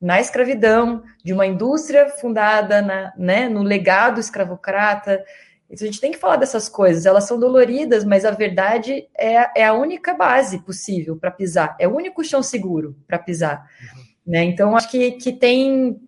na 0.00 0.20
escravidão, 0.20 1.04
de 1.24 1.32
uma 1.32 1.46
indústria 1.46 2.08
fundada 2.08 2.82
na, 2.82 3.12
né, 3.16 3.48
no 3.48 3.62
legado 3.62 4.18
escravocrata, 4.18 5.24
então, 5.72 5.86
a 5.86 5.90
gente 5.90 6.02
tem 6.02 6.12
que 6.12 6.18
falar 6.18 6.36
dessas 6.36 6.68
coisas. 6.68 7.06
Elas 7.06 7.24
são 7.24 7.40
doloridas, 7.40 8.04
mas 8.04 8.26
a 8.26 8.30
verdade 8.30 9.08
é, 9.16 9.62
é 9.62 9.64
a 9.64 9.72
única 9.72 10.12
base 10.12 10.58
possível 10.58 11.16
para 11.16 11.30
pisar. 11.30 11.74
É 11.80 11.88
o 11.88 11.96
único 11.96 12.22
chão 12.22 12.42
seguro 12.42 12.94
para 13.08 13.18
pisar. 13.18 13.66
Uhum. 13.80 14.02
Né? 14.26 14.44
Então, 14.44 14.76
acho 14.76 14.90
que, 14.90 15.12
que 15.12 15.32
tem, 15.32 15.98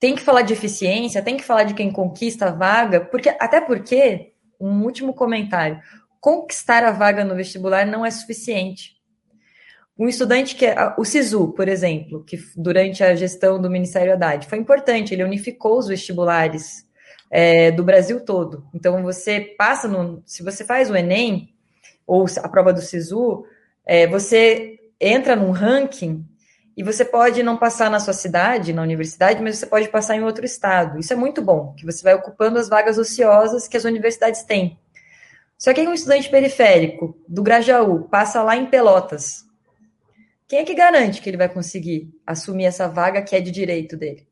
tem 0.00 0.14
que 0.14 0.22
falar 0.22 0.40
de 0.40 0.54
eficiência, 0.54 1.20
tem 1.20 1.36
que 1.36 1.44
falar 1.44 1.64
de 1.64 1.74
quem 1.74 1.92
conquista 1.92 2.46
a 2.46 2.50
vaga, 2.50 3.02
porque 3.02 3.28
até 3.28 3.60
porque, 3.60 4.32
um 4.58 4.82
último 4.82 5.12
comentário, 5.12 5.78
conquistar 6.18 6.82
a 6.82 6.90
vaga 6.90 7.26
no 7.26 7.36
vestibular 7.36 7.86
não 7.86 8.06
é 8.06 8.10
suficiente. 8.10 8.96
Um 9.98 10.08
estudante 10.08 10.54
que 10.54 10.64
é 10.64 10.94
o 10.96 11.04
SISU, 11.04 11.48
por 11.48 11.68
exemplo, 11.68 12.24
que 12.24 12.38
durante 12.56 13.04
a 13.04 13.14
gestão 13.14 13.60
do 13.60 13.68
Ministério 13.68 14.14
Haddad 14.14 14.46
foi 14.46 14.56
importante, 14.56 15.12
ele 15.12 15.24
unificou 15.24 15.76
os 15.76 15.88
vestibulares 15.88 16.87
é, 17.30 17.70
do 17.70 17.84
Brasil 17.84 18.24
todo. 18.24 18.66
Então, 18.74 19.02
você 19.02 19.40
passa 19.40 19.86
no. 19.86 20.22
Se 20.26 20.42
você 20.42 20.64
faz 20.64 20.90
o 20.90 20.96
Enem, 20.96 21.54
ou 22.06 22.24
a 22.42 22.48
prova 22.48 22.72
do 22.72 22.80
SISU, 22.80 23.44
é, 23.84 24.06
você 24.06 24.78
entra 24.98 25.36
num 25.36 25.50
ranking 25.50 26.26
e 26.74 26.82
você 26.82 27.04
pode 27.04 27.42
não 27.42 27.56
passar 27.56 27.90
na 27.90 28.00
sua 28.00 28.14
cidade, 28.14 28.72
na 28.72 28.82
universidade, 28.82 29.42
mas 29.42 29.58
você 29.58 29.66
pode 29.66 29.88
passar 29.88 30.16
em 30.16 30.22
outro 30.22 30.44
estado. 30.44 30.98
Isso 30.98 31.12
é 31.12 31.16
muito 31.16 31.42
bom, 31.42 31.74
que 31.74 31.84
você 31.84 32.02
vai 32.02 32.14
ocupando 32.14 32.58
as 32.58 32.68
vagas 32.68 32.96
ociosas 32.98 33.68
que 33.68 33.76
as 33.76 33.84
universidades 33.84 34.42
têm. 34.44 34.78
Só 35.58 35.74
que 35.74 35.86
um 35.86 35.92
estudante 35.92 36.30
periférico 36.30 37.18
do 37.28 37.42
Grajaú 37.42 38.08
passa 38.08 38.42
lá 38.42 38.56
em 38.56 38.66
Pelotas. 38.66 39.44
Quem 40.46 40.60
é 40.60 40.64
que 40.64 40.72
garante 40.72 41.20
que 41.20 41.28
ele 41.28 41.36
vai 41.36 41.48
conseguir 41.48 42.08
assumir 42.24 42.64
essa 42.64 42.88
vaga 42.88 43.22
que 43.22 43.34
é 43.34 43.40
de 43.40 43.50
direito 43.50 43.96
dele? 43.96 44.26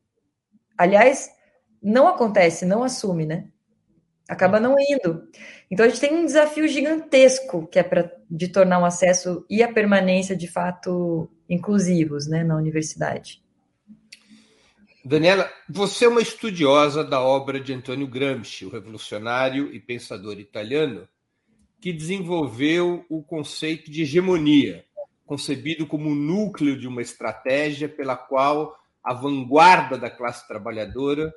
Aliás, 0.77 1.29
não 1.81 2.07
acontece, 2.07 2.65
não 2.65 2.83
assume, 2.83 3.25
né? 3.25 3.49
Acaba 4.27 4.59
não 4.59 4.75
indo. 4.77 5.27
Então 5.71 5.85
a 5.85 5.89
gente 5.89 6.01
tem 6.01 6.13
um 6.13 6.25
desafio 6.25 6.67
gigantesco 6.67 7.65
que 7.67 7.79
é 7.79 7.83
para 7.83 8.11
de 8.29 8.49
tornar 8.49 8.79
o 8.79 8.85
acesso 8.85 9.45
e 9.49 9.63
a 9.63 9.71
permanência 9.71 10.35
de 10.35 10.47
fato 10.47 11.29
inclusivos, 11.49 12.27
né, 12.27 12.43
na 12.43 12.57
universidade. 12.57 13.41
Daniela, 15.03 15.49
você 15.69 16.03
é 16.03 16.09
uma 16.09 16.21
estudiosa 16.21 17.01
da 17.01 17.21
obra 17.21 17.61
de 17.61 17.73
Antônio 17.73 18.05
Gramsci, 18.05 18.65
o 18.65 18.69
revolucionário 18.69 19.73
e 19.73 19.79
pensador 19.79 20.37
italiano, 20.37 21.07
que 21.79 21.93
desenvolveu 21.93 23.05
o 23.09 23.23
conceito 23.23 23.89
de 23.89 24.01
hegemonia, 24.01 24.83
concebido 25.25 25.87
como 25.87 26.09
o 26.09 26.15
núcleo 26.15 26.77
de 26.77 26.87
uma 26.87 27.01
estratégia 27.01 27.87
pela 27.87 28.17
qual 28.17 28.75
a 29.01 29.13
vanguarda 29.13 29.97
da 29.97 30.09
classe 30.09 30.45
trabalhadora 30.45 31.33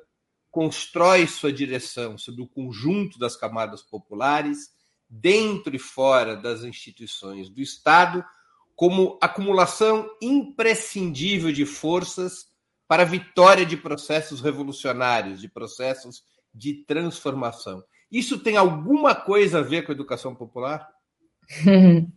constrói 0.51 1.25
sua 1.25 1.51
direção 1.51 2.17
sobre 2.17 2.41
o 2.41 2.47
conjunto 2.47 3.17
das 3.17 3.35
camadas 3.35 3.81
populares, 3.81 4.69
dentro 5.09 5.75
e 5.75 5.79
fora 5.79 6.35
das 6.35 6.63
instituições 6.63 7.49
do 7.49 7.61
Estado, 7.61 8.23
como 8.75 9.17
acumulação 9.21 10.09
imprescindível 10.21 11.51
de 11.51 11.65
forças 11.65 12.47
para 12.87 13.03
a 13.03 13.05
vitória 13.05 13.65
de 13.65 13.77
processos 13.77 14.41
revolucionários, 14.41 15.39
de 15.39 15.47
processos 15.47 16.23
de 16.53 16.83
transformação. 16.85 17.83
Isso 18.11 18.39
tem 18.39 18.57
alguma 18.57 19.15
coisa 19.15 19.59
a 19.59 19.63
ver 19.63 19.83
com 19.83 19.91
a 19.91 19.95
educação 19.95 20.35
popular? 20.35 20.87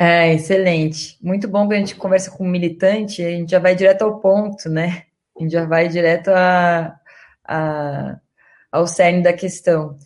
É, 0.00 0.32
excelente. 0.32 1.18
Muito 1.20 1.48
bom 1.48 1.66
que 1.66 1.74
a 1.74 1.78
gente 1.78 1.96
conversa 1.96 2.30
com 2.30 2.44
um 2.44 2.48
militante, 2.48 3.20
a 3.20 3.30
gente 3.30 3.50
já 3.50 3.58
vai 3.58 3.74
direto 3.74 4.02
ao 4.02 4.20
ponto, 4.20 4.68
né? 4.68 5.06
A 5.36 5.42
gente 5.42 5.50
já 5.50 5.66
vai 5.66 5.88
direto 5.88 6.28
a, 6.28 6.97
a, 7.48 8.20
ao 8.70 8.86
cerne 8.86 9.22
da 9.22 9.32
questão. 9.32 9.98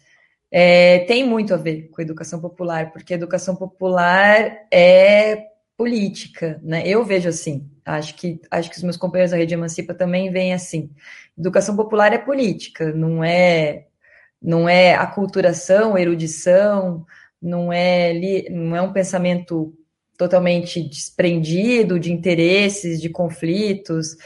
É, 0.51 1.01
tem 1.01 1.27
muito 1.27 1.55
a 1.55 1.57
ver 1.57 1.89
com 1.91 2.03
educação 2.03 2.41
popular, 2.41 2.93
porque 2.93 3.15
educação 3.15 3.57
popular 3.57 4.67
é 4.71 5.47
política, 5.77 6.61
né? 6.63 6.87
Eu 6.87 7.05
vejo 7.05 7.29
assim. 7.29 7.69
Acho 7.85 8.15
que 8.15 8.41
acho 8.51 8.71
que 8.71 8.77
os 8.77 8.83
meus 8.83 8.97
companheiros 8.97 9.33
da 9.33 9.37
Rede 9.37 9.55
Emancipa 9.55 9.95
também 9.95 10.31
veem 10.31 10.55
assim. 10.55 10.91
Educação 11.37 11.75
popular 11.75 12.13
é 12.13 12.19
política, 12.19 12.93
não 12.93 13.25
é 13.25 13.87
não 14.41 14.69
é 14.69 14.95
aculturação, 14.95 15.97
erudição, 15.97 17.07
não 17.41 17.73
é 17.73 18.13
não 18.51 18.77
é 18.77 18.83
um 18.83 18.93
pensamento 18.93 19.75
totalmente 20.17 20.81
desprendido 20.83 21.99
de 21.99 22.13
interesses, 22.13 23.01
de 23.01 23.09
conflitos. 23.09 24.17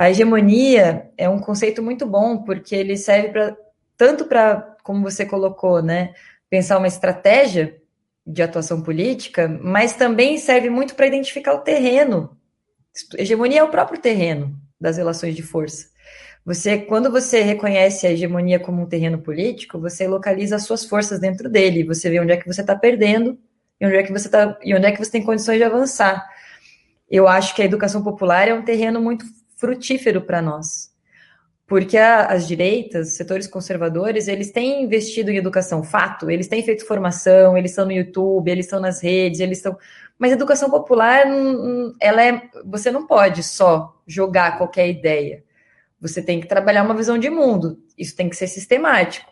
A 0.00 0.08
hegemonia 0.08 1.10
é 1.14 1.28
um 1.28 1.38
conceito 1.38 1.82
muito 1.82 2.06
bom, 2.06 2.38
porque 2.38 2.74
ele 2.74 2.96
serve 2.96 3.28
para 3.28 3.54
tanto 3.98 4.24
para, 4.24 4.78
como 4.82 5.02
você 5.02 5.26
colocou, 5.26 5.82
né, 5.82 6.14
pensar 6.48 6.78
uma 6.78 6.86
estratégia 6.86 7.76
de 8.26 8.42
atuação 8.42 8.80
política, 8.80 9.46
mas 9.62 9.92
também 9.92 10.38
serve 10.38 10.70
muito 10.70 10.94
para 10.94 11.06
identificar 11.06 11.52
o 11.52 11.58
terreno 11.58 12.34
Hegemonia 13.18 13.60
é 13.60 13.62
o 13.62 13.68
próprio 13.68 14.00
terreno 14.00 14.58
das 14.80 14.96
relações 14.96 15.36
de 15.36 15.42
força. 15.42 15.90
Você, 16.46 16.78
quando 16.78 17.10
você 17.10 17.42
reconhece 17.42 18.06
a 18.06 18.10
hegemonia 18.10 18.58
como 18.58 18.80
um 18.80 18.88
terreno 18.88 19.18
político, 19.18 19.78
você 19.78 20.08
localiza 20.08 20.56
as 20.56 20.62
suas 20.62 20.82
forças 20.86 21.20
dentro 21.20 21.50
dele. 21.50 21.84
Você 21.84 22.08
vê 22.08 22.18
onde 22.18 22.32
é 22.32 22.38
que 22.38 22.46
você 22.46 22.62
está 22.62 22.74
perdendo 22.74 23.38
e 23.78 23.86
onde 23.86 23.96
é 23.96 24.02
que 24.02 24.12
você 24.12 24.30
tá, 24.30 24.58
e 24.64 24.74
onde 24.74 24.86
é 24.86 24.92
que 24.92 24.98
você 24.98 25.10
tem 25.10 25.22
condições 25.22 25.58
de 25.58 25.64
avançar. 25.64 26.26
Eu 27.08 27.28
acho 27.28 27.54
que 27.54 27.60
a 27.60 27.66
educação 27.66 28.02
popular 28.02 28.48
é 28.48 28.54
um 28.54 28.64
terreno 28.64 28.98
muito 28.98 29.26
frutífero 29.60 30.22
para 30.22 30.40
nós. 30.40 30.90
Porque 31.66 31.96
a, 31.96 32.26
as 32.26 32.48
direitas, 32.48 33.12
setores 33.12 33.46
conservadores, 33.46 34.26
eles 34.26 34.50
têm 34.50 34.82
investido 34.82 35.30
em 35.30 35.36
educação, 35.36 35.84
fato, 35.84 36.28
eles 36.28 36.48
têm 36.48 36.64
feito 36.64 36.84
formação, 36.84 37.56
eles 37.56 37.70
estão 37.70 37.84
no 37.84 37.92
YouTube, 37.92 38.50
eles 38.50 38.66
estão 38.66 38.80
nas 38.80 39.00
redes, 39.00 39.38
eles 39.38 39.58
estão. 39.58 39.78
Mas 40.18 40.32
educação 40.32 40.68
popular, 40.68 41.24
ela 42.00 42.24
é. 42.24 42.42
Você 42.64 42.90
não 42.90 43.06
pode 43.06 43.44
só 43.44 43.96
jogar 44.06 44.58
qualquer 44.58 44.88
ideia. 44.88 45.44
Você 46.00 46.20
tem 46.20 46.40
que 46.40 46.48
trabalhar 46.48 46.82
uma 46.82 46.94
visão 46.94 47.16
de 47.16 47.30
mundo. 47.30 47.78
Isso 47.96 48.16
tem 48.16 48.28
que 48.28 48.36
ser 48.36 48.48
sistemático. 48.48 49.29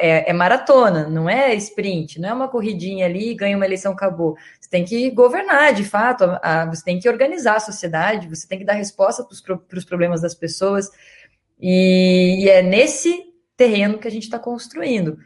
É, 0.00 0.30
é, 0.30 0.32
maratona, 0.32 1.08
não 1.08 1.30
é 1.30 1.54
sprint, 1.54 2.20
não 2.20 2.28
é 2.28 2.32
uma 2.32 2.48
corridinha 2.48 3.06
ali, 3.06 3.34
ganha 3.34 3.56
uma 3.56 3.64
eleição, 3.64 3.92
acabou. 3.92 4.36
Você 4.60 4.68
tem 4.68 4.84
que 4.84 5.10
governar, 5.10 5.72
de 5.72 5.84
fato, 5.84 6.24
a, 6.24 6.62
a, 6.62 6.66
você 6.66 6.82
tem 6.82 6.98
que 6.98 7.08
organizar 7.08 7.56
a 7.56 7.60
sociedade, 7.60 8.28
você 8.28 8.48
tem 8.48 8.58
que 8.58 8.64
dar 8.64 8.72
resposta 8.72 9.24
para 9.24 9.78
os 9.78 9.84
problemas 9.84 10.20
das 10.20 10.34
pessoas. 10.34 10.90
E, 11.60 12.44
e, 12.44 12.48
é 12.48 12.62
nesse 12.62 13.32
terreno 13.56 13.98
que 13.98 14.08
a 14.08 14.10
gente 14.10 14.24
está 14.24 14.38
construindo. 14.38 15.18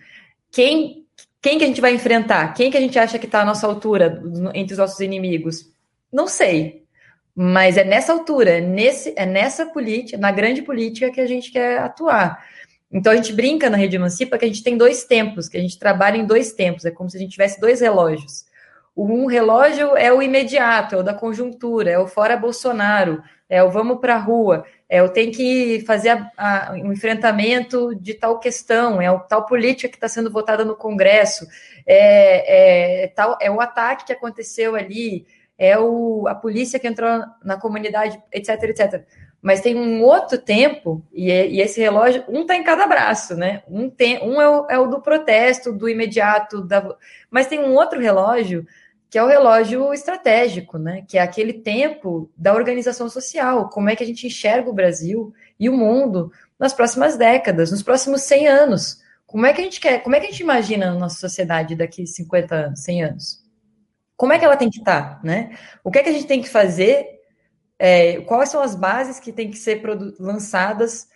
Quem, 0.50 1.06
quem 1.40 1.56
que 1.56 1.64
a 1.64 1.66
gente 1.66 1.80
vai 1.80 1.94
enfrentar? 1.94 2.52
Quem 2.52 2.70
que 2.70 2.76
a 2.76 2.80
gente 2.80 2.98
acha 2.98 3.18
que 3.18 3.26
está 3.26 3.40
à 3.40 3.44
nossa 3.46 3.66
altura 3.66 4.22
entre 4.54 4.74
os 4.74 4.78
nossos 4.78 5.00
inimigos? 5.00 5.70
Não 6.12 6.26
sei. 6.26 6.84
Mas 7.34 7.76
é 7.76 7.84
nessa 7.84 8.12
altura, 8.12 8.58
é, 8.58 8.60
nesse, 8.60 9.14
é 9.16 9.24
nessa 9.24 9.64
política, 9.64 10.18
na 10.18 10.32
grande 10.32 10.60
política 10.60 11.10
que 11.10 11.20
a 11.20 11.26
gente 11.26 11.52
quer 11.52 11.78
atuar. 11.78 12.44
Então 12.90 13.12
a 13.12 13.16
gente 13.16 13.32
brinca 13.32 13.68
na 13.68 13.76
Rede 13.76 13.96
Emancipa 13.96 14.38
que 14.38 14.44
a 14.44 14.48
gente 14.48 14.62
tem 14.62 14.76
dois 14.76 15.04
tempos, 15.04 15.48
que 15.48 15.58
a 15.58 15.60
gente 15.60 15.78
trabalha 15.78 16.16
em 16.16 16.24
dois 16.24 16.52
tempos, 16.52 16.84
é 16.84 16.90
como 16.90 17.10
se 17.10 17.16
a 17.16 17.20
gente 17.20 17.32
tivesse 17.32 17.60
dois 17.60 17.80
relógios. 17.80 18.46
Um 18.96 19.26
relógio 19.26 19.96
é 19.96 20.12
o 20.12 20.20
imediato, 20.20 20.96
é 20.96 20.98
o 20.98 21.02
da 21.02 21.14
conjuntura, 21.14 21.90
é 21.90 21.98
o 21.98 22.08
fora 22.08 22.36
Bolsonaro, 22.36 23.22
é 23.48 23.62
o 23.62 23.70
vamos 23.70 24.00
para 24.00 24.14
a 24.14 24.18
rua, 24.18 24.64
é 24.88 25.02
o 25.02 25.08
tem 25.08 25.30
que 25.30 25.84
fazer 25.86 26.10
a, 26.10 26.30
a, 26.36 26.72
um 26.72 26.92
enfrentamento 26.92 27.94
de 27.94 28.14
tal 28.14 28.40
questão, 28.40 29.00
é 29.00 29.10
o 29.10 29.20
tal 29.20 29.46
política 29.46 29.88
que 29.88 29.96
está 29.96 30.08
sendo 30.08 30.32
votada 30.32 30.64
no 30.64 30.74
Congresso, 30.74 31.46
é, 31.86 33.04
é, 33.04 33.08
tal, 33.08 33.38
é 33.40 33.50
o 33.50 33.60
ataque 33.60 34.06
que 34.06 34.12
aconteceu 34.12 34.74
ali, 34.74 35.26
é 35.56 35.78
o, 35.78 36.26
a 36.26 36.34
polícia 36.34 36.78
que 36.78 36.88
entrou 36.88 37.22
na 37.44 37.56
comunidade, 37.56 38.20
etc, 38.32 38.62
etc 38.64 39.06
mas 39.40 39.60
tem 39.60 39.76
um 39.76 40.02
outro 40.02 40.36
tempo, 40.36 41.02
e, 41.12 41.30
é, 41.30 41.48
e 41.48 41.60
esse 41.60 41.80
relógio, 41.80 42.24
um 42.28 42.42
está 42.42 42.56
em 42.56 42.64
cada 42.64 42.86
braço, 42.86 43.36
né? 43.36 43.62
Um, 43.68 43.88
tem, 43.88 44.22
um 44.22 44.40
é, 44.40 44.48
o, 44.48 44.66
é 44.68 44.78
o 44.78 44.86
do 44.86 45.00
protesto, 45.00 45.72
do 45.72 45.88
imediato, 45.88 46.60
da, 46.60 46.96
mas 47.30 47.46
tem 47.46 47.60
um 47.60 47.74
outro 47.74 48.00
relógio 48.00 48.66
que 49.10 49.16
é 49.16 49.22
o 49.22 49.26
relógio 49.26 49.92
estratégico, 49.94 50.76
né? 50.76 51.02
Que 51.08 51.16
é 51.16 51.22
aquele 51.22 51.52
tempo 51.52 52.30
da 52.36 52.52
organização 52.54 53.08
social, 53.08 53.70
como 53.70 53.88
é 53.88 53.96
que 53.96 54.04
a 54.04 54.06
gente 54.06 54.26
enxerga 54.26 54.68
o 54.68 54.74
Brasil 54.74 55.32
e 55.58 55.68
o 55.68 55.76
mundo 55.76 56.30
nas 56.58 56.74
próximas 56.74 57.16
décadas, 57.16 57.70
nos 57.70 57.82
próximos 57.82 58.22
100 58.22 58.48
anos. 58.48 59.02
Como 59.26 59.46
é 59.46 59.52
que 59.52 59.60
a 59.60 59.64
gente 59.64 59.80
quer, 59.80 60.02
como 60.02 60.16
é 60.16 60.20
que 60.20 60.26
a 60.26 60.30
gente 60.30 60.42
imagina 60.42 60.90
a 60.90 60.94
nossa 60.94 61.18
sociedade 61.18 61.74
daqui 61.76 62.06
50 62.06 62.54
anos, 62.54 62.80
100 62.80 63.04
anos? 63.04 63.44
Como 64.16 64.32
é 64.32 64.38
que 64.38 64.44
ela 64.44 64.56
tem 64.56 64.68
que 64.68 64.78
estar, 64.78 65.16
tá, 65.16 65.20
né? 65.22 65.56
O 65.84 65.90
que 65.90 65.98
é 65.98 66.02
que 66.02 66.08
a 66.08 66.12
gente 66.12 66.26
tem 66.26 66.42
que 66.42 66.48
fazer 66.48 67.17
é, 67.78 68.20
quais 68.22 68.50
são 68.50 68.60
as 68.60 68.74
bases 68.74 69.20
que 69.20 69.32
têm 69.32 69.50
que 69.50 69.58
ser 69.58 69.80
lançadas 70.18 71.08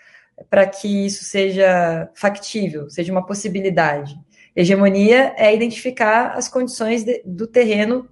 para 0.49 0.67
que 0.67 1.07
isso 1.07 1.25
seja 1.25 2.09
factível, 2.15 2.89
seja 2.89 3.13
uma 3.13 3.27
possibilidade? 3.27 4.15
Hegemonia 4.55 5.35
é 5.37 5.55
identificar 5.55 6.33
as 6.37 6.49
condições 6.49 7.05
de, 7.05 7.23
do 7.25 7.47
terreno 7.47 8.09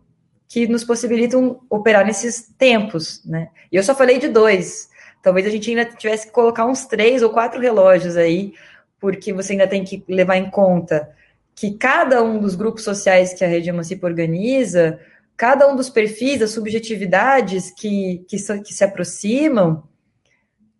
que 0.48 0.66
nos 0.66 0.82
possibilitam 0.82 1.61
operar 1.70 2.05
nesses 2.05 2.53
tempos, 2.59 3.24
né? 3.24 3.51
E 3.70 3.76
eu 3.76 3.82
só 3.82 3.94
falei 3.94 4.18
de 4.18 4.28
dois. 4.28 4.88
Talvez 5.22 5.46
a 5.46 5.51
gente 5.51 5.70
ainda 5.70 5.84
tivesse 5.84 6.26
que 6.26 6.32
colocar 6.32 6.66
uns 6.66 6.86
três 6.86 7.22
ou 7.22 7.30
quatro 7.30 7.61
relógios 7.61 8.16
aí, 8.16 8.55
porque 8.98 9.32
você 9.32 9.53
ainda 9.53 9.68
tem 9.68 9.84
que 9.84 10.03
levar 10.09 10.36
em 10.36 10.51
conta 10.51 11.09
que 11.55 11.72
cada 11.72 12.22
um 12.22 12.40
dos 12.40 12.55
grupos 12.55 12.82
sociais 12.82 13.34
que 13.34 13.44
a 13.44 13.48
Rede 13.48 13.68
Emancipa 13.68 14.07
organiza 14.07 14.98
cada 15.41 15.66
um 15.66 15.74
dos 15.74 15.88
perfis, 15.88 16.43
as 16.43 16.51
subjetividades 16.51 17.70
que, 17.70 18.22
que, 18.28 18.36
que 18.36 18.74
se 18.74 18.84
aproximam, 18.84 19.82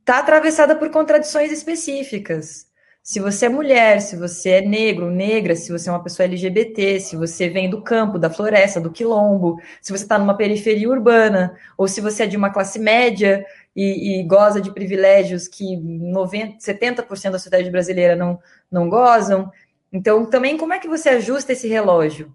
está 0.00 0.18
atravessada 0.18 0.76
por 0.76 0.90
contradições 0.90 1.50
específicas. 1.50 2.66
Se 3.02 3.20
você 3.20 3.46
é 3.46 3.48
mulher, 3.48 4.02
se 4.02 4.16
você 4.16 4.50
é 4.50 4.61
negro, 4.61 5.11
negra, 5.11 5.56
se 5.56 5.72
você 5.72 5.88
é 5.88 5.92
uma 5.92 6.02
pessoa 6.02 6.26
LGBT, 6.26 7.00
se 7.00 7.16
você 7.16 7.48
vem 7.48 7.70
do 7.70 7.80
campo, 7.82 8.18
da 8.18 8.28
floresta, 8.28 8.78
do 8.78 8.90
quilombo, 8.90 9.56
se 9.80 9.92
você 9.92 10.04
está 10.04 10.18
numa 10.18 10.36
periferia 10.36 10.90
urbana, 10.90 11.56
ou 11.78 11.88
se 11.88 12.02
você 12.02 12.24
é 12.24 12.26
de 12.26 12.36
uma 12.36 12.50
classe 12.50 12.78
média 12.78 13.42
e, 13.74 14.20
e 14.20 14.22
goza 14.24 14.61
de 14.61 14.70
privilégios 14.74 15.48
que 15.48 15.74
90, 15.74 16.58
70% 16.58 17.30
da 17.30 17.38
sociedade 17.38 17.70
brasileira 17.70 18.14
não, 18.14 18.38
não 18.70 18.90
gozam. 18.90 19.50
Então, 19.90 20.26
também, 20.26 20.58
como 20.58 20.74
é 20.74 20.78
que 20.78 20.86
você 20.86 21.08
ajusta 21.08 21.54
esse 21.54 21.66
relógio? 21.66 22.30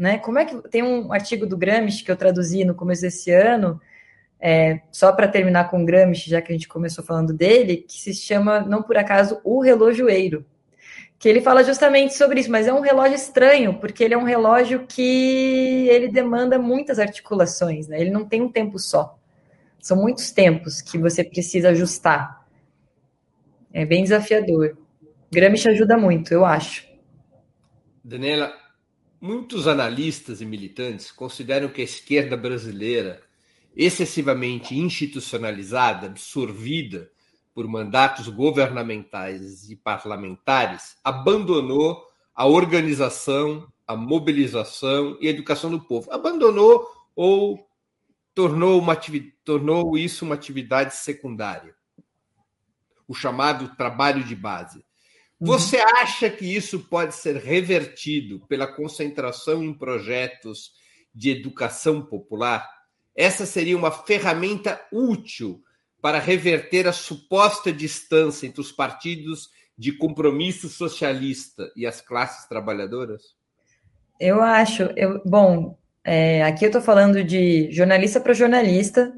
Né? 0.00 0.16
Como 0.16 0.38
é 0.38 0.46
que 0.46 0.56
tem 0.70 0.82
um 0.82 1.12
artigo 1.12 1.46
do 1.46 1.58
Gramsci 1.58 2.02
que 2.02 2.10
eu 2.10 2.16
traduzi 2.16 2.64
no 2.64 2.74
começo 2.74 3.02
desse 3.02 3.30
ano, 3.30 3.78
é, 4.40 4.80
só 4.90 5.12
para 5.12 5.28
terminar 5.28 5.68
com 5.68 5.82
o 5.82 5.84
Gramsci, 5.84 6.30
já 6.30 6.40
que 6.40 6.50
a 6.50 6.56
gente 6.56 6.66
começou 6.66 7.04
falando 7.04 7.34
dele, 7.34 7.84
que 7.86 8.00
se 8.00 8.14
chama, 8.14 8.60
não 8.60 8.82
por 8.82 8.96
acaso, 8.96 9.38
O 9.44 9.60
Relojoeiro, 9.60 10.42
que 11.18 11.28
ele 11.28 11.42
fala 11.42 11.62
justamente 11.62 12.14
sobre 12.14 12.40
isso, 12.40 12.50
mas 12.50 12.66
é 12.66 12.72
um 12.72 12.80
relógio 12.80 13.14
estranho, 13.14 13.78
porque 13.78 14.02
ele 14.02 14.14
é 14.14 14.16
um 14.16 14.24
relógio 14.24 14.86
que 14.86 15.86
ele 15.90 16.08
demanda 16.08 16.58
muitas 16.58 16.98
articulações, 16.98 17.86
né? 17.86 18.00
ele 18.00 18.10
não 18.10 18.24
tem 18.24 18.40
um 18.40 18.50
tempo 18.50 18.78
só. 18.78 19.18
São 19.78 19.98
muitos 19.98 20.30
tempos 20.30 20.80
que 20.80 20.96
você 20.96 21.22
precisa 21.22 21.68
ajustar. 21.70 22.46
É 23.70 23.84
bem 23.84 24.02
desafiador. 24.02 24.78
Gramsci 25.30 25.68
ajuda 25.68 25.98
muito, 25.98 26.32
eu 26.32 26.46
acho. 26.46 26.88
Daniela, 28.02 28.50
Muitos 29.20 29.68
analistas 29.68 30.40
e 30.40 30.46
militantes 30.46 31.12
consideram 31.12 31.68
que 31.68 31.82
a 31.82 31.84
esquerda 31.84 32.38
brasileira, 32.38 33.20
excessivamente 33.76 34.74
institucionalizada, 34.74 36.06
absorvida 36.06 37.10
por 37.54 37.68
mandatos 37.68 38.28
governamentais 38.28 39.68
e 39.68 39.76
parlamentares, 39.76 40.96
abandonou 41.04 42.02
a 42.34 42.46
organização, 42.46 43.70
a 43.86 43.94
mobilização 43.94 45.18
e 45.20 45.26
a 45.26 45.30
educação 45.30 45.70
do 45.70 45.80
povo. 45.80 46.10
Abandonou 46.10 46.88
ou 47.14 47.68
tornou, 48.34 48.80
uma 48.80 48.96
tornou 49.44 49.98
isso 49.98 50.24
uma 50.24 50.34
atividade 50.34 50.96
secundária. 50.96 51.74
O 53.06 53.12
chamado 53.12 53.76
trabalho 53.76 54.24
de 54.24 54.34
base. 54.34 54.82
Você 55.40 55.78
acha 55.78 56.28
que 56.28 56.44
isso 56.44 56.80
pode 56.80 57.14
ser 57.14 57.36
revertido 57.36 58.40
pela 58.46 58.66
concentração 58.66 59.64
em 59.64 59.72
projetos 59.72 60.72
de 61.14 61.30
educação 61.30 62.02
popular? 62.02 62.68
Essa 63.16 63.46
seria 63.46 63.76
uma 63.76 63.90
ferramenta 63.90 64.80
útil 64.92 65.62
para 66.02 66.18
reverter 66.18 66.86
a 66.86 66.92
suposta 66.92 67.72
distância 67.72 68.46
entre 68.46 68.60
os 68.60 68.70
partidos 68.70 69.48
de 69.76 69.92
compromisso 69.92 70.68
socialista 70.68 71.72
e 71.74 71.86
as 71.86 72.02
classes 72.02 72.46
trabalhadoras? 72.46 73.34
Eu 74.18 74.42
acho. 74.42 74.82
Eu, 74.94 75.22
bom, 75.24 75.78
é, 76.04 76.42
aqui 76.44 76.66
eu 76.66 76.68
estou 76.68 76.82
falando 76.82 77.24
de 77.24 77.70
jornalista 77.72 78.20
para 78.20 78.34
jornalista, 78.34 79.10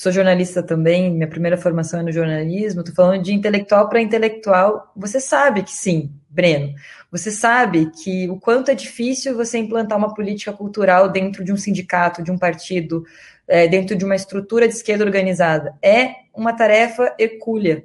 sou 0.00 0.10
jornalista 0.10 0.62
também, 0.62 1.12
minha 1.12 1.28
primeira 1.28 1.58
formação 1.58 2.00
é 2.00 2.02
no 2.02 2.10
jornalismo, 2.10 2.80
estou 2.80 2.94
falando 2.94 3.22
de 3.22 3.34
intelectual 3.34 3.86
para 3.86 4.00
intelectual. 4.00 4.90
Você 4.96 5.20
sabe 5.20 5.62
que 5.62 5.70
sim, 5.70 6.10
Breno. 6.26 6.72
Você 7.12 7.30
sabe 7.30 7.90
que 8.02 8.26
o 8.30 8.40
quanto 8.40 8.70
é 8.70 8.74
difícil 8.74 9.36
você 9.36 9.58
implantar 9.58 9.98
uma 9.98 10.14
política 10.14 10.54
cultural 10.54 11.10
dentro 11.10 11.44
de 11.44 11.52
um 11.52 11.56
sindicato, 11.58 12.22
de 12.22 12.30
um 12.30 12.38
partido, 12.38 13.04
é, 13.46 13.68
dentro 13.68 13.94
de 13.94 14.02
uma 14.02 14.14
estrutura 14.14 14.66
de 14.66 14.72
esquerda 14.72 15.04
organizada. 15.04 15.74
É 15.82 16.14
uma 16.34 16.54
tarefa 16.54 17.14
hercúlea. 17.18 17.84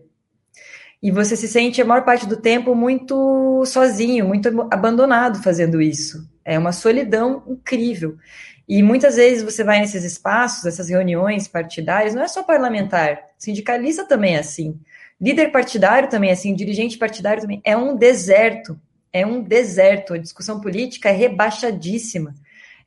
E 1.04 1.12
você 1.12 1.36
se 1.36 1.50
sente 1.50 1.82
a 1.82 1.86
maior 1.86 2.06
parte 2.06 2.26
do 2.26 2.38
tempo 2.38 2.74
muito 2.74 3.66
sozinho, 3.66 4.26
muito 4.26 4.48
abandonado 4.72 5.44
fazendo 5.44 5.82
isso. 5.82 6.26
É 6.46 6.58
uma 6.58 6.72
solidão 6.72 7.44
incrível. 7.46 8.16
E 8.68 8.82
muitas 8.82 9.16
vezes 9.16 9.44
você 9.44 9.64
vai 9.64 9.80
nesses 9.80 10.04
espaços, 10.04 10.66
essas 10.66 10.90
reuniões 10.90 11.48
partidárias, 11.48 12.16
não 12.16 12.24
é 12.24 12.28
só 12.28 12.42
parlamentar, 12.42 13.30
sindicalista 13.38 14.04
também 14.06 14.36
é 14.36 14.40
assim, 14.40 14.80
líder 15.20 15.52
partidário 15.52 16.10
também 16.10 16.30
é 16.30 16.34
assim, 16.34 16.54
dirigente 16.54 16.98
partidário 16.98 17.42
também. 17.42 17.62
É 17.64 17.76
um 17.78 17.96
deserto, 17.96 18.80
é 19.12 19.26
um 19.26 19.42
deserto. 19.42 20.14
A 20.14 20.18
discussão 20.18 20.60
política 20.60 21.10
é 21.10 21.14
rebaixadíssima. 21.14 22.36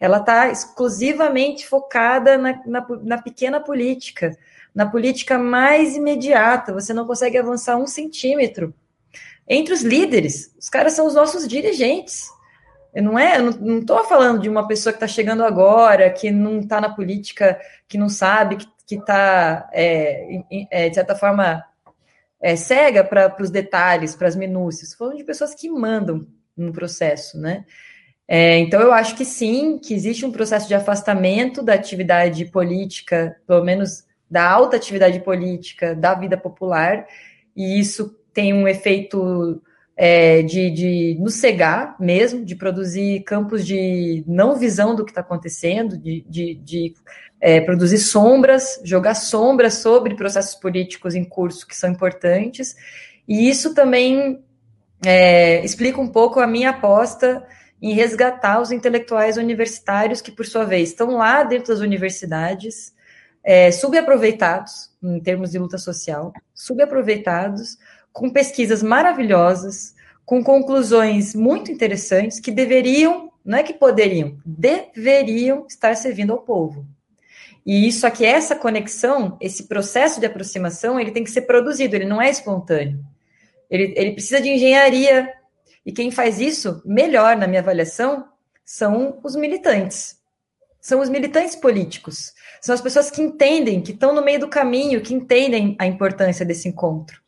ela 0.01 0.19
está 0.19 0.49
exclusivamente 0.51 1.67
focada 1.67 2.39
na, 2.39 2.61
na, 2.65 2.87
na, 3.03 3.19
pequena 3.21 3.59
política, 3.59 4.37
na 4.75 4.87
política 4.87 5.39
mais 5.39 5.97
imediata. 5.97 6.73
Você 6.73 6.93
não 6.93 7.07
consegue 7.07 7.39
avançar 7.39 7.77
um 7.77 7.87
centímetro. 7.87 8.73
Entre 9.49 9.73
os 9.73 9.83
líderes, 9.83 10.55
os 10.59 10.69
caras 10.69 10.93
são 10.93 11.07
os 11.07 11.15
nossos 11.15 11.49
dirigentes. 11.49 12.29
Não 13.01 13.19
é, 13.19 13.39
eu 13.39 13.53
não 13.61 13.79
estou 13.79 14.05
falando 14.05 14.41
de 14.41 14.49
uma 14.49 14.67
pessoa 14.67 14.93
que 14.93 14.97
está 14.97 15.07
chegando 15.07 15.45
agora, 15.45 16.11
que 16.11 16.31
não 16.31 16.61
está 16.61 16.81
na 16.81 16.95
política, 16.95 17.59
que 17.87 17.99
não 17.99 18.09
sabe, 18.09 18.59
que 18.87 18.95
está, 18.95 19.69
é, 19.73 20.43
é, 20.71 20.89
de 20.89 20.95
certa 20.95 21.15
forma, 21.15 21.65
é, 22.41 22.57
cega 22.57 23.05
para 23.05 23.37
os 23.41 23.51
detalhes, 23.51 24.17
para 24.17 24.29
as 24.29 24.37
minúcias. 24.37 24.95
Falando 24.95 25.17
de 25.17 25.25
pessoas 25.25 25.55
que 25.55 25.69
mandam 25.69 26.27
no 26.57 26.73
processo, 26.73 27.39
né? 27.39 27.65
É, 28.27 28.59
então, 28.59 28.81
eu 28.81 28.93
acho 28.93 29.15
que 29.17 29.25
sim, 29.25 29.79
que 29.79 29.95
existe 29.95 30.27
um 30.27 30.33
processo 30.33 30.69
de 30.69 30.75
afastamento 30.75 31.63
da 31.63 31.73
atividade 31.75 32.45
política, 32.47 33.37
pelo 33.47 33.65
menos 33.65 34.05
da 34.31 34.47
alta 34.47 34.77
atividade 34.77 35.21
política, 35.21 35.95
da 35.95 36.15
vida 36.15 36.37
popular, 36.37 37.07
e 37.57 37.81
isso 37.81 38.15
tem 38.35 38.53
um 38.53 38.69
efeito 38.69 39.63
é, 40.01 40.43
de, 40.43 40.71
de 40.71 41.17
nos 41.19 41.35
cegar 41.35 41.97
mesmo, 41.99 42.45
de 42.45 42.55
produzir 42.55 43.25
campos 43.25 43.67
de 43.67 44.23
não 44.29 44.57
visão 44.57 44.95
do 44.95 45.05
que 45.05 45.11
está 45.11 45.23
acontecendo, 45.23 45.99
de, 45.99 46.25
de, 46.29 46.55
de 46.55 46.95
é, 47.41 47.61
produzir 47.61 47.99
sombras, 47.99 48.81
jogar 48.85 49.17
sombras 49.17 49.75
sobre 49.75 50.15
processos 50.15 50.55
políticos 50.55 51.17
em 51.17 51.25
curso 51.25 51.67
que 51.67 51.77
são 51.77 51.91
importantes, 51.91 52.77
e 53.27 53.51
isso 53.51 53.75
também 53.75 54.41
é, 55.05 55.65
explica 55.65 56.01
um 56.01 56.09
pouco 56.09 56.39
a 56.39 56.47
minha 56.47 56.71
aposta 56.71 57.45
em 57.83 57.93
resgatar 57.93 58.61
os 58.61 58.71
intelectuais 58.71 59.37
universitários 59.37 60.21
que, 60.21 60.31
por 60.31 60.47
sua 60.47 60.65
vez, 60.65 60.91
estão 60.91 61.17
lá 61.17 61.43
dentro 61.43 61.73
das 61.73 61.81
universidades, 61.81 62.95
é, 63.43 63.73
subaproveitados 63.73 64.91
em 65.03 65.19
termos 65.21 65.51
de 65.51 65.59
luta 65.59 65.79
social, 65.79 66.33
subaproveitados, 66.55 67.79
com 68.19 68.29
pesquisas 68.29 68.83
maravilhosas, 68.83 69.95
com 70.27 70.43
conclusões 70.43 71.37
muito 71.37 71.71
interessantes 71.71 72.41
que 72.41 72.51
deveriam, 72.51 73.31
não 73.45 73.57
é 73.57 73.63
que 73.63 73.73
poderiam, 73.73 74.37
deveriam 74.45 75.65
estar 75.69 75.97
servindo 75.97 76.33
ao 76.33 76.39
povo. 76.39 76.85
E 77.65 77.87
isso 77.87 78.07
aqui, 78.07 78.25
essa 78.25 78.57
conexão, 78.57 79.37
esse 79.41 79.69
processo 79.69 80.19
de 80.19 80.27
aproximação, 80.27 80.99
ele 80.99 81.13
tem 81.13 81.23
que 81.23 81.31
ser 81.31 81.43
produzido, 81.43 81.95
ele 81.95 82.07
não 82.07 82.21
é 82.21 82.29
espontâneo. 82.29 82.99
Ele, 83.71 83.95
ele 83.97 84.13
precisa 84.13 84.41
de 84.41 84.49
engenharia 84.49 85.33
e 85.87 85.93
quem 85.93 86.11
faz 86.11 86.41
isso 86.41 86.83
melhor, 86.85 87.37
na 87.37 87.47
minha 87.47 87.61
avaliação, 87.61 88.25
são 88.65 89.21
os 89.23 89.37
militantes. 89.37 90.19
São 90.81 91.01
os 91.01 91.09
militantes 91.09 91.55
políticos. 91.55 92.33
São 92.61 92.75
as 92.75 92.81
pessoas 92.81 93.13
que 93.13 93.23
entendem, 93.23 93.81
que 93.81 93.93
estão 93.93 94.13
no 94.13 94.25
meio 94.25 94.41
do 94.41 94.49
caminho, 94.49 95.03
que 95.03 95.15
entendem 95.15 95.77
a 95.79 95.87
importância 95.87 96.45
desse 96.45 96.69
encontro. 96.69 97.28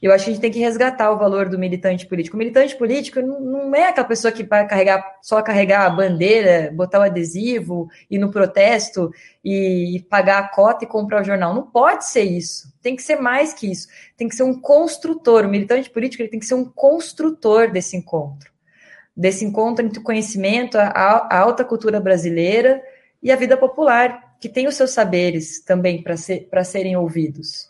Eu 0.00 0.12
acho 0.12 0.24
que 0.24 0.30
a 0.30 0.32
gente 0.32 0.42
tem 0.42 0.50
que 0.50 0.60
resgatar 0.60 1.10
o 1.10 1.18
valor 1.18 1.48
do 1.48 1.58
militante 1.58 2.06
político. 2.06 2.36
O 2.36 2.38
militante 2.38 2.76
político 2.76 3.20
não 3.20 3.74
é 3.74 3.88
aquela 3.88 4.06
pessoa 4.06 4.30
que 4.30 4.44
vai 4.44 4.66
carregar, 4.66 5.18
só 5.20 5.42
carregar 5.42 5.86
a 5.86 5.90
bandeira, 5.90 6.70
botar 6.72 7.00
o 7.00 7.02
adesivo, 7.02 7.88
ir 8.08 8.18
no 8.18 8.30
protesto 8.30 9.10
e 9.44 10.06
pagar 10.08 10.38
a 10.38 10.48
cota 10.48 10.84
e 10.84 10.88
comprar 10.88 11.22
o 11.22 11.24
jornal. 11.24 11.52
Não 11.52 11.64
pode 11.64 12.06
ser 12.06 12.22
isso. 12.22 12.72
Tem 12.80 12.94
que 12.94 13.02
ser 13.02 13.16
mais 13.16 13.52
que 13.52 13.70
isso. 13.70 13.88
Tem 14.16 14.28
que 14.28 14.36
ser 14.36 14.44
um 14.44 14.60
construtor. 14.60 15.44
O 15.44 15.48
militante 15.48 15.90
político 15.90 16.22
ele 16.22 16.30
tem 16.30 16.40
que 16.40 16.46
ser 16.46 16.54
um 16.54 16.64
construtor 16.64 17.72
desse 17.72 17.96
encontro. 17.96 18.52
Desse 19.16 19.44
encontro 19.44 19.84
entre 19.84 19.98
o 19.98 20.04
conhecimento, 20.04 20.76
a, 20.78 21.36
alta 21.40 21.64
cultura 21.64 21.98
brasileira 21.98 22.80
e 23.20 23.32
a 23.32 23.36
vida 23.36 23.56
popular, 23.56 24.36
que 24.40 24.48
tem 24.48 24.68
os 24.68 24.76
seus 24.76 24.92
saberes 24.92 25.60
também 25.60 26.00
para 26.00 26.16
ser, 26.16 26.48
serem 26.64 26.96
ouvidos. 26.96 27.68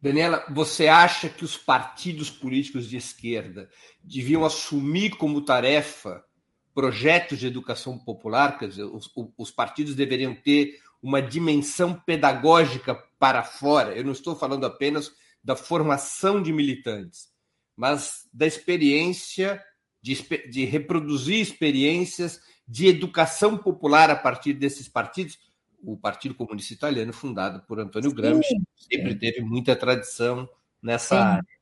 Daniela, 0.00 0.44
você 0.48 0.86
acha 0.86 1.28
que 1.28 1.44
os 1.44 1.56
partidos 1.56 2.30
políticos 2.30 2.88
de 2.88 2.96
esquerda 2.96 3.68
deviam 4.02 4.44
assumir 4.44 5.10
como 5.16 5.44
tarefa 5.44 6.24
projetos 6.72 7.38
de 7.38 7.48
educação 7.48 7.98
popular? 7.98 8.58
Quer 8.58 8.68
dizer, 8.68 8.84
os, 8.84 9.10
os 9.36 9.50
partidos 9.50 9.96
deveriam 9.96 10.34
ter 10.34 10.80
uma 11.02 11.20
dimensão 11.20 11.94
pedagógica 11.94 12.94
para 13.18 13.42
fora. 13.42 13.96
Eu 13.96 14.04
não 14.04 14.12
estou 14.12 14.36
falando 14.36 14.64
apenas 14.64 15.12
da 15.42 15.56
formação 15.56 16.40
de 16.40 16.52
militantes, 16.52 17.28
mas 17.76 18.28
da 18.32 18.46
experiência 18.46 19.62
de, 20.00 20.14
de 20.48 20.64
reproduzir 20.64 21.40
experiências 21.40 22.40
de 22.66 22.86
educação 22.86 23.56
popular 23.56 24.10
a 24.10 24.16
partir 24.16 24.52
desses 24.52 24.88
partidos 24.88 25.38
o 25.82 25.96
Partido 25.96 26.34
Comunista 26.34 26.74
Italiano, 26.74 27.12
fundado 27.12 27.62
por 27.66 27.78
Antônio 27.78 28.12
Gramsci, 28.12 28.54
sempre 28.76 29.14
teve 29.14 29.40
muita 29.40 29.76
tradição 29.76 30.48
nessa 30.82 31.14
Sim. 31.14 31.22
área. 31.22 31.58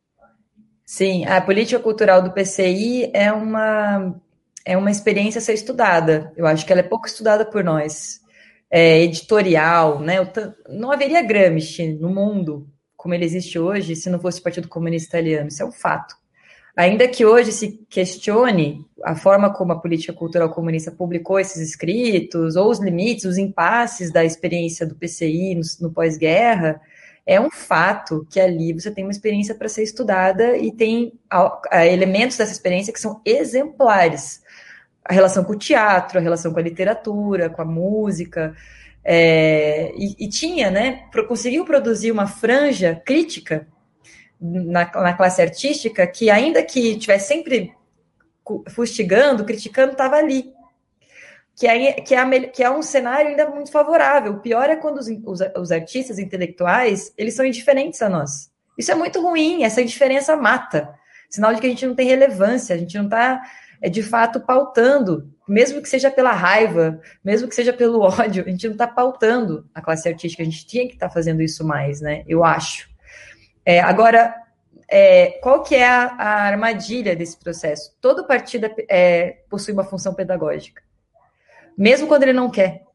Sim, 0.84 1.24
a 1.24 1.40
política 1.40 1.80
cultural 1.80 2.22
do 2.22 2.32
PCI 2.32 3.10
é 3.12 3.32
uma, 3.32 4.14
é 4.64 4.76
uma 4.76 4.90
experiência 4.90 5.40
a 5.40 5.42
ser 5.42 5.54
estudada. 5.54 6.32
Eu 6.36 6.46
acho 6.46 6.64
que 6.64 6.72
ela 6.72 6.80
é 6.80 6.84
pouco 6.84 7.08
estudada 7.08 7.44
por 7.44 7.64
nós. 7.64 8.20
É 8.70 9.00
editorial, 9.02 10.00
né? 10.00 10.16
Não 10.68 10.92
haveria 10.92 11.22
Gramsci 11.22 11.94
no 11.94 12.10
mundo 12.10 12.68
como 12.96 13.14
ele 13.14 13.24
existe 13.24 13.58
hoje 13.58 13.94
se 13.94 14.10
não 14.10 14.18
fosse 14.18 14.40
o 14.40 14.42
Partido 14.42 14.68
Comunista 14.68 15.16
Italiano. 15.16 15.48
Isso 15.48 15.62
é 15.62 15.66
um 15.66 15.72
fato. 15.72 16.16
Ainda 16.76 17.08
que 17.08 17.24
hoje 17.24 17.52
se 17.52 17.80
questione 17.88 18.84
a 19.02 19.14
forma 19.14 19.50
como 19.50 19.72
a 19.72 19.80
política 19.80 20.12
cultural 20.12 20.50
comunista 20.50 20.92
publicou 20.92 21.40
esses 21.40 21.66
escritos, 21.66 22.54
ou 22.54 22.70
os 22.70 22.78
limites, 22.78 23.24
os 23.24 23.38
impasses 23.38 24.12
da 24.12 24.22
experiência 24.22 24.86
do 24.86 24.94
PCI 24.94 25.54
no, 25.54 25.62
no 25.80 25.90
pós-guerra, 25.90 26.78
é 27.24 27.40
um 27.40 27.50
fato 27.50 28.26
que 28.30 28.38
ali 28.38 28.74
você 28.74 28.90
tem 28.90 29.04
uma 29.04 29.10
experiência 29.10 29.54
para 29.54 29.70
ser 29.70 29.84
estudada 29.84 30.56
e 30.56 30.70
tem 30.70 31.14
elementos 31.72 32.36
dessa 32.36 32.52
experiência 32.52 32.92
que 32.92 33.00
são 33.00 33.22
exemplares. 33.24 34.42
A 35.02 35.14
relação 35.14 35.44
com 35.44 35.54
o 35.54 35.58
teatro, 35.58 36.18
a 36.18 36.22
relação 36.22 36.52
com 36.52 36.58
a 36.58 36.62
literatura, 36.62 37.48
com 37.48 37.62
a 37.62 37.64
música. 37.64 38.54
É, 39.02 39.92
e, 39.96 40.26
e, 40.26 40.28
tinha, 40.28 40.70
né? 40.70 41.04
Conseguiu 41.26 41.64
produzir 41.64 42.12
uma 42.12 42.26
franja 42.26 43.00
crítica 43.04 43.66
na, 44.66 44.90
na 45.02 45.12
classe 45.14 45.42
artística 45.42 46.06
que, 46.06 46.30
ainda 46.30 46.62
que 46.62 46.92
estivesse 46.92 47.28
sempre 47.28 47.74
fustigando, 48.68 49.44
criticando, 49.44 49.92
estava 49.92 50.16
ali. 50.16 50.54
Que 51.54 51.66
é, 51.66 51.92
que, 51.92 52.14
é, 52.14 52.40
que 52.40 52.62
é 52.62 52.70
um 52.70 52.82
cenário 52.82 53.30
ainda 53.30 53.48
muito 53.48 53.72
favorável. 53.72 54.34
O 54.34 54.40
pior 54.40 54.68
é 54.68 54.76
quando 54.76 54.98
os, 54.98 55.08
os, 55.24 55.40
os 55.56 55.72
artistas 55.72 56.18
intelectuais 56.18 57.12
eles 57.16 57.34
são 57.34 57.46
indiferentes 57.46 58.02
a 58.02 58.08
nós. 58.08 58.50
Isso 58.78 58.92
é 58.92 58.94
muito 58.94 59.20
ruim, 59.22 59.64
essa 59.64 59.80
indiferença 59.80 60.36
mata. 60.36 60.94
Sinal 61.30 61.54
de 61.54 61.60
que 61.60 61.66
a 61.66 61.70
gente 61.70 61.86
não 61.86 61.94
tem 61.94 62.06
relevância, 62.06 62.74
a 62.74 62.78
gente 62.78 62.96
não 62.96 63.06
está, 63.06 63.42
é, 63.80 63.88
de 63.88 64.02
fato, 64.02 64.40
pautando, 64.40 65.32
mesmo 65.48 65.80
que 65.80 65.88
seja 65.88 66.10
pela 66.10 66.32
raiva, 66.32 67.00
mesmo 67.24 67.48
que 67.48 67.54
seja 67.54 67.72
pelo 67.72 68.00
ódio, 68.04 68.44
a 68.46 68.50
gente 68.50 68.66
não 68.66 68.74
está 68.74 68.86
pautando 68.86 69.66
a 69.74 69.80
classe 69.80 70.08
artística, 70.08 70.42
a 70.42 70.46
gente 70.46 70.66
tinha 70.66 70.86
que 70.86 70.94
estar 70.94 71.08
tá 71.08 71.14
fazendo 71.14 71.42
isso 71.42 71.64
mais, 71.66 72.00
né? 72.00 72.22
Eu 72.28 72.44
acho. 72.44 72.88
É, 73.66 73.80
agora, 73.80 74.32
é, 74.88 75.40
qual 75.42 75.64
que 75.64 75.74
é 75.74 75.84
a, 75.84 76.04
a, 76.16 76.42
armadilha 76.44 77.16
desse 77.16 77.36
processo? 77.36 77.92
Todo 78.00 78.24
partido 78.24 78.70
é, 78.88 79.38
possui 79.50 79.74
uma 79.74 79.82
função 79.82 80.14
pedagógica, 80.14 80.80
mesmo 81.76 82.06
quando 82.06 82.22
ele 82.22 82.32
não 82.32 82.48
quer. 82.48 82.86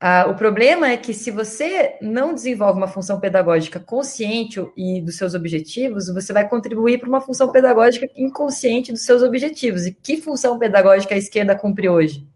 Ah, 0.00 0.26
o 0.28 0.34
problema 0.34 0.90
é 0.90 0.96
que 0.96 1.12
se 1.14 1.30
você 1.30 1.96
não 2.00 2.34
desenvolve 2.34 2.78
uma 2.78 2.88
função 2.88 3.20
pedagógica 3.20 3.78
consciente 3.78 4.66
e 4.76 5.00
dos 5.00 5.16
seus 5.16 5.34
objetivos, 5.34 6.08
você 6.08 6.32
vai 6.32 6.48
contribuir 6.48 6.98
para 6.98 7.08
uma 7.08 7.20
função 7.20 7.50
pedagógica 7.52 8.08
inconsciente 8.16 8.92
dos 8.92 9.04
seus 9.04 9.22
objetivos. 9.22 9.86
E 9.86 9.92
que 9.92 10.20
função 10.20 10.58
pedagógica 10.58 11.14
a 11.14 11.18
esquerda 11.18 11.54
cumpre 11.54 11.88
hoje? 11.88 12.26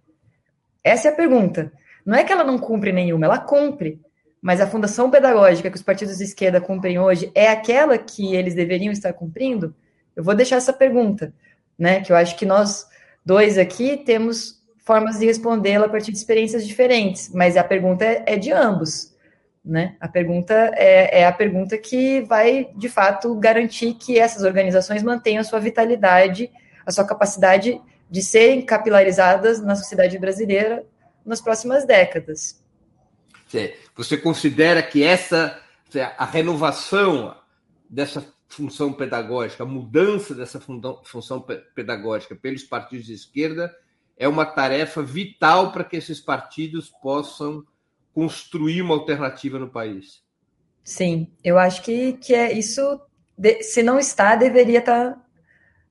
Essa 0.85 1.09
é 1.09 1.11
a 1.11 1.15
pergunta. 1.15 1.73
Não 2.07 2.15
é 2.15 2.25
que 2.25 2.33
ela 2.33 2.45
não 2.45 2.59
cumpre 2.59 2.93
nenhuma, 2.93 3.27
ela 3.27 3.39
cumpre 3.39 4.01
mas 4.41 4.61
a 4.61 4.67
fundação 4.67 5.11
pedagógica 5.11 5.71
que 5.71 5.77
os 5.77 5.83
partidos 5.83 6.19
de 6.19 6.25
esquerda 6.25 6.61
cumprem 6.61 6.99
hoje 6.99 7.31
é 7.35 7.49
aquela 7.49 7.99
que 7.99 8.35
eles 8.35 8.55
deveriam 8.55 8.93
estar 8.93 9.13
cumprindo? 9.13 9.75
Eu 10.15 10.23
vou 10.23 10.35
deixar 10.35 10.57
essa 10.57 10.73
pergunta, 10.73 11.33
né? 11.79 12.01
Que 12.01 12.13
eu 12.13 12.17
acho 12.17 12.37
que 12.37 12.47
nós 12.47 12.87
dois 13.25 13.59
aqui 13.59 13.97
temos 13.97 14.59
formas 14.79 15.19
de 15.19 15.27
respondê-la 15.27 15.87
a 15.87 15.89
partir 15.89 16.13
de 16.13 16.19
experiências 16.19 16.67
diferentes, 16.67 17.31
mas 17.35 17.57
a 17.57 17.65
pergunta 17.65 18.05
é, 18.05 18.37
de 18.37 18.51
ambos, 18.51 19.15
né? 19.65 19.97
A 20.01 20.09
pergunta 20.09 20.55
é, 20.77 21.21
é, 21.21 21.27
a 21.27 21.33
pergunta 21.33 21.77
que 21.77 22.23
vai, 22.23 22.71
de 22.75 22.89
fato, 22.89 23.35
garantir 23.35 23.95
que 23.95 24.19
essas 24.19 24.45
organizações 24.45 25.03
mantenham 25.03 25.41
a 25.41 25.45
sua 25.45 25.61
vitalidade, 25.61 26.51
a 26.87 26.91
sua 26.91 27.05
capacidade 27.05 27.79
de 28.11 28.23
serem 28.23 28.63
capilarizadas 28.63 29.61
na 29.61 29.77
sociedade 29.77 30.19
brasileira 30.19 30.85
nas 31.25 31.41
próximas 31.41 31.85
décadas. 31.85 32.59
Você 33.97 34.17
considera 34.17 34.83
que 34.83 35.03
essa 35.03 35.61
a 36.19 36.25
renovação 36.27 37.35
dessa 37.89 38.23
função 38.49 38.93
pedagógica, 38.93 39.63
a 39.63 39.67
mudança 39.67 40.35
dessa 40.35 40.61
função 41.05 41.45
pedagógica 41.75 42.35
pelos 42.35 42.63
partidos 42.63 43.07
de 43.07 43.15
esquerda 43.15 43.75
é 44.17 44.27
uma 44.27 44.45
tarefa 44.45 45.03
vital 45.03 45.71
para 45.73 45.85
que 45.85 45.97
esses 45.97 46.21
partidos 46.21 46.91
possam 46.91 47.65
construir 48.13 48.83
uma 48.83 48.95
alternativa 48.95 49.59
no 49.59 49.71
país. 49.71 50.23
Sim, 50.83 51.31
eu 51.45 51.59
acho 51.59 51.83
que, 51.83 52.15
que 52.15 52.35
é 52.35 52.53
isso. 52.53 53.01
Se 53.61 53.83
não 53.83 53.99
está, 53.99 54.35
deveria 54.35 54.81
estar 54.81 55.13
tá 55.13 55.25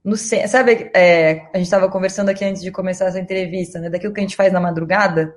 no 0.04 0.18
Sabe, 0.18 0.90
é, 0.94 1.48
a 1.54 1.58
gente 1.58 1.68
estava 1.68 1.90
conversando 1.90 2.30
aqui 2.30 2.44
antes 2.44 2.62
de 2.62 2.72
começar 2.72 3.06
essa 3.06 3.20
entrevista, 3.20 3.80
né? 3.80 3.90
Daquilo 3.90 4.14
que 4.14 4.20
a 4.20 4.24
gente 4.24 4.36
faz 4.36 4.52
na 4.52 4.60
madrugada, 4.60 5.36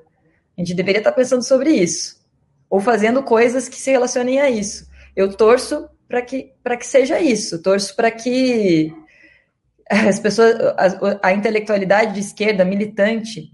a 0.57 0.61
gente 0.61 0.75
deveria 0.75 1.01
estar 1.01 1.13
pensando 1.13 1.43
sobre 1.43 1.71
isso. 1.71 2.21
Ou 2.69 2.81
fazendo 2.81 3.23
coisas 3.23 3.69
que 3.69 3.77
se 3.77 3.91
relacionem 3.91 4.41
a 4.41 4.51
isso. 4.51 4.89
Eu 5.17 5.37
torço 5.37 5.89
para 6.09 6.23
que, 6.23 6.53
que 6.79 6.87
seja 6.87 7.21
isso. 7.21 7.63
Torço 7.63 7.95
para 7.97 8.11
que 8.11 8.93
as 9.91 10.21
pessoas, 10.21 10.55
a, 10.77 11.29
a 11.29 11.33
intelectualidade 11.33 12.15
de 12.15 12.21
esquerda 12.21 12.65
militante, 12.65 13.51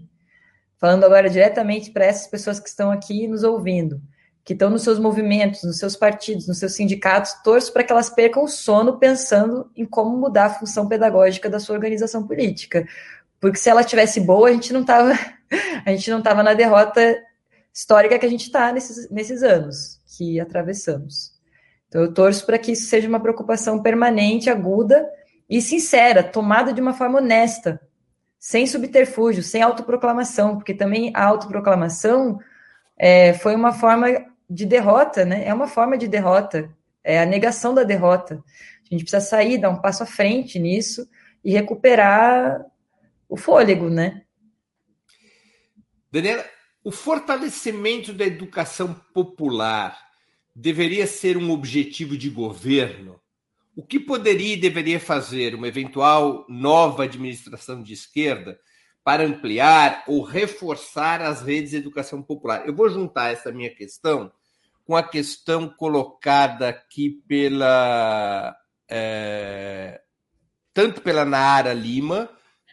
falando 0.79 1.03
agora 1.03 1.29
diretamente 1.29 1.91
para 1.91 2.05
essas 2.05 2.27
pessoas 2.27 2.59
que 2.59 2.69
estão 2.69 2.91
aqui 2.91 3.27
nos 3.27 3.43
ouvindo, 3.43 3.99
que 4.43 4.53
estão 4.53 4.69
nos 4.69 4.83
seus 4.83 4.99
movimentos, 4.99 5.63
nos 5.63 5.79
seus 5.79 5.95
partidos, 5.95 6.47
nos 6.47 6.59
seus 6.59 6.73
sindicatos, 6.73 7.33
torço 7.43 7.73
para 7.73 7.83
que 7.83 7.91
elas 7.91 8.09
percam 8.09 8.43
o 8.43 8.47
sono 8.47 8.99
pensando 8.99 9.69
em 9.75 9.85
como 9.85 10.15
mudar 10.15 10.45
a 10.45 10.53
função 10.53 10.87
pedagógica 10.87 11.49
da 11.49 11.59
sua 11.59 11.75
organização 11.75 12.25
política. 12.25 12.87
Porque 13.39 13.57
se 13.57 13.69
ela 13.69 13.83
tivesse 13.83 14.19
boa, 14.19 14.49
a 14.49 14.51
gente 14.53 14.71
não 14.71 14.81
estava 14.81 15.13
a 15.85 15.91
gente 15.91 16.09
não 16.09 16.19
estava 16.19 16.43
na 16.43 16.53
derrota 16.53 17.17
histórica 17.73 18.17
que 18.17 18.25
a 18.25 18.29
gente 18.29 18.45
está 18.45 18.71
nesses, 18.71 19.09
nesses 19.09 19.43
anos 19.43 19.99
que 20.17 20.39
atravessamos. 20.39 21.33
Então 21.87 22.01
eu 22.01 22.13
torço 22.13 22.45
para 22.45 22.57
que 22.57 22.71
isso 22.71 22.89
seja 22.89 23.07
uma 23.07 23.19
preocupação 23.19 23.81
permanente, 23.81 24.49
aguda 24.49 25.07
e 25.49 25.61
sincera, 25.61 26.23
tomada 26.23 26.73
de 26.73 26.81
uma 26.81 26.93
forma 26.93 27.19
honesta, 27.19 27.79
sem 28.39 28.67
subterfúgio, 28.67 29.41
sem 29.41 29.61
autoproclamação, 29.61 30.55
porque 30.57 30.73
também 30.73 31.11
a 31.15 31.23
autoproclamação 31.23 32.39
é, 32.97 33.33
foi 33.33 33.55
uma 33.55 33.71
forma 33.71 34.07
de 34.49 34.65
derrota, 34.65 35.25
né? 35.25 35.45
É 35.45 35.53
uma 35.53 35.67
forma 35.67 35.97
de 35.97 36.07
derrota, 36.07 36.69
é 37.03 37.19
a 37.19 37.25
negação 37.25 37.73
da 37.73 37.83
derrota. 37.83 38.43
A 38.89 38.93
gente 38.93 39.03
precisa 39.03 39.21
sair, 39.21 39.57
dar 39.57 39.69
um 39.69 39.81
passo 39.81 40.03
à 40.03 40.05
frente 40.05 40.59
nisso 40.59 41.07
e 41.43 41.51
recuperar 41.51 42.65
o 43.29 43.37
fôlego, 43.37 43.89
né? 43.89 44.23
Daniela, 46.21 46.45
o 46.83 46.91
fortalecimento 46.91 48.11
da 48.11 48.25
educação 48.25 48.93
popular 49.13 49.97
deveria 50.55 51.05
ser 51.05 51.37
um 51.37 51.51
objetivo 51.51 52.17
de 52.17 52.29
governo? 52.29 53.19
O 53.75 53.83
que 53.83 53.99
poderia 53.99 54.53
e 54.53 54.59
deveria 54.59 54.99
fazer 54.99 55.53
uma 55.53 55.67
eventual 55.67 56.45
nova 56.49 57.03
administração 57.03 57.83
de 57.83 57.93
esquerda 57.93 58.59
para 59.03 59.23
ampliar 59.23 60.03
ou 60.07 60.23
reforçar 60.23 61.21
as 61.21 61.43
redes 61.43 61.69
de 61.71 61.77
educação 61.77 62.23
popular? 62.23 62.67
Eu 62.67 62.73
vou 62.73 62.89
juntar 62.89 63.31
essa 63.31 63.51
minha 63.51 63.69
questão 63.69 64.31
com 64.83 64.95
a 64.95 65.03
questão 65.03 65.69
colocada 65.69 66.69
aqui 66.69 67.21
pela 67.27 68.57
é, 68.89 70.01
tanto 70.73 71.01
pela 71.01 71.25
Nara 71.25 71.73
Lima, 71.73 72.29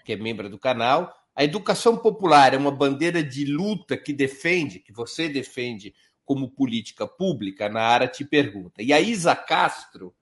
que 0.06 0.12
é 0.12 0.16
membro 0.16 0.48
do 0.48 0.58
canal. 0.58 1.23
A 1.34 1.42
educação 1.42 1.96
popular 1.96 2.54
é 2.54 2.56
uma 2.56 2.70
bandeira 2.70 3.22
de 3.22 3.44
luta 3.44 3.96
que 3.96 4.12
defende, 4.12 4.78
que 4.78 4.92
você 4.92 5.28
defende 5.28 5.92
como 6.24 6.50
política 6.50 7.06
pública, 7.06 7.68
na 7.68 7.82
área 7.82 8.06
te 8.06 8.24
pergunta. 8.24 8.82
E 8.82 8.92
a 8.92 9.00
Isa 9.00 9.34
Castro 9.34 10.14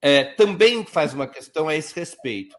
é, 0.00 0.24
também 0.24 0.84
faz 0.84 1.12
uma 1.12 1.26
questão 1.26 1.68
a 1.68 1.74
esse 1.74 1.94
respeito. 1.94 2.56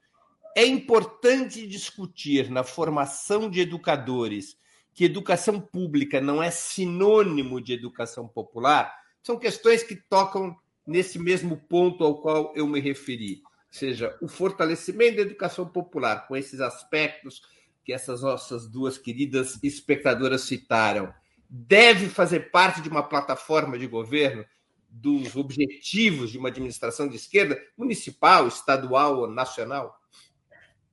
É 0.56 0.66
importante 0.66 1.66
discutir 1.66 2.50
na 2.50 2.64
formação 2.64 3.50
de 3.50 3.62
educadores 3.62 4.58
que 4.94 5.06
educação 5.06 5.62
pública 5.62 6.20
não 6.20 6.42
é 6.42 6.50
sinônimo 6.50 7.62
de 7.62 7.72
educação 7.72 8.28
popular, 8.28 8.92
são 9.22 9.38
questões 9.38 9.84
que 9.84 9.96
tocam 9.96 10.58
nesse 10.86 11.20
mesmo 11.20 11.56
ponto 11.56 12.04
ao 12.04 12.20
qual 12.20 12.52
eu 12.56 12.66
me 12.66 12.80
referi, 12.80 13.44
ou 13.46 13.52
seja, 13.70 14.18
o 14.22 14.28
fortalecimento 14.28 15.18
da 15.18 15.22
educação 15.22 15.68
popular 15.68 16.28
com 16.28 16.36
esses 16.36 16.60
aspectos 16.60 17.44
que 17.88 17.94
essas 17.94 18.22
nossas 18.22 18.68
duas 18.68 18.98
queridas 18.98 19.58
espectadoras 19.64 20.42
citaram, 20.42 21.14
deve 21.50 22.10
fazer 22.10 22.52
parte 22.52 22.82
de 22.82 22.90
uma 22.90 23.02
plataforma 23.02 23.80
de 23.80 23.88
governo 23.88 24.44
dos 24.90 25.38
objetivos 25.38 26.30
de 26.30 26.38
uma 26.38 26.50
administração 26.50 27.08
de 27.08 27.16
esquerda, 27.16 27.58
municipal, 27.78 28.46
estadual 28.46 29.20
ou 29.20 29.32
nacional? 29.32 29.98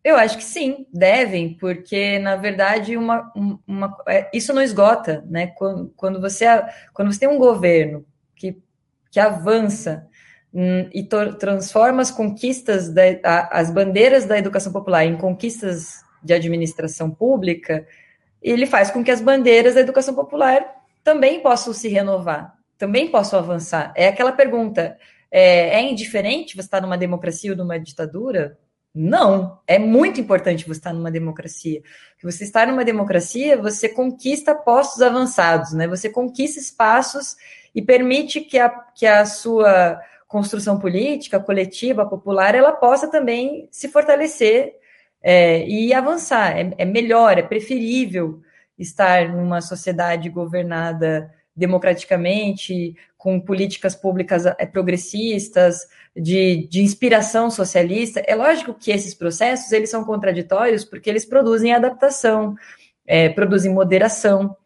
Eu 0.04 0.16
acho 0.16 0.36
que 0.36 0.44
sim, 0.44 0.86
devem, 0.92 1.54
porque 1.54 2.20
na 2.20 2.36
verdade 2.36 2.96
uma, 2.96 3.28
uma, 3.66 3.96
é, 4.06 4.30
isso 4.32 4.52
não 4.52 4.62
esgota, 4.62 5.24
né? 5.26 5.48
Quando, 5.48 5.92
quando, 5.96 6.20
você, 6.20 6.46
quando 6.92 7.12
você 7.12 7.18
tem 7.18 7.28
um 7.28 7.38
governo 7.38 8.06
que, 8.36 8.56
que 9.10 9.18
avança 9.18 10.06
hum, 10.52 10.88
e 10.92 11.02
transforma 11.40 12.02
as 12.02 12.12
conquistas, 12.12 12.88
da, 12.88 13.02
a, 13.24 13.58
as 13.58 13.68
bandeiras 13.68 14.26
da 14.26 14.38
educação 14.38 14.72
popular 14.72 15.04
em 15.04 15.16
conquistas 15.16 16.03
de 16.24 16.32
administração 16.32 17.10
pública, 17.10 17.86
ele 18.42 18.66
faz 18.66 18.90
com 18.90 19.04
que 19.04 19.10
as 19.10 19.20
bandeiras 19.20 19.74
da 19.74 19.80
educação 19.80 20.14
popular 20.14 20.64
também 21.02 21.40
possam 21.40 21.72
se 21.72 21.88
renovar, 21.88 22.56
também 22.78 23.10
possam 23.10 23.38
avançar. 23.38 23.92
É 23.94 24.08
aquela 24.08 24.32
pergunta: 24.32 24.96
é, 25.30 25.80
é 25.80 25.82
indiferente 25.82 26.54
você 26.54 26.62
estar 26.62 26.80
numa 26.80 26.98
democracia 26.98 27.52
ou 27.52 27.56
numa 27.56 27.78
ditadura? 27.78 28.58
Não, 28.94 29.58
é 29.66 29.76
muito 29.76 30.20
importante 30.20 30.64
você 30.64 30.78
estar 30.78 30.92
numa 30.92 31.10
democracia. 31.10 31.82
Você 32.22 32.44
estar 32.44 32.68
numa 32.68 32.84
democracia, 32.84 33.56
você 33.60 33.88
conquista 33.88 34.54
postos 34.54 35.02
avançados, 35.02 35.72
né? 35.72 35.88
Você 35.88 36.08
conquista 36.08 36.60
espaços 36.60 37.36
e 37.74 37.82
permite 37.82 38.40
que 38.40 38.56
a, 38.56 38.68
que 38.68 39.04
a 39.04 39.26
sua 39.26 40.00
construção 40.28 40.78
política, 40.78 41.40
coletiva, 41.40 42.06
popular, 42.06 42.54
ela 42.54 42.72
possa 42.72 43.10
também 43.10 43.68
se 43.70 43.88
fortalecer 43.88 44.74
é, 45.24 45.66
e 45.66 45.94
avançar. 45.94 46.56
É, 46.58 46.70
é 46.76 46.84
melhor, 46.84 47.38
é 47.38 47.42
preferível 47.42 48.42
estar 48.78 49.30
numa 49.30 49.62
sociedade 49.62 50.28
governada 50.28 51.32
democraticamente, 51.56 52.96
com 53.16 53.40
políticas 53.40 53.94
públicas 53.94 54.44
é, 54.44 54.66
progressistas, 54.66 55.88
de, 56.14 56.68
de 56.68 56.82
inspiração 56.82 57.50
socialista, 57.50 58.22
é 58.26 58.34
lógico 58.34 58.74
que 58.74 58.90
esses 58.90 59.14
processos 59.14 59.72
eles 59.72 59.90
são 59.90 60.04
contraditórios 60.04 60.84
porque 60.84 61.10
eles 61.10 61.24
produzem 61.24 61.72
adaptação, 61.72 62.54
é, 63.06 63.28
produzem 63.28 63.72
moderação. 63.72 64.56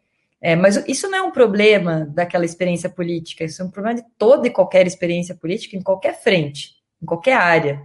É, 0.41 0.55
mas 0.55 0.77
isso 0.87 1.09
não 1.09 1.17
é 1.17 1.21
um 1.21 1.31
problema 1.31 2.05
daquela 2.13 2.45
experiência 2.45 2.89
política, 2.89 3.43
isso 3.43 3.61
é 3.61 3.65
um 3.65 3.69
problema 3.69 4.01
de 4.01 4.07
toda 4.17 4.47
e 4.47 4.51
qualquer 4.51 4.87
experiência 4.87 5.35
política, 5.35 5.75
em 5.75 5.81
qualquer 5.81 6.21
frente, 6.21 6.75
em 7.01 7.05
qualquer 7.05 7.33
área. 7.33 7.81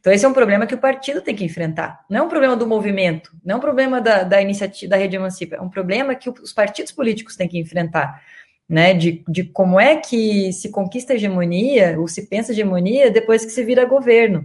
Então, 0.00 0.12
esse 0.12 0.24
é 0.24 0.28
um 0.28 0.32
problema 0.32 0.66
que 0.66 0.74
o 0.74 0.78
partido 0.78 1.20
tem 1.20 1.34
que 1.34 1.44
enfrentar. 1.44 2.04
Não 2.08 2.18
é 2.18 2.22
um 2.22 2.28
problema 2.28 2.56
do 2.56 2.66
movimento, 2.66 3.30
não 3.44 3.56
é 3.56 3.58
um 3.58 3.60
problema 3.60 4.00
da, 4.00 4.22
da 4.22 4.40
iniciativa 4.40 4.90
da 4.90 4.96
Rede 4.96 5.16
Emancipa, 5.16 5.56
é 5.56 5.60
um 5.60 5.68
problema 5.68 6.14
que 6.14 6.30
os 6.30 6.52
partidos 6.52 6.92
políticos 6.92 7.36
têm 7.36 7.48
que 7.48 7.58
enfrentar 7.58 8.22
né, 8.68 8.92
de, 8.92 9.24
de 9.26 9.44
como 9.44 9.80
é 9.80 9.96
que 9.96 10.52
se 10.52 10.70
conquista 10.70 11.14
hegemonia, 11.14 11.98
ou 11.98 12.06
se 12.06 12.26
pensa 12.26 12.52
hegemonia, 12.52 13.10
depois 13.10 13.44
que 13.44 13.50
se 13.50 13.64
vira 13.64 13.84
governo. 13.86 14.44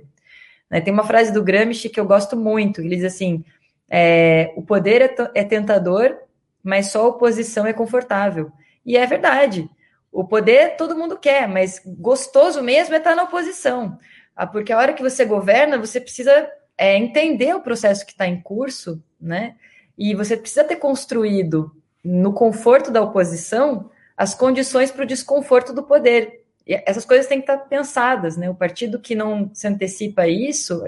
Né, 0.70 0.80
tem 0.80 0.94
uma 0.94 1.04
frase 1.04 1.32
do 1.34 1.44
Gramsci 1.44 1.90
que 1.90 2.00
eu 2.00 2.06
gosto 2.06 2.38
muito, 2.38 2.82
ele 2.82 2.96
diz 2.96 3.06
assim, 3.06 3.44
é, 3.90 4.54
o 4.56 4.62
poder 4.62 5.02
é, 5.02 5.42
é 5.42 5.44
tentador, 5.44 6.18
mas 6.64 6.88
só 6.88 7.02
a 7.02 7.10
oposição 7.10 7.68
é 7.68 7.74
confortável. 7.74 8.52
E 8.86 8.96
é 8.96 9.06
verdade, 9.06 9.70
o 10.12 10.24
poder 10.24 10.78
todo 10.78 10.96
mundo 10.96 11.18
quer, 11.18 11.48
mas 11.48 11.82
gostoso 11.86 12.62
mesmo 12.62 12.96
é 12.96 13.00
estar 13.00 13.16
na 13.16 13.24
oposição. 13.24 13.98
Ah, 14.36 14.48
porque 14.48 14.74
a 14.74 14.78
hora 14.78 14.94
que 14.94 15.02
você 15.02 15.26
governa, 15.26 15.78
você 15.78 16.00
precisa 16.00 16.50
é, 16.78 16.98
entender 16.98 17.56
o 17.56 17.62
processo 17.62 18.06
que 18.06 18.12
está 18.12 18.28
em 18.28 18.42
curso, 18.42 19.02
né? 19.20 19.56
E 19.98 20.16
você 20.16 20.36
precisa 20.36 20.64
ter 20.64 20.78
construído 20.78 21.72
no 22.04 22.34
conforto 22.34 22.92
da 22.92 23.02
oposição 23.02 23.90
as 24.18 24.34
condições 24.34 24.92
para 24.92 25.04
o 25.04 25.08
desconforto 25.08 25.74
do 25.74 25.84
poder. 25.84 26.44
E 26.66 26.82
essas 26.86 27.06
coisas 27.06 27.28
têm 27.28 27.40
que 27.40 27.52
estar 27.52 27.58
pensadas, 27.66 28.38
né? 28.38 28.50
O 28.50 28.56
partido 28.56 29.00
que 29.00 29.16
não 29.16 29.50
se 29.54 29.68
antecipa 29.68 30.24
a 30.24 30.28
isso, 30.28 30.84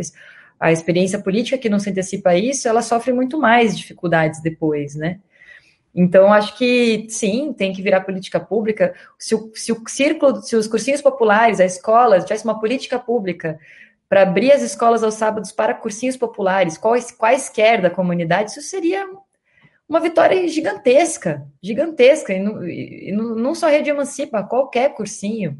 a 0.60 0.72
experiência 0.72 1.20
política 1.20 1.58
que 1.58 1.70
não 1.70 1.80
se 1.80 1.90
antecipa 1.90 2.32
a 2.32 2.38
isso, 2.38 2.68
ela 2.68 2.82
sofre 2.82 3.12
muito 3.12 3.40
mais 3.40 3.78
dificuldades 3.78 4.42
depois, 4.42 4.96
né? 4.96 5.20
Então, 5.96 6.34
acho 6.34 6.58
que 6.58 7.08
sim, 7.10 7.54
tem 7.54 7.72
que 7.72 7.82
virar 7.82 8.02
política 8.02 8.38
pública. 8.38 8.94
Se 9.18 9.34
o, 9.34 9.50
se 9.56 9.72
o 9.72 9.82
círculo, 9.88 10.42
se 10.42 10.54
os 10.58 10.68
cursinhos 10.68 11.02
populares, 11.02 11.62
a 11.62 11.66
escola, 11.66 12.20
tivesse 12.20 12.44
uma 12.44 12.60
política 12.60 13.00
pública 13.00 13.58
para 14.10 14.24
abrir 14.24 14.52
as 14.52 14.62
escolas 14.62 15.04
aos 15.04 15.14
sábados 15.14 15.54
para 15.54 15.74
cursinhos 15.74 16.18
populares, 16.18 16.78
quais, 16.78 17.12
quaisquer 17.12 17.82
da 17.82 17.90
comunidade, 17.90 18.52
isso 18.52 18.62
seria 18.62 19.08
uma 19.88 20.02
vitória 20.02 20.46
gigantesca, 20.50 21.48
gigantesca, 21.64 22.34
e 22.34 22.40
não, 22.40 22.68
e 22.68 23.12
não 23.14 23.56
só 23.56 23.68
a 23.68 23.70
Rede 23.70 23.90
Emancipa, 23.90 24.44
qualquer 24.44 24.94
cursinho, 24.96 25.58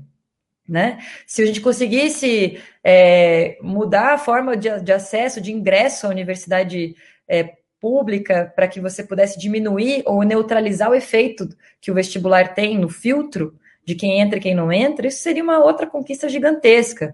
né? 0.68 1.00
Se 1.26 1.44
a 1.44 1.46
gente 1.46 1.62
conseguisse 1.62 2.60
é, 2.84 3.58
mudar 3.62 4.16
a 4.16 4.18
forma 4.18 4.58
de, 4.58 4.82
de, 4.82 4.92
acesso, 4.92 5.40
de 5.40 5.54
ingresso 5.54 6.08
à 6.08 6.10
universidade 6.10 6.96
é, 7.28 7.54
pública 7.86 8.52
para 8.56 8.68
que 8.68 8.82
você 8.82 9.04
pudesse 9.04 9.38
diminuir 9.38 10.02
ou 10.08 10.24
neutralizar 10.24 10.90
o 10.90 10.96
efeito 10.96 11.48
que 11.80 11.92
o 11.92 11.94
vestibular 11.94 12.56
tem 12.56 12.80
no 12.80 12.90
filtro 12.90 13.54
de 13.86 13.94
quem 13.94 14.20
entra 14.20 14.40
e 14.40 14.42
quem 14.42 14.56
não 14.56 14.72
entra, 14.72 15.06
isso 15.06 15.20
seria 15.20 15.44
uma 15.44 15.64
outra 15.64 15.86
conquista 15.86 16.28
gigantesca, 16.28 17.14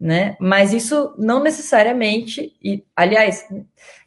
né? 0.00 0.36
Mas 0.40 0.72
isso 0.72 1.14
não 1.16 1.40
necessariamente, 1.40 2.52
e 2.60 2.82
aliás, 2.96 3.46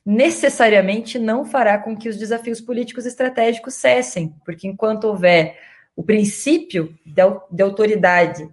necessariamente 0.05 1.17
não 1.17 1.45
fará 1.45 1.77
com 1.77 1.95
que 1.95 2.09
os 2.09 2.17
desafios 2.17 2.59
políticos 2.59 3.05
estratégicos 3.05 3.75
cessem, 3.75 4.35
porque 4.43 4.67
enquanto 4.67 5.05
houver 5.05 5.57
o 5.95 6.03
princípio 6.03 6.93
de, 7.05 7.63
autoridade 7.63 8.49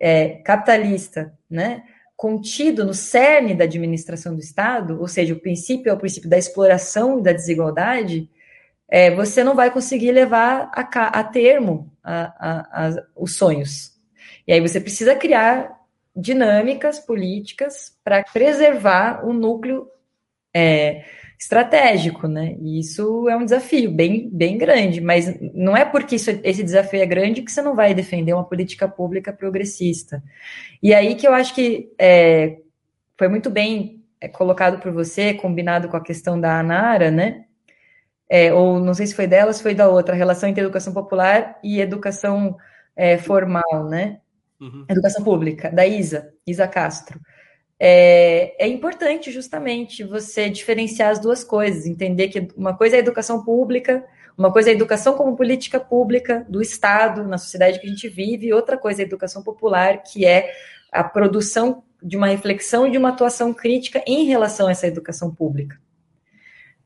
é, 0.00 0.30
capitalista, 0.44 1.32
né, 1.48 1.84
contido 2.16 2.84
no 2.84 2.94
cerne 2.94 3.54
da 3.54 3.64
administração 3.64 4.34
do 4.34 4.40
Estado, 4.40 5.00
ou 5.00 5.08
seja, 5.08 5.34
o 5.34 5.40
princípio 5.40 5.90
é 5.90 5.92
o 5.92 5.98
princípio 5.98 6.30
da 6.30 6.38
exploração 6.38 7.18
e 7.18 7.22
da 7.22 7.32
desigualdade, 7.32 8.30
é, 8.88 9.10
você 9.10 9.42
não 9.42 9.54
vai 9.54 9.70
conseguir 9.70 10.12
levar 10.12 10.70
a, 10.74 10.80
a 10.80 11.24
termo 11.24 11.90
a, 12.04 12.86
a, 12.86 13.06
os 13.16 13.36
sonhos. 13.36 13.98
E 14.46 14.52
aí 14.52 14.60
você 14.60 14.80
precisa 14.80 15.16
criar 15.16 15.80
dinâmicas 16.14 16.98
políticas 16.98 17.96
para 18.04 18.22
preservar 18.22 19.24
o 19.26 19.32
núcleo 19.32 19.88
é, 20.54 21.04
estratégico, 21.42 22.28
né? 22.28 22.54
E 22.60 22.78
isso 22.78 23.28
é 23.28 23.36
um 23.36 23.44
desafio 23.44 23.90
bem, 23.90 24.30
bem 24.32 24.56
grande, 24.56 25.00
mas 25.00 25.40
não 25.52 25.76
é 25.76 25.84
porque 25.84 26.14
isso, 26.14 26.30
esse 26.44 26.62
desafio 26.62 27.02
é 27.02 27.06
grande 27.06 27.42
que 27.42 27.50
você 27.50 27.60
não 27.60 27.74
vai 27.74 27.92
defender 27.92 28.32
uma 28.32 28.44
política 28.44 28.86
pública 28.86 29.32
progressista. 29.32 30.22
E 30.80 30.94
aí 30.94 31.16
que 31.16 31.26
eu 31.26 31.34
acho 31.34 31.52
que 31.52 31.92
é, 31.98 32.58
foi 33.18 33.26
muito 33.26 33.50
bem 33.50 34.04
é, 34.20 34.28
colocado 34.28 34.80
por 34.80 34.92
você, 34.92 35.34
combinado 35.34 35.88
com 35.88 35.96
a 35.96 36.00
questão 36.00 36.40
da 36.40 36.60
Anara, 36.60 37.10
né? 37.10 37.44
É, 38.28 38.54
ou 38.54 38.78
não 38.78 38.94
sei 38.94 39.08
se 39.08 39.14
foi 39.14 39.26
dela, 39.26 39.52
se 39.52 39.64
foi 39.64 39.74
da 39.74 39.88
outra, 39.88 40.14
a 40.14 40.16
relação 40.16 40.48
entre 40.48 40.62
educação 40.62 40.92
popular 40.94 41.58
e 41.60 41.80
educação 41.80 42.56
é, 42.94 43.18
formal, 43.18 43.88
né? 43.90 44.20
Uhum. 44.60 44.86
Educação 44.88 45.24
pública, 45.24 45.72
da 45.72 45.84
Isa, 45.84 46.32
Isa 46.46 46.68
Castro 46.68 47.18
é, 47.84 48.54
é, 48.64 48.68
importante 48.68 49.32
justamente 49.32 50.04
você 50.04 50.48
diferenciar 50.48 51.10
as 51.10 51.18
duas 51.18 51.42
coisas, 51.42 51.84
entender 51.84 52.28
que 52.28 52.46
uma 52.56 52.76
coisa 52.76 52.94
é 52.94 52.98
a 52.98 53.02
educação 53.02 53.42
pública, 53.42 54.04
uma 54.38 54.52
coisa 54.52 54.70
é 54.70 54.72
a 54.72 54.76
educação 54.76 55.16
como 55.16 55.36
política 55.36 55.80
pública 55.80 56.46
do 56.48 56.62
Estado, 56.62 57.24
na 57.24 57.38
sociedade 57.38 57.80
que 57.80 57.86
a 57.88 57.90
gente 57.90 58.08
vive, 58.08 58.46
e 58.46 58.52
outra 58.52 58.78
coisa 58.78 59.02
é 59.02 59.04
a 59.04 59.08
educação 59.08 59.42
popular, 59.42 60.00
que 60.04 60.24
é 60.24 60.52
a 60.92 61.02
produção 61.02 61.82
de 62.00 62.16
uma 62.16 62.28
reflexão 62.28 62.86
e 62.86 62.92
de 62.92 62.98
uma 62.98 63.08
atuação 63.08 63.52
crítica 63.52 64.00
em 64.06 64.26
relação 64.26 64.68
a 64.68 64.70
essa 64.70 64.86
educação 64.86 65.34
pública. 65.34 65.76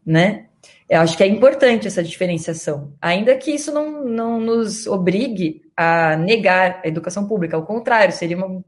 Né? 0.04 0.46
Eu 0.88 1.00
acho 1.00 1.14
que 1.14 1.22
é 1.22 1.26
importante 1.26 1.86
essa 1.86 2.02
diferenciação, 2.02 2.94
ainda 3.02 3.36
que 3.36 3.50
isso 3.50 3.70
não, 3.70 4.02
não 4.02 4.40
nos 4.40 4.86
obrigue 4.86 5.60
a 5.76 6.16
negar 6.16 6.80
a 6.82 6.88
educação 6.88 7.28
pública, 7.28 7.54
ao 7.54 7.66
contrário, 7.66 8.12
seria 8.12 8.36
uma, 8.36 8.62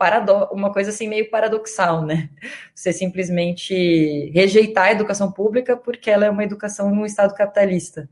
uma 0.53 0.73
coisa 0.73 0.91
assim 0.91 1.09
meio 1.09 1.31
paradoxal, 1.31 2.05
né? 2.05 2.29
Você 2.75 2.93
simplesmente 2.93 4.31
rejeitar 4.35 4.89
a 4.89 4.93
educação 4.93 5.33
pública 5.33 5.77
porque 5.77 6.11
ela 6.11 6.27
é 6.27 6.31
uma 6.31 6.45
educação 6.45 6.95
num 6.95 7.07
Estado 7.07 7.35
capitalista. 7.35 8.09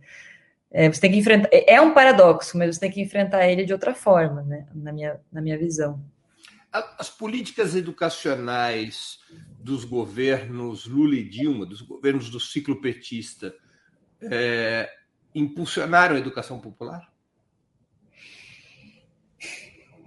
É, 0.70 0.90
você 0.90 1.00
tem 1.00 1.10
que 1.10 1.18
enfrentar. 1.18 1.48
É, 1.52 1.74
é 1.74 1.80
um 1.80 1.92
paradoxo, 1.92 2.56
mas 2.56 2.74
você 2.74 2.80
tem 2.80 2.90
que 2.90 3.02
enfrentar 3.02 3.46
ele 3.46 3.64
de 3.64 3.72
outra 3.72 3.94
forma, 3.94 4.42
né? 4.42 4.66
Na 4.74 4.92
minha, 4.92 5.20
na 5.30 5.42
minha 5.42 5.58
visão. 5.58 6.02
As 6.72 7.08
políticas 7.08 7.74
educacionais 7.74 9.18
dos 9.60 9.84
governos 9.84 10.86
Lula 10.86 11.14
e 11.16 11.24
Dilma, 11.24 11.66
dos 11.66 11.80
governos 11.80 12.28
do 12.28 12.40
ciclo 12.40 12.80
petista, 12.80 13.54
é, 14.22 14.90
impulsionaram 15.34 16.16
a 16.16 16.18
educação 16.18 16.58
popular? 16.58 17.10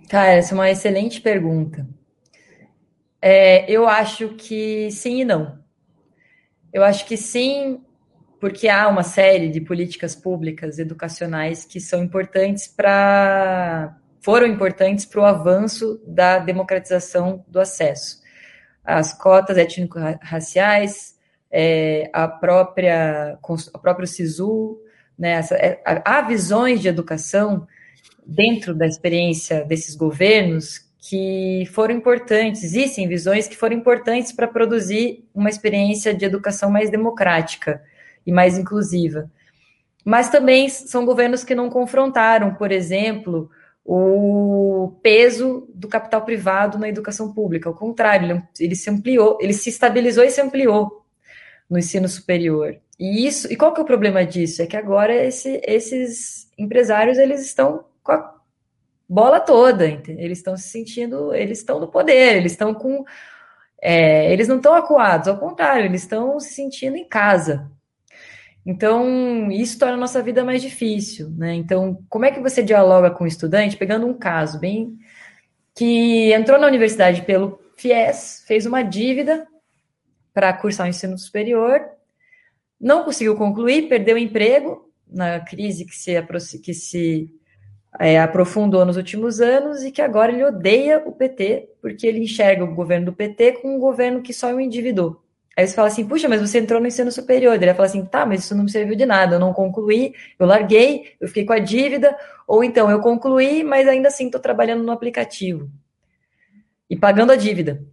Cara, 0.10 0.32
essa 0.32 0.56
é 0.56 0.56
uma 0.56 0.72
excelente 0.72 1.22
pergunta. 1.22 1.88
É, 3.22 3.72
eu 3.72 3.88
acho 3.88 4.30
que 4.30 4.90
sim 4.90 5.22
e 5.22 5.26
não. 5.26 5.60
Eu 6.74 6.84
acho 6.84 7.06
que 7.06 7.16
sim, 7.16 7.80
porque 8.40 8.68
há 8.68 8.88
uma 8.88 9.04
série 9.04 9.50
de 9.50 9.62
políticas 9.62 10.16
públicas 10.16 10.80
educacionais 10.80 11.64
que 11.64 11.80
são 11.80 12.04
importantes 12.04 12.68
para. 12.68 13.96
foram 14.20 14.48
importantes 14.48 15.06
para 15.06 15.22
o 15.22 15.26
avanço 15.26 16.02
da 16.08 16.40
democratização 16.40 17.46
do 17.48 17.60
acesso. 17.60 18.20
As 18.84 19.14
cotas 19.14 19.58
étnico-raciais, 19.60 21.20
é, 21.52 22.10
a 22.12 22.28
própria 22.28 23.38
o 23.44 23.80
próprio 23.80 24.08
SISU, 24.08 24.82
né, 25.16 25.34
essa, 25.34 25.54
é, 25.56 25.80
há 25.86 26.22
visões 26.22 26.82
de 26.82 26.88
educação 26.88 27.68
dentro 28.30 28.76
da 28.76 28.86
experiência 28.86 29.66
desses 29.66 29.96
governos 29.96 30.88
que 31.00 31.68
foram 31.74 31.96
importantes, 31.96 32.64
existem 32.64 33.08
visões 33.08 33.48
que 33.48 33.58
foram 33.58 33.76
importantes 33.76 34.32
para 34.32 34.48
produzir 34.48 35.26
uma 35.34 35.50
experiência 35.50 36.14
de 36.14 36.26
educação 36.26 36.70
mais 36.70 36.90
democrática 36.90 37.82
e 38.26 38.32
mais 38.32 38.58
inclusiva. 38.58 39.30
Mas 40.06 40.30
também 40.30 40.70
são 40.70 41.06
governos 41.06 41.44
que 41.44 41.56
não 41.56 41.70
confrontaram, 41.70 42.54
por 42.54 42.72
exemplo, 42.72 43.50
o 43.84 44.94
peso 45.02 45.68
do 45.74 45.88
capital 45.88 46.24
privado 46.24 46.78
na 46.78 46.90
educação 46.90 47.34
pública. 47.34 47.70
Ao 47.70 47.76
contrário, 47.76 48.44
ele 48.60 48.76
se 48.76 48.90
ampliou, 48.90 49.38
ele 49.42 49.54
se 49.54 49.70
estabilizou 49.70 50.24
e 50.24 50.30
se 50.30 50.42
ampliou 50.42 51.06
no 51.70 51.80
ensino 51.80 52.08
superior. 52.08 52.76
E 53.00 53.26
isso, 53.26 53.52
e 53.52 53.56
qual 53.56 53.74
que 53.74 53.80
é 53.80 53.84
o 53.84 53.88
problema 53.88 54.26
disso? 54.26 54.62
É 54.62 54.68
que 54.68 54.78
agora 54.78 55.16
esse, 55.26 55.62
esses 55.66 56.50
empresários 56.58 57.18
eles 57.18 57.42
estão 57.42 57.86
com 58.10 58.14
a 58.14 58.36
bola 59.08 59.40
toda, 59.40 59.86
eles 59.86 60.40
estão 60.40 60.58
se 60.58 60.70
sentindo, 60.70 61.34
eles 61.34 61.60
estão 61.60 61.80
no 61.80 61.88
poder, 61.88 62.38
eles 62.38 62.54
estão 62.54 62.74
com, 62.74 63.04
é, 63.82 64.32
eles 64.32 64.48
não 64.48 64.58
estão 64.58 64.74
acuados, 64.74 65.28
ao 65.28 65.38
contrário, 65.38 65.86
eles 65.86 66.02
estão 66.02 66.40
se 66.40 66.54
sentindo 66.54 66.98
em 66.98 67.08
casa. 67.08 67.70
Então, 68.66 69.50
isso 69.52 69.80
torna 69.80 69.96
a 69.96 70.00
nossa 70.00 70.22
vida 70.22 70.44
mais 70.44 70.62
difícil, 70.62 71.30
né? 71.32 71.56
Então, 71.56 72.04
como 72.10 72.26
é 72.26 72.32
que 72.32 72.42
você 72.42 72.62
dialoga 72.62 73.10
com 73.10 73.24
o 73.24 73.28
estudante? 73.28 73.78
Pegando 73.78 74.06
um 74.06 74.14
caso 74.14 74.60
bem 74.60 74.98
que 75.74 76.32
entrou 76.34 76.60
na 76.60 76.68
universidade 76.68 77.22
pelo 77.24 77.60
FIES, 77.78 78.44
fez 78.46 78.66
uma 78.66 78.84
dívida 78.84 79.48
para 80.34 80.54
cursar 80.54 80.86
o 80.86 80.90
ensino 80.90 81.18
superior, 81.18 81.82
não 82.80 83.04
conseguiu 83.04 83.36
concluir, 83.36 83.88
perdeu 83.90 84.16
o 84.16 84.20
emprego 84.20 84.90
na 85.08 85.40
crise 85.40 85.86
que 85.86 85.96
se, 85.96 86.22
que 86.62 86.74
se 86.74 87.34
é, 87.98 88.20
aprofundou 88.20 88.86
nos 88.86 88.98
últimos 88.98 89.40
anos 89.42 89.84
e 89.84 89.92
que 89.92 90.02
agora 90.02 90.32
ele 90.32 90.44
odeia 90.44 91.02
o 91.06 91.12
PT, 91.12 91.70
porque 91.82 92.06
ele 92.06 92.20
enxerga 92.20 92.64
o 92.64 92.76
governo 92.76 93.08
do 93.08 93.14
PT 93.14 93.54
como 93.54 93.76
um 93.76 93.80
governo 93.80 94.22
que 94.22 94.34
só 94.34 94.54
o 94.54 94.60
endividou. 94.60 95.24
Aí 95.58 95.68
você 95.68 95.74
fala 95.74 95.88
assim, 95.88 96.08
puxa, 96.08 96.30
mas 96.30 96.40
você 96.40 96.60
entrou 96.60 96.80
no 96.80 96.88
ensino 96.88 97.12
superior. 97.12 97.54
Ele 97.54 97.66
vai 97.66 97.76
falar 97.76 97.88
assim, 97.88 98.06
tá, 98.06 98.26
mas 98.26 98.46
isso 98.46 98.56
não 98.56 98.64
me 98.64 98.72
serviu 98.72 98.96
de 98.96 99.06
nada, 99.06 99.36
eu 99.36 99.40
não 99.40 99.54
concluí, 99.54 100.14
eu 100.38 100.46
larguei, 100.46 101.16
eu 101.20 101.28
fiquei 101.28 101.46
com 101.46 101.54
a 101.54 101.60
dívida, 101.60 102.16
ou 102.48 102.64
então 102.64 102.90
eu 102.90 103.02
concluí, 103.02 103.64
mas 103.64 103.88
ainda 103.88 104.08
assim 104.08 104.28
estou 104.28 104.40
trabalhando 104.40 104.84
no 104.84 104.92
aplicativo 104.92 105.70
e 106.90 106.96
pagando 106.96 107.32
a 107.32 107.36
dívida. 107.36 107.84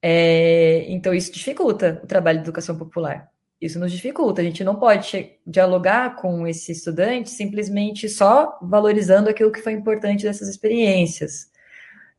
É, 0.00 0.86
então, 0.88 1.12
isso 1.12 1.32
dificulta 1.32 2.00
o 2.02 2.06
trabalho 2.06 2.38
de 2.38 2.44
educação 2.44 2.76
popular. 2.76 3.28
Isso 3.60 3.78
nos 3.78 3.90
dificulta. 3.90 4.40
A 4.40 4.44
gente 4.44 4.62
não 4.62 4.76
pode 4.76 5.38
dialogar 5.46 6.16
com 6.16 6.46
esse 6.46 6.72
estudante 6.72 7.30
simplesmente 7.30 8.08
só 8.08 8.58
valorizando 8.62 9.30
aquilo 9.30 9.52
que 9.52 9.62
foi 9.62 9.72
importante 9.72 10.24
dessas 10.24 10.48
experiências. 10.48 11.50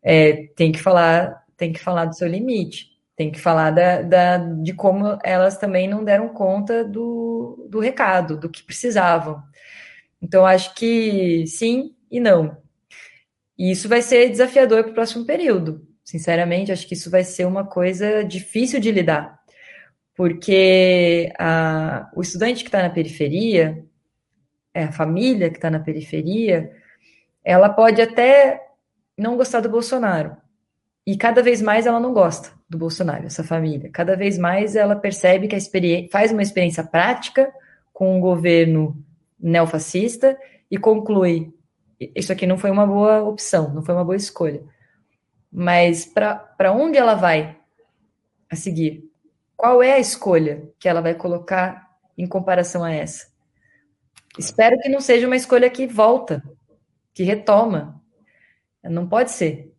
É, 0.01 0.47
tem 0.55 0.71
que 0.71 0.79
falar, 0.79 1.45
tem 1.55 1.71
que 1.71 1.79
falar 1.79 2.05
do 2.05 2.15
seu 2.15 2.27
limite, 2.27 2.97
tem 3.15 3.31
que 3.31 3.39
falar 3.39 3.71
da, 3.71 4.01
da, 4.01 4.37
de 4.37 4.73
como 4.73 5.17
elas 5.23 5.57
também 5.57 5.87
não 5.87 6.03
deram 6.03 6.29
conta 6.29 6.83
do, 6.83 7.67
do 7.69 7.79
recado, 7.79 8.37
do 8.39 8.49
que 8.49 8.63
precisavam. 8.63 9.41
Então, 10.21 10.45
acho 10.45 10.73
que 10.73 11.45
sim 11.47 11.95
e 12.09 12.19
não. 12.19 12.57
E 13.57 13.71
isso 13.71 13.89
vai 13.89 14.01
ser 14.01 14.29
desafiador 14.29 14.83
para 14.83 14.91
o 14.91 14.95
próximo 14.95 15.25
período. 15.25 15.85
Sinceramente, 16.03 16.71
acho 16.71 16.87
que 16.87 16.93
isso 16.93 17.09
vai 17.09 17.23
ser 17.23 17.45
uma 17.45 17.65
coisa 17.65 18.23
difícil 18.23 18.79
de 18.79 18.91
lidar, 18.91 19.36
porque 20.17 21.31
a, 21.37 22.09
o 22.15 22.23
estudante 22.23 22.63
que 22.63 22.69
está 22.69 22.81
na 22.81 22.89
periferia, 22.89 23.85
é, 24.73 24.85
a 24.85 24.91
família 24.91 25.51
que 25.51 25.57
está 25.57 25.69
na 25.69 25.79
periferia, 25.79 26.75
ela 27.43 27.69
pode 27.69 28.01
até 28.01 28.59
não 29.15 29.37
gostar 29.37 29.59
do 29.59 29.69
Bolsonaro. 29.69 30.35
E 31.05 31.15
cada 31.15 31.43
vez 31.43 31.61
mais 31.61 31.85
ela 31.85 31.99
não 31.99 32.13
gosta 32.13 32.51
do 32.67 32.79
Bolsonaro, 32.79 33.27
essa 33.27 33.43
família. 33.43 33.91
Cada 33.91 34.15
vez 34.17 34.39
mais 34.39 34.75
ela 34.75 34.95
percebe 34.95 35.47
que 35.47 35.55
a 35.55 36.09
faz 36.11 36.31
uma 36.31 36.41
experiência 36.41 36.83
prática 36.83 37.53
com 37.93 38.17
um 38.17 38.19
governo 38.19 38.97
neofascista 39.39 40.35
e 40.69 40.79
conclui: 40.79 41.53
isso 42.15 42.33
aqui 42.33 42.47
não 42.47 42.57
foi 42.57 42.71
uma 42.71 42.87
boa 42.87 43.21
opção, 43.21 43.71
não 43.71 43.83
foi 43.83 43.93
uma 43.93 44.03
boa 44.03 44.17
escolha. 44.17 44.63
Mas 45.51 46.05
para 46.05 46.73
onde 46.73 46.97
ela 46.97 47.13
vai 47.13 47.55
a 48.49 48.55
seguir? 48.55 49.06
Qual 49.57 49.81
é 49.81 49.93
a 49.93 49.99
escolha 49.99 50.69
que 50.79 50.87
ela 50.87 51.01
vai 51.01 51.15
colocar 51.15 51.89
em 52.15 52.27
comparação 52.27 52.83
a 52.83 52.93
essa? 52.93 53.27
Espero 54.37 54.77
que 54.79 54.87
não 54.87 55.01
seja 55.01 55.25
uma 55.25 55.35
escolha 55.35 55.67
que 55.67 55.87
volta, 55.87 56.43
que 57.11 57.23
retoma. 57.23 57.99
Não 58.83 59.09
pode 59.09 59.31
ser. 59.31 59.73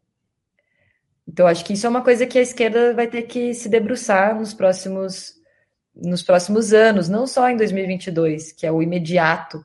Então, 1.26 1.46
acho 1.46 1.64
que 1.64 1.74
isso 1.74 1.86
é 1.86 1.88
uma 1.88 2.02
coisa 2.02 2.26
que 2.26 2.38
a 2.38 2.42
esquerda 2.42 2.92
vai 2.92 3.06
ter 3.06 3.22
que 3.22 3.54
se 3.54 3.68
debruçar 3.68 4.34
nos 4.34 4.52
próximos, 4.52 5.34
nos 5.94 6.22
próximos 6.22 6.72
anos, 6.72 7.08
não 7.08 7.26
só 7.26 7.48
em 7.48 7.56
2022, 7.56 8.52
que 8.52 8.66
é 8.66 8.72
o 8.72 8.82
imediato, 8.82 9.64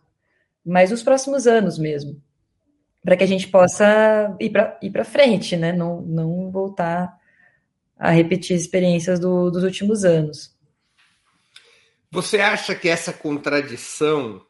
mas 0.63 0.91
nos 0.91 1.01
próximos 1.01 1.47
anos 1.47 1.79
mesmo, 1.79 2.21
para 3.01 3.17
que 3.17 3.23
a 3.23 3.27
gente 3.27 3.47
possa 3.47 4.35
ir 4.39 4.51
para 4.91 5.05
frente, 5.05 5.57
né? 5.57 5.71
Não, 5.71 6.01
não 6.01 6.51
voltar 6.51 7.17
a 7.97 8.11
repetir 8.11 8.55
experiências 8.55 9.19
do, 9.19 9.49
dos 9.49 9.63
últimos 9.63 10.03
anos. 10.03 10.53
Você 12.11 12.39
acha 12.39 12.75
que 12.75 12.89
essa 12.89 13.11
contradição 13.11 14.45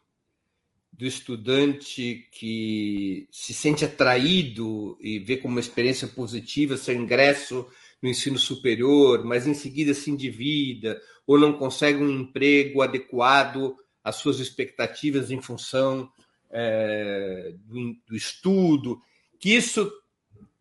do 0.92 1.06
estudante 1.06 2.28
que 2.32 3.28
se 3.32 3.54
sente 3.54 3.84
atraído 3.84 4.98
e 5.02 5.18
vê 5.18 5.38
como 5.38 5.56
uma 5.56 5.60
experiência 5.60 6.08
positiva 6.08 6.78
seu 6.78 6.96
ingresso 6.96 7.68
no 8.02 8.10
ensino 8.10 8.38
superior, 8.38 9.24
mas 9.24 9.48
em 9.48 9.54
seguida 9.54 9.94
se 9.94 10.12
endivida 10.12 11.02
ou 11.26 11.40
não 11.40 11.54
consegue 11.54 12.04
um 12.04 12.10
emprego 12.10 12.82
adequado 12.82 13.76
às 14.04 14.18
suas 14.18 14.40
expectativas 14.40 15.32
em 15.32 15.42
função 15.42 16.12
é, 16.52 17.54
do, 17.66 17.96
do, 18.08 18.16
estudo, 18.16 19.02
que 19.40 19.56
isso 19.56 19.92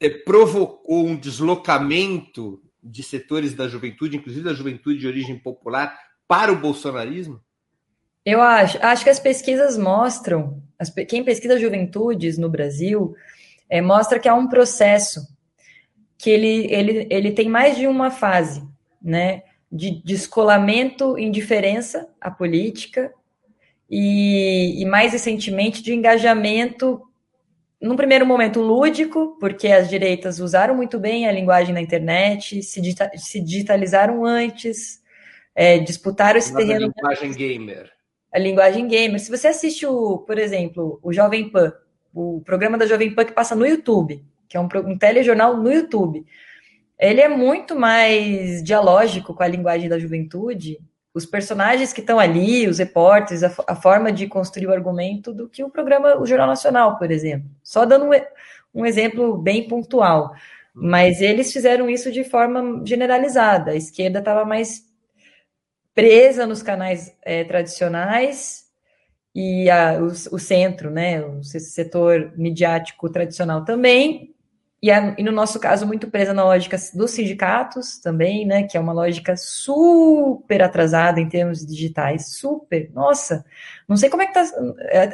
é, 0.00 0.08
provocou 0.08 1.06
um 1.06 1.16
deslocamento 1.16 2.62
de 2.82 3.02
setores 3.02 3.54
da 3.54 3.68
juventude, 3.68 4.16
inclusive 4.16 4.44
da 4.44 4.54
juventude 4.54 4.98
de 4.98 5.06
origem 5.06 5.38
popular, 5.38 5.96
para 6.26 6.52
o 6.52 6.60
bolsonarismo? 6.60 7.40
Eu 8.24 8.40
acho, 8.40 8.78
acho 8.80 9.04
que 9.04 9.10
as 9.10 9.20
pesquisas 9.20 9.76
mostram, 9.76 10.62
as, 10.78 10.90
quem 10.90 11.24
pesquisa 11.24 11.58
juventudes 11.58 12.38
no 12.38 12.48
Brasil, 12.48 13.14
é, 13.68 13.80
mostra 13.80 14.18
que 14.18 14.28
há 14.28 14.34
um 14.34 14.48
processo 14.48 15.26
que 16.18 16.30
ele, 16.30 16.72
ele, 16.72 17.06
ele 17.10 17.32
tem 17.32 17.48
mais 17.48 17.76
de 17.76 17.86
uma 17.86 18.10
fase, 18.10 18.62
né? 19.02 19.42
De 19.70 20.02
descolamento, 20.04 21.18
indiferença 21.18 22.08
à 22.20 22.30
política 22.30 23.12
e, 23.90 24.80
e 24.80 24.84
mais 24.84 25.12
recentemente 25.12 25.82
de 25.82 25.92
engajamento, 25.92 27.02
num 27.82 27.96
primeiro 27.96 28.24
momento 28.24 28.60
lúdico, 28.60 29.36
porque 29.40 29.68
as 29.68 29.90
direitas 29.90 30.38
usaram 30.38 30.74
muito 30.74 30.98
bem 30.98 31.26
a 31.26 31.32
linguagem 31.32 31.74
na 31.74 31.80
internet, 31.80 32.62
se, 32.62 32.80
se 33.16 33.40
digitalizaram 33.40 34.24
antes, 34.24 35.02
é, 35.54 35.78
disputaram 35.78 36.38
esse 36.38 36.54
terreno. 36.54 36.86
A 36.86 37.10
linguagem 37.10 37.32
gamer 37.32 37.92
a 38.32 38.38
linguagem 38.38 38.88
gamer. 38.88 39.20
Se 39.20 39.30
você 39.30 39.48
assiste, 39.48 39.86
o, 39.86 40.18
por 40.18 40.38
exemplo, 40.38 40.98
o 41.02 41.12
Jovem 41.12 41.50
Pan, 41.50 41.72
o 42.14 42.40
programa 42.44 42.78
da 42.78 42.86
Jovem 42.86 43.14
Pan 43.14 43.26
que 43.26 43.32
passa 43.32 43.54
no 43.54 43.66
YouTube, 43.66 44.24
que 44.48 44.56
é 44.56 44.60
um, 44.60 44.68
um 44.86 44.96
telejornal 44.96 45.56
no 45.56 45.70
YouTube, 45.70 46.24
ele 46.98 47.20
é 47.20 47.28
muito 47.28 47.76
mais 47.76 48.62
dialógico 48.62 49.34
com 49.34 49.42
a 49.42 49.48
linguagem 49.48 49.88
da 49.88 49.98
juventude, 49.98 50.78
os 51.14 51.26
personagens 51.26 51.92
que 51.92 52.00
estão 52.00 52.18
ali, 52.18 52.66
os 52.66 52.78
repórteres, 52.78 53.42
a, 53.42 53.52
a, 53.66 53.76
forma 53.76 54.10
de 54.10 54.26
construir 54.26 54.66
o 54.66 54.72
argumento 54.72 55.32
do 55.32 55.48
que 55.48 55.62
o 55.62 55.70
programa, 55.70 56.18
o 56.18 56.26
Jornal 56.26 56.46
Nacional, 56.46 56.98
por 56.98 57.10
exemplo. 57.10 57.48
Só 57.62 57.84
dando 57.84 58.06
um, 58.06 58.10
um 58.74 58.86
exemplo 58.86 59.36
bem 59.36 59.68
pontual. 59.68 60.34
Mas 60.74 61.20
eles 61.20 61.52
fizeram 61.52 61.90
isso 61.90 62.10
de 62.10 62.24
forma 62.24 62.82
generalizada. 62.86 63.72
A 63.72 63.76
esquerda 63.76 64.20
estava 64.20 64.44
mais 64.44 64.90
presa 65.94 66.46
nos 66.46 66.62
canais 66.62 67.14
é, 67.22 67.44
tradicionais 67.44 68.64
e 69.34 69.68
a, 69.70 69.98
o, 70.00 70.06
o, 70.06 70.38
centro, 70.38 70.90
né, 70.90 71.22
o 71.22 71.42
setor 71.42 72.32
midiático 72.36 73.08
tradicional 73.10 73.64
também, 73.64 74.31
e, 74.82 74.90
a, 74.90 75.14
e, 75.16 75.22
no 75.22 75.30
nosso 75.30 75.60
caso 75.60 75.86
muito 75.86 76.10
presa 76.10 76.34
na 76.34 76.42
lógica 76.42 76.76
dos 76.92 77.12
sindicatos 77.12 77.98
também, 77.98 78.44
né, 78.44 78.64
que 78.64 78.76
é 78.76 78.80
uma 78.80 78.92
lógica 78.92 79.36
super 79.36 80.60
atrasada 80.60 81.20
em 81.20 81.28
termos 81.28 81.64
digitais, 81.64 82.36
super, 82.36 82.90
nossa, 82.92 83.44
não 83.88 83.96
sei 83.96 84.10
como 84.10 84.22
é 84.22 84.26
que 84.26 84.34
tá, 84.34 84.44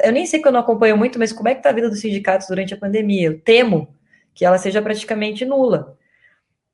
eu 0.03 0.11
nem 0.11 0.25
sei 0.25 0.41
que 0.41 0.47
eu 0.47 0.51
não 0.51 0.61
acompanho 0.61 0.97
muito, 0.97 1.19
mas 1.19 1.31
como 1.31 1.49
é 1.49 1.53
que 1.53 1.61
tá 1.61 1.69
a 1.69 1.73
vida 1.73 1.87
dos 1.87 2.01
sindicatos 2.01 2.47
durante 2.47 2.73
a 2.73 2.77
pandemia, 2.77 3.27
eu 3.27 3.39
temo 3.39 3.95
que 4.33 4.43
ela 4.43 4.57
seja 4.57 4.81
praticamente 4.81 5.45
nula, 5.45 5.97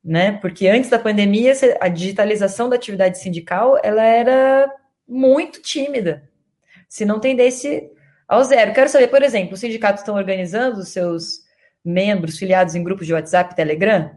né? 0.03 0.33
Porque 0.33 0.67
antes 0.67 0.89
da 0.89 0.99
pandemia, 0.99 1.53
a 1.81 1.87
digitalização 1.87 2.69
da 2.69 2.75
atividade 2.75 3.17
sindical 3.17 3.79
ela 3.83 4.03
era 4.03 4.71
muito 5.07 5.61
tímida, 5.61 6.29
se 6.87 7.05
não 7.05 7.19
tendesse 7.19 7.89
ao 8.27 8.43
zero. 8.43 8.73
Quero 8.73 8.89
saber, 8.89 9.07
por 9.07 9.23
exemplo, 9.23 9.55
os 9.55 9.59
sindicatos 9.59 10.01
estão 10.01 10.15
organizando 10.15 10.79
os 10.79 10.89
seus 10.89 11.44
membros 11.85 12.37
filiados 12.37 12.75
em 12.75 12.83
grupos 12.83 13.05
de 13.05 13.13
WhatsApp, 13.13 13.55
Telegram? 13.55 14.11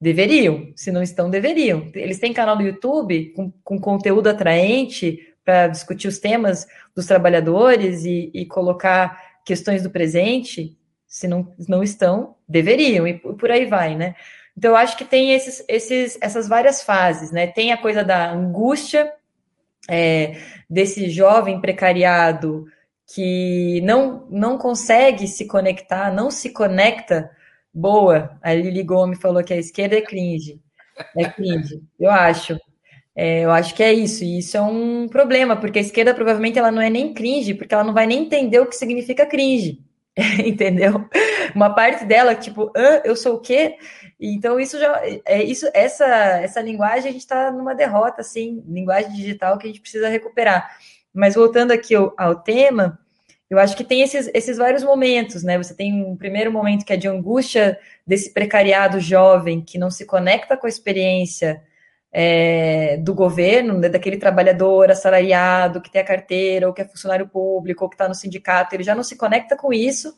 Deveriam, 0.00 0.72
se 0.74 0.90
não 0.90 1.02
estão, 1.02 1.30
deveriam. 1.30 1.90
Eles 1.94 2.18
têm 2.18 2.32
canal 2.32 2.56
no 2.56 2.62
YouTube 2.62 3.32
com, 3.34 3.50
com 3.64 3.78
conteúdo 3.78 4.28
atraente 4.28 5.34
para 5.44 5.68
discutir 5.68 6.08
os 6.08 6.18
temas 6.18 6.66
dos 6.94 7.06
trabalhadores 7.06 8.04
e, 8.04 8.30
e 8.34 8.44
colocar 8.44 9.38
questões 9.44 9.82
do 9.82 9.90
presente. 9.90 10.76
Se 11.06 11.28
não, 11.28 11.54
não 11.68 11.82
estão, 11.82 12.34
deveriam, 12.48 13.06
e 13.06 13.14
por 13.14 13.50
aí 13.50 13.64
vai, 13.64 13.94
né? 13.94 14.16
Então, 14.56 14.72
eu 14.72 14.76
acho 14.76 14.96
que 14.96 15.04
tem 15.04 15.32
esses, 15.32 15.64
esses, 15.68 16.18
essas 16.20 16.48
várias 16.48 16.82
fases, 16.82 17.30
né? 17.30 17.46
Tem 17.46 17.72
a 17.72 17.76
coisa 17.76 18.02
da 18.02 18.32
angústia 18.32 19.12
é, 19.88 20.36
desse 20.68 21.08
jovem 21.10 21.60
precariado 21.60 22.66
que 23.06 23.80
não, 23.82 24.26
não 24.30 24.58
consegue 24.58 25.26
se 25.28 25.46
conectar, 25.46 26.12
não 26.12 26.30
se 26.30 26.50
conecta. 26.50 27.30
Boa, 27.72 28.38
a 28.42 28.54
Lili 28.54 28.82
Gomes 28.82 29.20
falou 29.20 29.44
que 29.44 29.52
a 29.52 29.58
esquerda 29.58 29.96
é 29.96 30.02
cringe. 30.02 30.60
É 31.16 31.28
cringe, 31.28 31.82
eu 32.00 32.10
acho. 32.10 32.58
É, 33.14 33.40
eu 33.44 33.50
acho 33.50 33.74
que 33.74 33.82
é 33.82 33.92
isso, 33.92 34.24
e 34.24 34.38
isso 34.38 34.56
é 34.56 34.60
um 34.60 35.08
problema, 35.08 35.56
porque 35.56 35.78
a 35.78 35.82
esquerda 35.82 36.14
provavelmente 36.14 36.58
ela 36.58 36.70
não 36.70 36.82
é 36.82 36.90
nem 36.90 37.14
cringe, 37.14 37.54
porque 37.54 37.72
ela 37.72 37.84
não 37.84 37.94
vai 37.94 38.06
nem 38.06 38.24
entender 38.24 38.60
o 38.60 38.66
que 38.66 38.76
significa 38.76 39.24
cringe. 39.24 39.80
entendeu? 40.44 41.08
Uma 41.54 41.74
parte 41.74 42.04
dela, 42.04 42.34
tipo, 42.34 42.72
ah, 42.74 43.02
eu 43.04 43.14
sou 43.14 43.36
o 43.36 43.40
quê? 43.40 43.76
Então, 44.18 44.58
isso 44.58 44.78
já 44.78 45.02
é 45.26 45.42
isso, 45.42 45.68
essa, 45.74 46.06
essa 46.06 46.60
linguagem 46.60 47.10
a 47.10 47.12
gente 47.12 47.20
está 47.20 47.50
numa 47.50 47.74
derrota, 47.74 48.22
assim, 48.22 48.64
linguagem 48.66 49.12
digital 49.12 49.58
que 49.58 49.66
a 49.66 49.68
gente 49.68 49.80
precisa 49.80 50.08
recuperar. 50.08 50.74
Mas 51.16 51.34
voltando 51.34 51.72
aqui 51.72 51.94
ao, 51.94 52.12
ao 52.16 52.36
tema, 52.36 52.98
eu 53.48 53.58
acho 53.58 53.76
que 53.76 53.84
tem 53.84 54.02
esses, 54.02 54.30
esses 54.34 54.58
vários 54.58 54.82
momentos, 54.82 55.42
né? 55.42 55.56
Você 55.56 55.74
tem 55.74 56.04
um 56.04 56.16
primeiro 56.16 56.52
momento 56.52 56.84
que 56.84 56.92
é 56.92 56.96
de 56.96 57.08
angústia 57.08 57.78
desse 58.06 58.32
precariado 58.32 59.00
jovem 59.00 59.60
que 59.60 59.78
não 59.78 59.90
se 59.90 60.04
conecta 60.04 60.56
com 60.56 60.66
a 60.66 60.68
experiência 60.68 61.62
é, 62.12 62.96
do 62.98 63.14
governo, 63.14 63.78
né, 63.78 63.88
daquele 63.88 64.16
trabalhador 64.16 64.90
assalariado 64.90 65.80
que 65.80 65.90
tem 65.90 66.00
a 66.00 66.04
carteira, 66.04 66.66
ou 66.66 66.72
que 66.72 66.82
é 66.82 66.84
funcionário 66.84 67.28
público, 67.28 67.84
ou 67.84 67.90
que 67.90 67.94
está 67.94 68.08
no 68.08 68.14
sindicato, 68.14 68.74
ele 68.74 68.82
já 68.82 68.94
não 68.94 69.02
se 69.02 69.16
conecta 69.16 69.56
com 69.56 69.72
isso. 69.72 70.14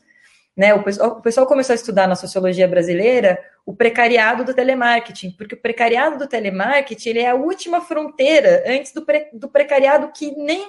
Né? 0.57 0.74
O, 0.74 0.82
pessoal, 0.82 1.11
o 1.11 1.22
pessoal 1.22 1.46
começou 1.46 1.72
a 1.72 1.76
estudar 1.76 2.09
na 2.09 2.16
sociologia 2.16 2.66
brasileira 2.66 3.38
o 3.64 3.74
precariado 3.74 4.44
do 4.44 4.55
telemarketing, 4.55 5.32
porque 5.32 5.55
o 5.55 5.61
precariado 5.61 6.18
do 6.18 6.26
telemarketing 6.26 7.11
ele 7.11 7.18
é 7.20 7.30
a 7.30 7.34
última 7.34 7.80
fronteira 7.80 8.64
antes 8.66 8.92
do, 8.92 9.05
pre, 9.05 9.28
do 9.32 9.49
precariado 9.49 10.11
que 10.12 10.32
nem 10.36 10.68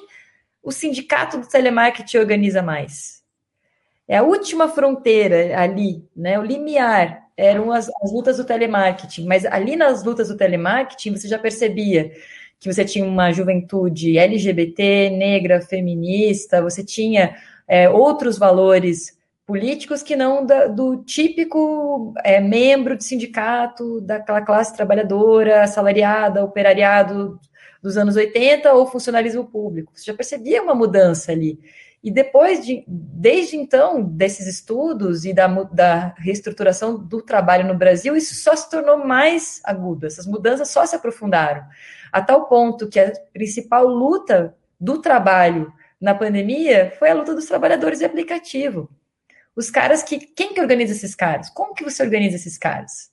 o 0.64 0.72
sindicato 0.72 1.38
do 1.38 1.48
telemarketing 1.48 2.18
organiza 2.18 2.62
mais. 2.62 3.24
É 4.08 4.18
a 4.18 4.24
última 4.24 4.68
fronteira 4.68 5.60
ali, 5.60 6.04
né? 6.16 6.40
o 6.40 6.44
limiar 6.44 7.28
eram 7.38 7.72
as, 7.72 7.90
as 8.02 8.12
lutas 8.12 8.38
do 8.38 8.44
telemarketing, 8.44 9.26
mas 9.26 9.46
ali 9.46 9.76
nas 9.76 10.04
lutas 10.04 10.28
do 10.28 10.36
telemarketing 10.36 11.16
você 11.16 11.28
já 11.28 11.38
percebia 11.38 12.12
que 12.60 12.72
você 12.72 12.84
tinha 12.84 13.06
uma 13.06 13.32
juventude 13.32 14.18
LGBT, 14.18 15.12
negra, 15.12 15.62
feminista, 15.62 16.62
você 16.62 16.84
tinha 16.84 17.36
é, 17.68 17.90
outros 17.90 18.38
valores 18.38 19.18
políticos 19.46 20.04
que 20.04 20.16
não 20.16 20.46
da, 20.46 20.68
do 20.68 20.98
típico 20.98 22.14
é, 22.24 22.40
membro 22.40 22.98
de 22.98 23.04
sindicato 23.04 24.02
daquela 24.02 24.42
classe 24.42 24.76
trabalhadora, 24.76 25.64
assalariada, 25.64 26.44
operariado 26.44 27.40
dos 27.82 27.98
anos 27.98 28.16
80 28.16 28.74
ou 28.74 28.88
funcionalismo 28.88 29.46
público. 29.46 29.92
Você 29.96 30.06
já 30.06 30.14
percebia 30.14 30.62
uma 30.62 30.76
mudança 30.76 31.32
ali. 31.32 31.60
E 32.02 32.10
depois 32.10 32.66
de, 32.66 32.84
desde 32.88 33.58
então, 33.58 34.02
desses 34.02 34.48
estudos 34.48 35.26
e 35.26 35.34
da, 35.34 35.48
da 35.48 36.16
reestruturação 36.18 36.98
do 36.98 37.22
trabalho 37.22 37.68
no 37.68 37.78
Brasil, 37.78 38.16
isso 38.16 38.36
só 38.36 38.56
se 38.56 38.70
tornou 38.70 38.98
mais 38.98 39.60
agudo, 39.66 40.08
essas 40.08 40.26
mudanças 40.26 40.70
só 40.70 40.86
se 40.86 40.96
aprofundaram, 40.96 41.66
a 42.10 42.22
tal 42.22 42.48
ponto 42.48 42.88
que 42.88 43.00
a 43.00 43.12
principal 43.34 43.86
luta 43.86 44.56
do 44.80 45.02
trabalho 45.02 45.74
na 46.00 46.16
pandemia 46.16 46.94
foi 46.98 47.10
a 47.10 47.14
luta 47.14 47.36
dos 47.36 47.46
trabalhadores 47.46 48.00
de 48.00 48.06
aplicativo. 48.06 48.90
Os 49.54 49.70
caras 49.70 50.02
que. 50.02 50.20
Quem 50.20 50.54
que 50.54 50.62
organiza 50.62 50.94
esses 50.94 51.14
caras? 51.14 51.50
Como 51.50 51.74
que 51.74 51.84
você 51.84 52.02
organiza 52.02 52.38
esses 52.38 52.58
caras? 52.58 53.12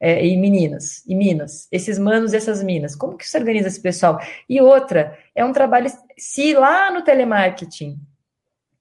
É, 0.00 0.24
e 0.24 0.36
meninas, 0.36 1.04
e 1.06 1.14
minas, 1.14 1.66
esses 1.72 1.98
manos 1.98 2.32
e 2.32 2.36
essas 2.36 2.62
minas, 2.62 2.94
como 2.94 3.16
que 3.16 3.28
você 3.28 3.38
organiza 3.38 3.68
esse 3.68 3.80
pessoal? 3.80 4.20
E 4.48 4.60
outra, 4.60 5.18
é 5.34 5.44
um 5.44 5.52
trabalho, 5.52 5.90
se 6.16 6.54
lá 6.54 6.90
no 6.90 7.02
telemarketing, 7.02 7.98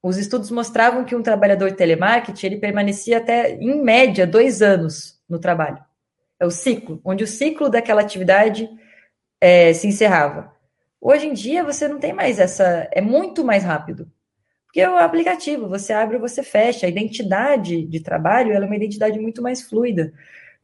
os 0.02 0.18
estudos 0.18 0.52
mostravam 0.52 1.04
que 1.04 1.16
um 1.16 1.24
trabalhador 1.24 1.72
de 1.72 1.78
telemarketing, 1.78 2.46
ele 2.46 2.58
permanecia 2.58 3.18
até, 3.18 3.56
em 3.56 3.82
média, 3.82 4.28
dois 4.28 4.62
anos 4.62 5.20
no 5.28 5.40
trabalho. 5.40 5.84
É 6.40 6.46
o 6.46 6.52
ciclo, 6.52 7.02
onde 7.04 7.24
o 7.24 7.28
ciclo 7.28 7.68
daquela 7.68 8.02
atividade 8.02 8.70
é, 9.42 9.74
se 9.74 9.88
encerrava. 9.88 10.54
Hoje 11.02 11.28
em 11.28 11.34
dia, 11.34 11.64
você 11.64 11.88
não 11.88 12.00
tem 12.00 12.14
mais 12.14 12.40
essa, 12.40 12.88
é 12.92 13.02
muito 13.02 13.44
mais 13.44 13.64
rápido. 13.64 14.10
Porque 14.66 14.82
é 14.82 14.90
o 14.90 14.98
aplicativo, 14.98 15.68
você 15.68 15.94
abre, 15.94 16.18
você 16.18 16.44
fecha. 16.44 16.86
A 16.86 16.90
identidade 16.90 17.86
de 17.86 18.00
trabalho 18.00 18.54
ela 18.54 18.66
é 18.66 18.68
uma 18.68 18.76
identidade 18.76 19.20
muito 19.20 19.42
mais 19.42 19.62
fluida. 19.62 20.14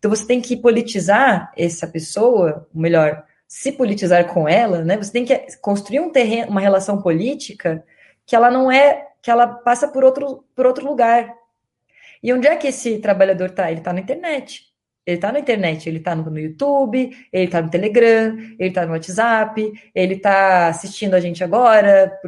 Então 0.04 0.14
você 0.14 0.28
tem 0.28 0.41
que 0.41 0.58
politizar 0.58 1.49
essa 1.56 1.88
pessoa, 1.88 2.68
ou 2.76 2.82
melhor, 2.82 3.24
se 3.47 3.72
politizar 3.72 4.28
com 4.28 4.49
ela, 4.49 4.84
né? 4.84 4.97
Você 4.97 5.14
tem 5.14 5.24
que 5.24 5.34
construir 5.62 6.01
um 6.01 6.12
terreno, 6.12 6.51
uma 6.51 6.60
relação 6.60 7.01
política 7.01 7.86
que 8.26 8.36
ela 8.36 8.51
não 8.51 8.70
é, 8.70 9.08
que 9.22 9.32
ela 9.32 9.47
passa 9.47 9.88
por 9.88 10.04
outro, 10.04 10.43
por 10.54 10.66
outro 10.66 10.86
lugar. 10.86 11.34
E 12.22 12.34
onde 12.34 12.47
é 12.47 12.58
que 12.58 12.68
esse 12.68 12.99
trabalhador 12.99 13.51
está? 13.51 13.72
Ele 13.72 13.80
está 13.80 13.93
na 13.93 14.01
internet. 14.01 14.74
Ele 15.06 15.16
está 15.16 15.32
na 15.32 15.39
internet, 15.39 15.88
ele 15.88 15.99
está 15.99 16.14
no, 16.14 16.38
YouTube, 16.38 17.18
ele 17.32 17.45
está 17.45 17.62
no 17.62 17.70
Telegram, 17.70 18.38
ele 18.60 18.70
está 18.70 18.86
no 18.86 18.91
WhatsApp, 18.91 19.72
ele 19.95 20.16
está 20.16 20.68
assistindo 20.68 21.14
a 21.14 21.22
gente 21.22 21.41
agora. 21.45 22.20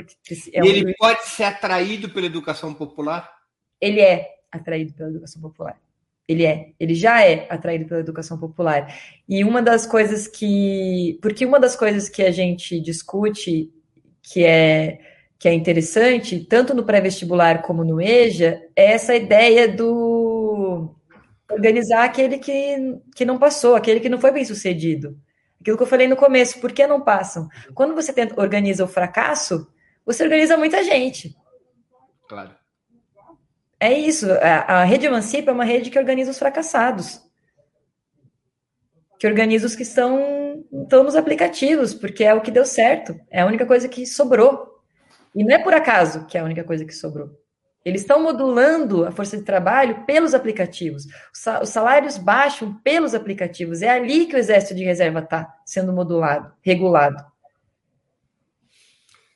É 0.54 0.60
e 0.60 0.62
um... 0.62 0.66
ele 0.66 0.96
pode 0.96 1.26
ser 1.26 1.44
atraído 1.44 2.08
pela 2.08 2.26
educação 2.26 2.74
popular? 2.74 3.30
Ele 3.82 4.00
é 4.00 4.30
atraído 4.50 4.94
pela 4.94 5.10
educação 5.10 5.42
popular. 5.42 5.78
Ele 6.28 6.46
é, 6.46 6.72
ele 6.80 6.96
já 6.96 7.24
é 7.24 7.46
atraído 7.50 7.86
pela 7.86 8.00
educação 8.00 8.38
popular. 8.38 8.94
E 9.30 9.44
uma 9.44 9.62
das 9.62 9.86
coisas 9.86 10.28
que. 10.28 11.20
Porque 11.22 11.46
uma 11.46 11.60
das 11.60 11.76
coisas 11.76 12.10
que 12.10 12.24
a 12.24 12.32
gente 12.32 12.80
discute, 12.80 13.72
que 14.24 14.44
é, 14.44 15.00
que 15.38 15.48
é 15.48 15.54
interessante, 15.54 16.40
tanto 16.40 16.74
no 16.74 16.84
pré-vestibular 16.84 17.62
como 17.62 17.84
no 17.84 18.02
EJA, 18.02 18.62
é 18.76 18.94
essa 18.94 19.16
ideia 19.16 19.68
do 19.68 20.96
organizar 21.52 22.06
aquele 22.06 22.40
que, 22.40 23.00
que 23.16 23.26
não 23.26 23.38
passou, 23.38 23.76
aquele 23.76 24.00
que 24.00 24.10
não 24.10 24.20
foi 24.20 24.32
bem 24.32 24.44
sucedido. 24.44 25.18
Aquilo 25.62 25.78
que 25.78 25.84
eu 25.84 25.88
falei 25.88 26.08
no 26.08 26.16
começo, 26.16 26.60
por 26.60 26.72
que 26.72 26.86
não 26.86 27.02
passam? 27.02 27.48
Quando 27.74 27.96
você 27.96 28.12
tenta, 28.14 28.40
organiza 28.40 28.84
o 28.84 28.88
fracasso, 28.88 29.68
você 30.06 30.24
organiza 30.24 30.58
muita 30.58 30.84
gente. 30.84 31.36
Claro. 32.28 32.52
É 33.80 33.92
isso. 33.94 34.28
A, 34.32 34.82
a 34.82 34.84
rede 34.84 35.06
Emancipa 35.06 35.52
é 35.52 35.54
uma 35.54 35.66
rede 35.66 35.90
que 35.90 36.00
organiza 36.00 36.32
os 36.32 36.40
fracassados. 36.40 37.22
Que 39.20 39.28
organiza 39.28 39.66
os 39.66 39.76
que 39.76 39.84
estão, 39.84 40.64
estão 40.84 41.04
nos 41.04 41.16
aplicativos, 41.16 41.94
porque 41.94 42.24
é 42.24 42.34
o 42.34 42.42
que 42.42 42.52
deu 42.52 42.66
certo. 42.66 43.20
É 43.30 43.42
a 43.42 43.46
única 43.46 43.66
coisa 43.66 43.88
que 43.88 44.06
sobrou. 44.06 44.82
E 45.36 45.44
não 45.44 45.54
é 45.54 45.60
por 45.60 45.74
acaso 45.74 46.26
que 46.26 46.38
é 46.38 46.42
a 46.42 46.46
única 46.46 46.64
coisa 46.64 46.86
que 46.86 46.94
sobrou. 46.94 47.30
Eles 47.84 48.02
estão 48.02 48.24
modulando 48.24 49.06
a 49.06 49.12
força 49.12 49.38
de 49.38 49.44
trabalho 49.44 50.06
pelos 50.06 50.34
aplicativos. 50.34 51.06
Os 51.62 51.70
salários 51.70 52.18
baixam 52.18 52.74
pelos 52.82 53.14
aplicativos. 53.14 53.84
É 53.84 53.90
ali 53.90 54.26
que 54.26 54.36
o 54.36 54.40
exército 54.40 54.74
de 54.74 54.84
reserva 54.84 55.20
está 55.20 55.54
sendo 55.64 55.94
modulado, 55.94 56.52
regulado. 56.64 57.24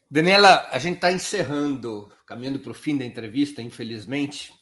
Daniela, 0.10 0.68
a 0.72 0.80
gente 0.80 0.96
está 0.96 1.12
encerrando, 1.12 2.12
caminhando 2.30 2.60
para 2.60 2.70
o 2.70 2.76
fim 2.76 2.96
da 2.96 3.04
entrevista, 3.04 3.60
infelizmente, 3.60 4.54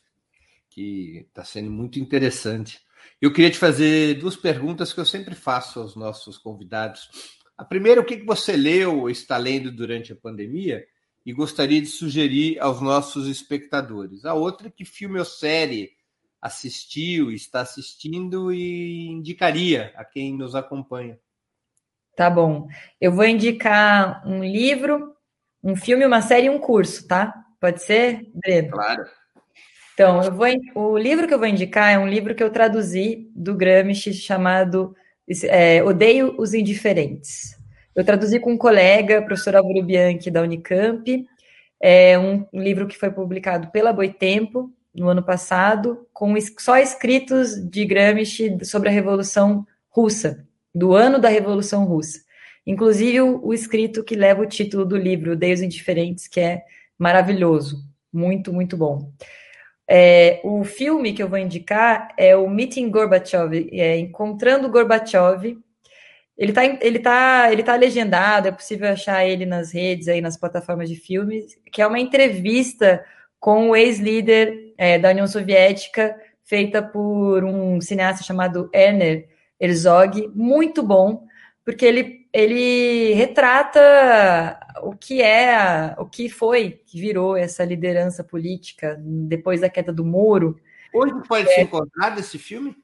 que 0.70 1.26
está 1.28 1.44
sendo 1.44 1.70
muito 1.70 2.00
interessante. 2.00 2.80
Eu 3.22 3.34
queria 3.34 3.52
te 3.52 3.58
fazer 3.58 4.14
duas 4.14 4.38
perguntas 4.38 4.94
que 4.94 5.02
eu 5.02 5.06
sempre 5.06 5.36
faço 5.36 5.82
aos 5.82 5.94
nossos 5.94 6.38
convidados. 6.38 7.10
A 7.58 7.66
primeira, 7.66 8.00
o 8.00 8.06
que 8.06 8.24
você 8.24 8.56
leu 8.56 9.02
ou 9.02 9.10
está 9.10 9.36
lendo 9.38 9.70
durante 9.70 10.14
a 10.14 10.16
pandemia? 10.16 10.88
e 11.26 11.34
gostaria 11.34 11.82
de 11.82 11.88
sugerir 11.88 12.58
aos 12.58 12.80
nossos 12.80 13.28
espectadores. 13.28 14.24
A 14.24 14.34
outra, 14.34 14.72
que 14.72 14.86
filme 14.86 15.20
ou 15.20 15.26
série 15.26 15.92
assistiu, 16.42 17.34
está 17.34 17.60
assistindo 17.60 18.50
e 18.50 19.10
indicaria 19.10 19.92
a 19.98 20.06
quem 20.06 20.38
nos 20.38 20.56
acompanha. 20.56 21.20
Tá 22.16 22.30
bom. 22.30 22.70
Eu 23.02 23.12
vou 23.12 23.26
indicar 23.26 24.26
um 24.26 24.42
livro, 24.42 25.18
um 25.62 25.76
filme, 25.76 26.06
uma 26.06 26.22
série 26.22 26.48
e 26.48 26.50
um 26.50 26.60
curso, 26.60 27.06
tá? 27.06 27.44
Pode 27.60 27.82
ser, 27.82 28.26
Breno? 28.34 28.72
Claro. 28.72 29.06
Então, 29.94 30.22
eu 30.22 30.32
vou, 30.32 30.48
o 30.76 30.98
livro 30.98 31.28
que 31.28 31.34
eu 31.34 31.40
vou 31.40 31.48
indicar 31.48 31.92
é 31.92 31.98
um 31.98 32.08
livro 32.08 32.36
que 32.36 32.44
eu 32.44 32.52
traduzi 32.52 33.32
do 33.36 33.56
Gramsci 33.56 34.14
chamado 34.14 34.96
é, 35.46 35.84
Odeio 35.84 36.36
os 36.38 36.54
Indiferentes. 36.54 37.58
Eu 37.96 38.06
traduzi 38.06 38.40
com 38.40 38.54
um 38.54 38.58
colega, 38.58 39.24
professor 39.24 39.56
Álvaro 39.56 39.84
Bianchi, 39.84 40.30
da 40.30 40.44
Unicamp, 40.44 41.26
é 41.82 42.18
um 42.18 42.46
livro 42.54 42.88
que 42.88 42.98
foi 42.98 43.10
publicado 43.12 43.72
pela 43.72 43.92
Boitempo 43.92 44.72
no 44.94 45.10
ano 45.10 45.24
passado, 45.24 46.08
com 46.14 46.36
só 46.60 46.78
escritos 46.78 47.56
de 47.70 47.86
Gramsci 47.86 48.58
sobre 48.64 48.90
a 48.90 48.92
Revolução 48.92 49.66
Russa, 49.90 50.46
do 50.74 50.94
ano 50.94 51.20
da 51.20 51.30
Revolução 51.30 51.86
Russa. 51.86 52.20
Inclusive 52.66 53.22
o, 53.22 53.46
o 53.46 53.54
escrito 53.54 54.04
que 54.04 54.16
leva 54.16 54.42
o 54.42 54.48
título 54.48 54.86
do 54.86 54.98
livro, 54.98 55.36
Deus 55.36 55.62
Indiferentes, 55.62 56.28
que 56.28 56.40
é 56.40 56.64
maravilhoso, 56.98 57.84
muito, 58.12 58.54
muito 58.54 58.76
bom. 58.78 59.12
É, 59.90 60.42
o 60.44 60.64
filme 60.64 61.14
que 61.14 61.24
eu 61.24 61.30
vou 61.30 61.38
indicar 61.38 62.10
é 62.18 62.36
o 62.36 62.50
Meeting 62.50 62.90
Gorbachev, 62.90 63.70
é, 63.72 63.98
Encontrando 63.98 64.70
Gorbachev, 64.70 65.58
ele 66.38 66.54
tá, 66.54 66.66
ele 66.66 67.00
tá, 67.00 67.52
ele 67.52 67.64
tá 67.64 67.76
legendado, 67.76 68.48
é 68.48 68.52
possível 68.52 68.90
achar 68.90 69.26
ele 69.26 69.46
nas 69.46 69.74
redes 69.74 70.08
aí, 70.08 70.22
nas 70.22 70.38
plataformas 70.38 70.88
de 70.88 70.96
filmes, 70.96 71.58
que 71.72 71.82
é 71.82 71.88
uma 71.88 72.00
entrevista 72.00 73.04
com 73.40 73.70
o 73.70 73.76
ex-líder 73.76 74.74
é, 74.78 75.00
da 75.00 75.10
União 75.10 75.26
Soviética, 75.26 76.16
feita 76.44 76.82
por 76.82 77.44
um 77.44 77.82
cineasta 77.82 78.24
chamado 78.24 78.70
Erner 78.74 79.28
Herzog, 79.60 80.32
muito 80.36 80.84
bom, 80.84 81.26
porque 81.66 81.86
ele, 81.86 82.27
ele 82.38 83.16
retrata 83.16 84.60
o 84.84 84.96
que 84.96 85.24
é, 85.24 85.96
o 85.98 86.06
que 86.06 86.30
foi, 86.30 86.84
que 86.86 87.02
virou 87.02 87.36
essa 87.36 87.66
liderança 87.66 88.24
política 88.24 88.96
depois 89.02 89.62
da 89.62 89.70
queda 89.70 89.92
do 89.92 90.06
muro. 90.06 90.60
Onde 90.94 91.28
pode 91.28 91.50
é, 91.50 91.52
ser 91.52 91.62
encontrado 91.62 92.20
esse 92.20 92.38
filme? 92.38 92.78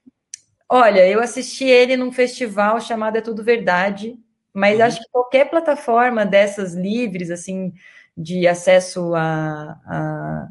Olha, 0.68 1.08
eu 1.08 1.22
assisti 1.22 1.66
ele 1.66 1.96
num 1.96 2.12
festival 2.12 2.82
chamado 2.82 3.16
É 3.16 3.22
Tudo 3.22 3.44
Verdade, 3.44 4.18
mas 4.52 4.80
uhum. 4.80 4.86
acho 4.86 5.00
que 5.02 5.12
qualquer 5.12 5.48
plataforma 5.52 6.26
dessas 6.26 6.74
livres, 6.74 7.30
assim, 7.30 7.72
de 8.18 8.48
acesso 8.48 9.14
a, 9.14 9.80
a, 9.86 10.50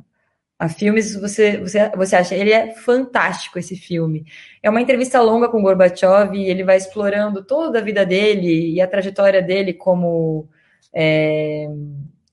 a, 0.62 0.68
filmes, 0.68 1.14
você, 1.14 1.58
você, 1.58 1.88
você 1.90 2.16
acha. 2.16 2.34
Ele 2.34 2.52
é 2.52 2.74
fantástico, 2.74 3.58
esse 3.58 3.76
filme. 3.76 4.24
É 4.62 4.70
uma 4.70 4.80
entrevista 4.80 5.20
longa 5.20 5.48
com 5.48 5.62
Gorbachev, 5.62 6.36
e 6.36 6.48
ele 6.48 6.62
vai 6.62 6.76
explorando 6.76 7.42
toda 7.44 7.78
a 7.78 7.82
vida 7.82 8.06
dele 8.06 8.74
e 8.74 8.80
a 8.80 8.86
trajetória 8.86 9.42
dele 9.42 9.72
como 9.72 10.48
é, 10.92 11.66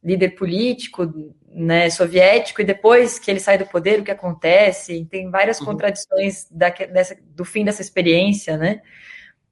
líder 0.03 0.29
político 0.29 1.11
né, 1.51 1.89
soviético 1.89 2.61
e 2.61 2.65
depois 2.65 3.17
que 3.17 3.31
ele 3.31 3.39
sai 3.39 3.57
do 3.57 3.65
poder, 3.65 3.99
o 3.99 4.03
que 4.03 4.11
acontece? 4.11 5.07
Tem 5.09 5.29
várias 5.29 5.59
uhum. 5.59 5.65
contradições 5.65 6.47
da, 6.51 6.69
dessa, 6.69 7.17
do 7.35 7.43
fim 7.43 7.65
dessa 7.65 7.81
experiência, 7.81 8.55
né, 8.55 8.81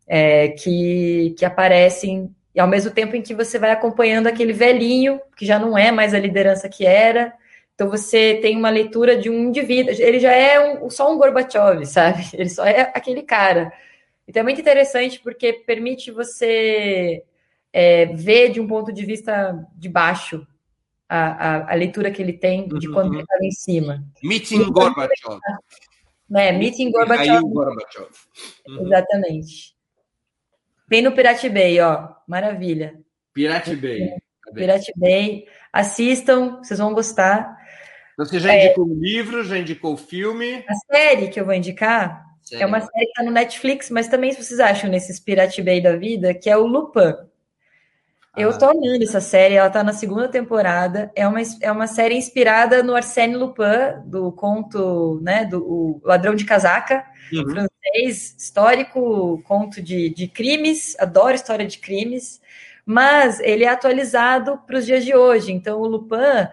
é, 0.08 0.50
que, 0.50 1.34
que 1.38 1.44
aparecem 1.44 2.34
e 2.54 2.60
ao 2.60 2.68
mesmo 2.68 2.92
tempo 2.92 3.16
em 3.16 3.22
que 3.22 3.34
você 3.34 3.60
vai 3.60 3.72
acompanhando 3.72 4.28
aquele 4.28 4.54
velhinho 4.54 5.20
que 5.36 5.46
já 5.46 5.60
não 5.60 5.78
é 5.78 5.92
mais 5.92 6.14
a 6.14 6.20
liderança 6.20 6.68
que 6.68 6.86
era. 6.86 7.34
Então 7.78 7.92
você 7.92 8.40
tem 8.42 8.58
uma 8.58 8.72
leitura 8.72 9.16
de 9.16 9.30
um 9.30 9.50
indivíduo, 9.50 9.94
ele 10.00 10.20
já 10.20 10.32
é 10.32 10.60
um, 10.60 10.90
só 10.90 11.14
um 11.14 11.18
Gorbachev, 11.20 11.86
sabe? 11.86 12.24
Ele 12.34 12.50
só 12.50 12.66
é 12.66 12.92
aquele 12.92 13.22
cara. 13.22 13.72
Então 14.28 14.40
é 14.40 14.44
muito 14.44 14.60
interessante 14.60 15.20
porque 15.20 15.54
permite 15.54 16.10
você 16.10 17.24
é, 17.72 18.08
ver 18.08 18.50
de 18.50 18.60
um 18.60 18.66
ponto 18.66 18.92
de 18.92 19.06
vista 19.06 19.64
de 19.76 19.88
baixo 19.90 20.46
a, 21.08 21.20
a, 21.20 21.72
a 21.72 21.76
leitura 21.76 22.10
que 22.10 22.20
ele 22.20 22.34
tem 22.34 22.68
de 22.68 22.90
quando 22.90 23.10
uhum. 23.10 23.14
ele 23.14 23.22
estava 23.22 23.46
em 23.46 23.52
cima. 23.52 24.04
Meeting 24.24 24.72
Gorbachev. 24.72 25.40
Né, 26.28 26.52
Meeting 26.54 26.92
Gorbachev. 26.92 27.44
Gorbachev. 27.44 28.10
Uhum. 28.68 28.88
Exatamente. 28.88 29.76
Tem 30.90 31.04
no 31.04 31.12
Pirate 31.12 31.48
Bay, 31.48 31.80
ó. 31.80 32.10
Maravilha. 32.28 33.00
Pirate 33.36 33.76
Bay. 33.76 34.16
Pirate 34.52 34.92
Bay. 34.96 35.46
Assistam, 35.72 36.58
vocês 36.58 36.80
vão 36.80 36.92
gostar. 36.92 37.57
Você 38.18 38.40
já 38.40 38.56
indicou 38.56 38.86
o 38.86 38.90
é, 38.90 38.92
um 38.92 39.00
livro, 39.00 39.44
já 39.44 39.58
indicou 39.58 39.94
o 39.94 39.98
filme? 39.98 40.66
A 40.68 40.96
série 40.96 41.28
que 41.28 41.40
eu 41.40 41.46
vou 41.46 41.54
indicar 41.54 42.26
série. 42.42 42.64
é 42.64 42.66
uma 42.66 42.80
série 42.80 43.06
que 43.06 43.12
está 43.12 43.24
no 43.24 43.32
Netflix, 43.32 43.90
mas 43.92 44.08
também 44.08 44.32
se 44.32 44.44
vocês 44.44 44.60
acham 44.60 44.90
nesses 44.90 45.20
Pirate 45.20 45.62
Bay 45.62 45.82
da 45.82 45.96
vida, 45.96 46.34
que 46.34 46.50
é 46.50 46.58
o 46.58 46.66
Lupin. 46.66 47.14
Eu 48.36 48.56
tô 48.56 48.66
amando 48.66 49.04
essa 49.04 49.20
série, 49.20 49.56
ela 49.56 49.70
tá 49.70 49.84
na 49.84 49.94
segunda 49.94 50.28
temporada. 50.28 51.12
É 51.16 51.28
uma, 51.28 51.40
é 51.60 51.72
uma 51.72 51.88
série 51.88 52.16
inspirada 52.16 52.84
no 52.84 52.96
Arsène 52.96 53.36
Lupin, 53.36 54.04
do 54.06 54.32
conto, 54.32 55.20
né, 55.24 55.44
do 55.44 56.00
Ladrão 56.04 56.36
de 56.36 56.46
Casaca, 56.46 57.04
uhum. 57.34 57.50
francês, 57.50 58.36
histórico, 58.38 59.42
conto 59.44 59.82
de, 59.82 60.10
de 60.10 60.28
crimes, 60.28 60.96
adoro 61.00 61.34
história 61.34 61.66
de 61.66 61.80
crimes, 61.80 62.40
mas 62.86 63.40
ele 63.40 63.64
é 63.64 63.70
atualizado 63.70 64.60
para 64.68 64.78
os 64.78 64.86
dias 64.86 65.04
de 65.04 65.16
hoje. 65.16 65.52
Então, 65.52 65.82
o 65.82 65.88
Lupin 65.88 66.48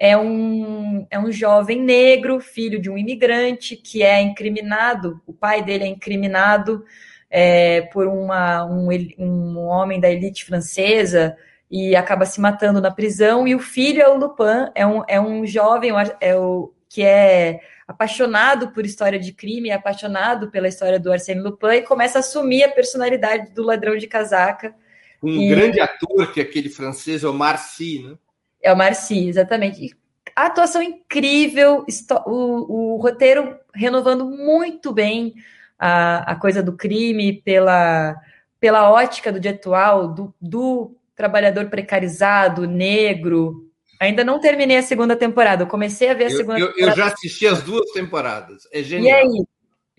é 0.00 0.16
um, 0.16 1.06
é 1.10 1.18
um 1.18 1.30
jovem 1.30 1.78
negro, 1.78 2.40
filho 2.40 2.80
de 2.80 2.88
um 2.88 2.96
imigrante, 2.96 3.76
que 3.76 4.02
é 4.02 4.22
incriminado, 4.22 5.20
o 5.26 5.32
pai 5.34 5.62
dele 5.62 5.84
é 5.84 5.88
incriminado 5.88 6.82
é, 7.30 7.82
por 7.82 8.06
uma, 8.06 8.64
um, 8.64 8.88
um 9.18 9.58
homem 9.58 10.00
da 10.00 10.10
elite 10.10 10.46
francesa 10.46 11.36
e 11.70 11.94
acaba 11.94 12.24
se 12.24 12.40
matando 12.40 12.80
na 12.80 12.90
prisão. 12.90 13.46
E 13.46 13.54
o 13.54 13.58
filho 13.58 14.00
é 14.00 14.08
o 14.08 14.16
Lupin, 14.16 14.70
é 14.74 14.86
um, 14.86 15.02
é 15.06 15.20
um 15.20 15.44
jovem 15.44 15.92
é 16.18 16.34
o, 16.34 16.72
que 16.88 17.02
é 17.02 17.60
apaixonado 17.86 18.70
por 18.70 18.86
história 18.86 19.18
de 19.18 19.34
crime, 19.34 19.68
é 19.68 19.74
apaixonado 19.74 20.50
pela 20.50 20.66
história 20.66 20.98
do 20.98 21.12
Arsène 21.12 21.42
Lupin 21.42 21.74
e 21.74 21.82
começa 21.82 22.18
a 22.18 22.20
assumir 22.20 22.64
a 22.64 22.70
personalidade 22.70 23.52
do 23.52 23.62
ladrão 23.62 23.98
de 23.98 24.06
casaca. 24.06 24.74
Um 25.22 25.42
e... 25.42 25.48
grande 25.50 25.78
ator, 25.78 26.32
que 26.32 26.40
é 26.40 26.42
aquele 26.42 26.70
francês, 26.70 27.22
é 27.22 27.28
o 27.28 27.34
Marcy, 27.34 28.02
né? 28.02 28.16
É 28.62 28.72
o 28.72 28.76
Marcy, 28.76 29.28
exatamente. 29.28 29.96
A 30.34 30.46
atuação 30.46 30.82
incrível, 30.82 31.84
o, 32.26 32.94
o 32.94 32.96
roteiro 32.96 33.58
renovando 33.74 34.24
muito 34.24 34.92
bem 34.92 35.34
a, 35.78 36.32
a 36.32 36.34
coisa 36.36 36.62
do 36.62 36.76
crime 36.76 37.40
pela, 37.42 38.16
pela 38.60 38.90
ótica 38.90 39.32
do 39.32 39.40
dia 39.40 39.52
atual, 39.52 40.08
do, 40.08 40.34
do 40.40 40.96
trabalhador 41.16 41.68
precarizado, 41.68 42.66
negro. 42.66 43.70
Ainda 44.00 44.24
não 44.24 44.40
terminei 44.40 44.78
a 44.78 44.82
segunda 44.82 45.16
temporada, 45.16 45.62
eu 45.62 45.66
comecei 45.66 46.08
a 46.08 46.14
ver 46.14 46.26
a 46.26 46.30
segunda 46.30 46.58
eu, 46.58 46.68
temporada. 46.68 46.92
Eu 46.92 46.96
já 46.96 47.12
assisti 47.12 47.46
as 47.46 47.62
duas 47.62 47.90
temporadas, 47.92 48.62
é 48.72 48.82
genial. 48.82 49.18
E 49.18 49.22
aí? 49.22 49.44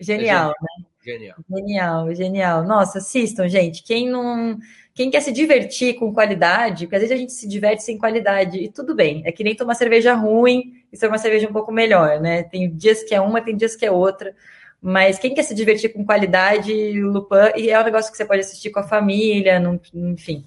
genial. 0.00 0.48
né? 0.48 0.92
Genial. 1.04 1.36
Genial, 1.50 2.14
genial. 2.14 2.64
Nossa, 2.64 2.98
assistam, 2.98 3.48
gente. 3.48 3.82
Quem 3.82 4.08
não. 4.08 4.58
Quem 4.94 5.10
quer 5.10 5.20
se 5.20 5.32
divertir 5.32 5.94
com 5.94 6.12
qualidade, 6.12 6.86
porque 6.86 6.96
às 6.96 7.02
vezes 7.02 7.16
a 7.16 7.18
gente 7.18 7.32
se 7.32 7.48
diverte 7.48 7.82
sem 7.82 7.96
qualidade, 7.96 8.58
e 8.58 8.68
tudo 8.68 8.94
bem. 8.94 9.22
É 9.24 9.32
que 9.32 9.42
nem 9.42 9.54
tomar 9.54 9.74
cerveja 9.74 10.14
ruim 10.14 10.84
e 10.92 10.96
ser 10.96 11.08
uma 11.08 11.18
cerveja 11.18 11.48
um 11.48 11.52
pouco 11.52 11.72
melhor, 11.72 12.20
né? 12.20 12.42
Tem 12.42 12.70
dias 12.70 13.02
que 13.02 13.14
é 13.14 13.20
uma, 13.20 13.40
tem 13.40 13.56
dias 13.56 13.74
que 13.74 13.86
é 13.86 13.90
outra. 13.90 14.34
Mas 14.80 15.18
quem 15.18 15.32
quer 15.32 15.44
se 15.44 15.54
divertir 15.54 15.92
com 15.92 16.04
qualidade, 16.04 16.72
Lupin, 17.00 17.52
e 17.56 17.70
é 17.70 17.80
um 17.80 17.84
negócio 17.84 18.10
que 18.10 18.16
você 18.16 18.24
pode 18.24 18.40
assistir 18.40 18.70
com 18.70 18.80
a 18.80 18.82
família, 18.82 19.62
enfim. 19.94 20.44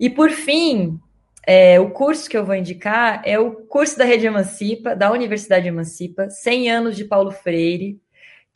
E 0.00 0.08
por 0.08 0.30
fim, 0.30 0.98
é, 1.46 1.78
o 1.78 1.90
curso 1.90 2.28
que 2.28 2.36
eu 2.36 2.44
vou 2.44 2.54
indicar 2.54 3.22
é 3.24 3.38
o 3.38 3.52
curso 3.52 3.98
da 3.98 4.04
Rede 4.04 4.26
Emancipa, 4.26 4.96
da 4.96 5.12
Universidade 5.12 5.68
Emancipa, 5.68 6.28
100 6.30 6.70
anos 6.70 6.96
de 6.96 7.04
Paulo 7.04 7.30
Freire, 7.30 8.00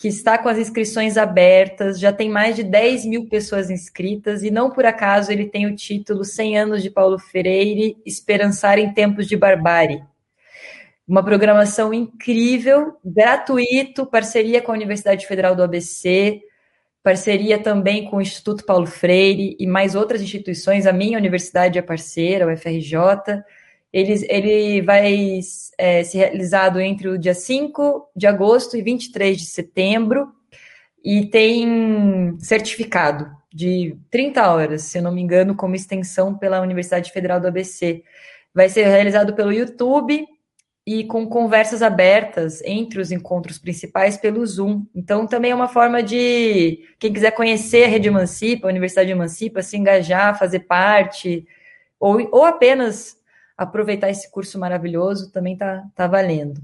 que 0.03 0.09
está 0.09 0.37
com 0.37 0.49
as 0.49 0.59
inscrições 0.59 1.17
abertas, 1.17 2.01
já 2.01 2.13
tem 2.13 2.29
mais 2.29 2.57
de 2.57 2.65
10 2.65 3.07
mil 3.07 3.29
pessoas 3.29 3.71
inscritas, 3.71 4.43
e 4.43 4.51
não 4.51 4.69
por 4.69 4.85
acaso 4.85 5.31
ele 5.31 5.47
tem 5.47 5.65
o 5.65 5.77
título 5.77 6.25
100 6.25 6.59
anos 6.59 6.83
de 6.83 6.91
Paulo 6.91 7.21
Freire, 7.21 7.97
Esperançar 8.05 8.81
em 8.81 8.93
Tempos 8.93 9.29
de 9.29 9.37
Barbárie. 9.37 10.03
Uma 11.07 11.25
programação 11.25 11.95
incrível, 11.95 12.97
gratuito, 13.05 14.05
parceria 14.05 14.61
com 14.61 14.73
a 14.73 14.75
Universidade 14.75 15.25
Federal 15.25 15.55
do 15.55 15.63
ABC, 15.63 16.43
parceria 17.01 17.57
também 17.57 18.05
com 18.07 18.17
o 18.17 18.21
Instituto 18.21 18.65
Paulo 18.65 18.89
Freire 18.89 19.57
e 19.57 19.69
mais 19.69 19.95
outras 19.95 20.21
instituições. 20.21 20.85
A 20.85 20.93
minha 20.93 21.17
universidade 21.17 21.79
é 21.79 21.83
parceira, 21.83 22.53
o 22.53 22.57
FRJ. 22.57 22.97
Ele, 23.93 24.27
ele 24.29 24.81
vai 24.81 25.41
é, 25.77 26.03
ser 26.03 26.19
realizado 26.19 26.81
entre 26.81 27.09
o 27.09 27.19
dia 27.19 27.35
5 27.35 28.11
de 28.17 28.27
agosto 28.27 28.77
e 28.77 28.83
23 28.83 29.37
de 29.37 29.45
setembro 29.45 30.33
e 31.05 31.27
tem 31.27 32.37
certificado 32.39 33.31
de 33.53 33.97
30 34.11 34.51
horas, 34.51 34.83
se 34.83 35.01
não 35.01 35.13
me 35.13 35.21
engano, 35.21 35.55
como 35.55 35.75
extensão 35.75 36.35
pela 36.37 36.61
Universidade 36.61 37.13
Federal 37.13 37.39
do 37.39 37.49
ABC. 37.49 38.03
Vai 38.55 38.69
ser 38.69 38.87
realizado 38.87 39.35
pelo 39.35 39.53
YouTube 39.53 40.27
e 40.87 41.05
com 41.05 41.27
conversas 41.27 41.83
abertas 41.83 42.61
entre 42.65 43.01
os 43.01 43.13
encontros 43.13 43.59
principais 43.59 44.17
pelo 44.17 44.45
Zoom. 44.45 44.85
Então, 44.95 45.27
também 45.27 45.51
é 45.53 45.55
uma 45.55 45.69
forma 45.69 46.03
de 46.03 46.81
quem 46.99 47.13
quiser 47.13 47.33
conhecer 47.33 47.85
a 47.85 47.89
Rede 47.89 48.09
Emancipa, 48.09 48.67
a 48.67 48.71
Universidade 48.71 49.11
Emancipa, 49.11 49.63
se 49.63 49.77
engajar, 49.77 50.39
fazer 50.39 50.61
parte, 50.61 51.47
ou, 52.01 52.29
ou 52.33 52.45
apenas 52.45 53.17
aproveitar 53.57 54.11
esse 54.11 54.31
curso 54.31 54.59
maravilhoso, 54.59 55.31
também 55.31 55.55
está 55.55 55.85
tá 55.95 56.07
valendo. 56.07 56.61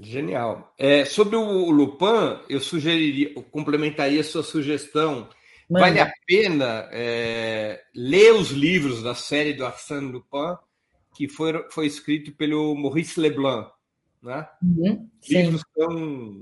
Genial. 0.00 0.72
É, 0.78 1.04
sobre 1.04 1.36
o 1.36 1.70
Lupin, 1.70 2.40
eu 2.48 2.60
sugeriria, 2.60 3.32
eu 3.36 3.42
complementaria 3.42 4.20
a 4.20 4.24
sua 4.24 4.42
sugestão. 4.42 5.28
Manda. 5.68 5.86
Vale 5.86 6.00
a 6.00 6.12
pena 6.26 6.88
é, 6.90 7.80
ler 7.94 8.32
os 8.32 8.50
livros 8.50 9.02
da 9.02 9.14
série 9.14 9.52
do 9.52 9.64
Arsène 9.64 10.10
Lupin 10.10 10.56
que 11.14 11.28
foi, 11.28 11.52
foi 11.70 11.86
escrito 11.86 12.32
pelo 12.32 12.74
Maurice 12.74 13.20
Leblanc. 13.20 13.70
Né? 14.22 14.46
Uhum, 14.62 15.08
Livros 15.28 15.62
são 15.74 15.90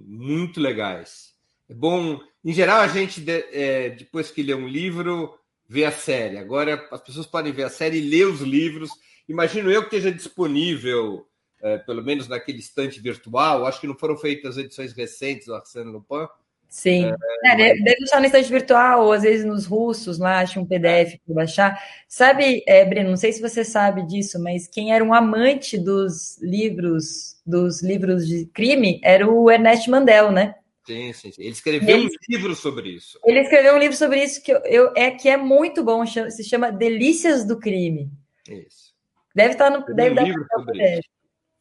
muito 0.06 0.60
legais. 0.60 1.34
É 1.68 1.74
bom, 1.74 2.20
em 2.44 2.52
geral, 2.52 2.80
a 2.80 2.88
gente, 2.88 3.24
é, 3.28 3.90
depois 3.90 4.30
que 4.30 4.42
lê 4.42 4.54
um 4.54 4.66
livro, 4.66 5.37
vê 5.68 5.84
a 5.84 5.92
série. 5.92 6.38
Agora, 6.38 6.88
as 6.90 7.00
pessoas 7.00 7.26
podem 7.26 7.52
ver 7.52 7.64
a 7.64 7.70
série 7.70 7.98
e 7.98 8.08
ler 8.08 8.26
os 8.26 8.40
livros. 8.40 8.90
Imagino 9.28 9.70
eu 9.70 9.82
que 9.82 9.96
esteja 9.96 10.10
disponível, 10.10 11.26
é, 11.60 11.78
pelo 11.78 12.02
menos 12.02 12.26
naquele 12.26 12.58
estante 12.58 13.00
virtual. 13.00 13.66
Acho 13.66 13.80
que 13.80 13.86
não 13.86 13.98
foram 13.98 14.16
feitas 14.16 14.56
edições 14.56 14.92
recentes 14.92 15.46
do 15.46 15.54
Arsène 15.54 15.90
Lupin, 15.90 16.26
Sim. 16.68 17.10
É, 17.44 17.52
é, 17.52 17.74
deve 17.76 17.98
deixar 17.98 18.20
no 18.20 18.26
estante 18.26 18.50
virtual, 18.50 19.06
ou 19.06 19.12
às 19.12 19.22
vezes 19.22 19.44
nos 19.44 19.64
russos, 19.64 20.18
lá 20.18 20.40
acha 20.40 20.60
um 20.60 20.66
PDF 20.66 21.18
para 21.24 21.34
baixar. 21.34 21.82
Sabe, 22.06 22.62
é, 22.66 22.84
Breno, 22.84 23.08
não 23.10 23.16
sei 23.16 23.32
se 23.32 23.40
você 23.40 23.64
sabe 23.64 24.06
disso, 24.06 24.38
mas 24.38 24.68
quem 24.68 24.92
era 24.92 25.02
um 25.02 25.14
amante 25.14 25.78
dos 25.78 26.38
livros, 26.42 27.40
dos 27.44 27.82
livros 27.82 28.28
de 28.28 28.44
crime, 28.46 29.00
era 29.02 29.26
o 29.28 29.50
Ernest 29.50 29.88
Mandel, 29.88 30.30
né? 30.30 30.54
Sim, 30.88 31.12
sim. 31.12 31.30
Ele 31.36 31.50
escreveu 31.50 31.98
ele, 31.98 32.06
um 32.06 32.10
livro 32.30 32.54
sobre 32.54 32.88
isso. 32.88 33.20
Ele 33.22 33.40
escreveu 33.40 33.74
um 33.74 33.78
livro 33.78 33.94
sobre 33.94 34.24
isso 34.24 34.42
que 34.42 34.50
eu, 34.50 34.58
eu 34.64 34.92
é 34.96 35.10
que 35.10 35.28
é 35.28 35.36
muito 35.36 35.84
bom, 35.84 36.06
se 36.06 36.42
chama 36.42 36.72
Delícias 36.72 37.46
do 37.46 37.58
Crime. 37.58 38.10
Isso. 38.48 38.94
Deve 39.34 39.52
estar 39.52 39.68
no. 39.68 39.84
Deve 39.94 40.12
um 40.12 40.14
dar 40.14 40.24
livro 40.24 40.46
sobre 40.50 40.98
isso. 40.98 41.08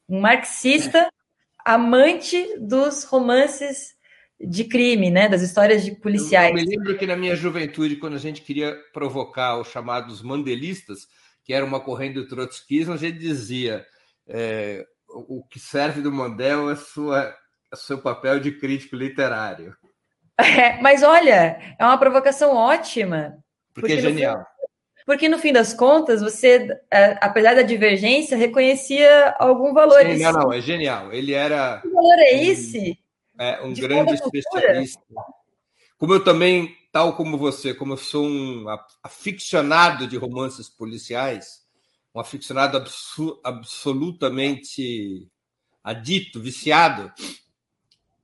Um 0.08 0.22
marxista 0.22 1.10
amante 1.66 2.58
dos 2.58 3.04
romances 3.04 3.98
de 4.40 4.64
crime, 4.64 5.10
né? 5.10 5.28
Das 5.28 5.42
histórias 5.42 5.84
de 5.84 5.92
policiais. 5.92 6.50
Eu 6.50 6.56
me 6.56 6.78
lembro 6.78 6.98
que 6.98 7.06
na 7.06 7.18
minha 7.18 7.36
juventude, 7.36 7.98
quando 7.98 8.14
a 8.14 8.20
gente 8.20 8.42
queria 8.42 8.78
provocar 8.94 9.60
os 9.60 9.68
chamados 9.68 10.22
mandelistas, 10.22 11.06
que 11.44 11.54
era 11.54 11.66
uma 11.66 11.82
corrente 11.82 12.14
do 12.14 12.28
trotskismo, 12.30 12.94
a 12.94 12.98
gente 12.98 13.20
dizia 13.20 13.86
é, 14.26 14.86
o 15.10 15.44
que 15.44 15.60
serve 15.60 16.02
do 16.02 16.14
Mandel 16.14 16.70
é, 16.70 16.78
sua, 16.78 17.36
seu 17.76 18.02
papel 18.02 18.40
de 18.40 18.52
crítico 18.52 18.96
literário. 18.96 19.76
É, 20.40 20.80
mas 20.80 21.02
olha, 21.02 21.60
é 21.80 21.84
uma 21.84 21.98
provocação 21.98 22.56
ótima. 22.56 23.44
Porque, 23.74 23.88
porque 23.88 23.94
é 23.94 24.02
genial. 24.02 24.46
porque 25.04 25.28
no 25.28 25.40
fim 25.40 25.52
das 25.52 25.74
contas, 25.74 26.22
você, 26.22 26.68
é, 26.92 27.18
apesar 27.20 27.56
da 27.56 27.64
divergência, 27.64 28.38
reconhecia 28.38 29.36
algum 29.40 29.74
valor. 29.74 30.00
Sim, 30.04 30.22
não, 30.22 30.32
não, 30.32 30.54
é 30.54 30.62
genial. 30.62 31.12
Ele 31.12 31.34
era. 31.34 31.80
Que 31.82 31.90
valor 31.90 32.20
é 32.20 32.44
esse? 32.44 33.00
É, 33.40 33.60
um 33.64 33.74
grande 33.74 34.14
especialista. 34.14 35.02
Como 35.98 36.14
eu 36.14 36.24
também, 36.24 36.76
tal 36.92 37.16
como 37.16 37.36
você, 37.36 37.74
como 37.74 37.94
eu 37.94 37.98
sou 37.98 38.24
um 38.24 38.66
aficionado 39.02 40.06
de 40.06 40.18
romances 40.18 40.70
policiais, 40.70 41.66
um 42.14 42.20
aficionado 42.20 42.84
absolutamente 43.44 45.28
adito, 45.84 46.40
viciado, 46.40 47.12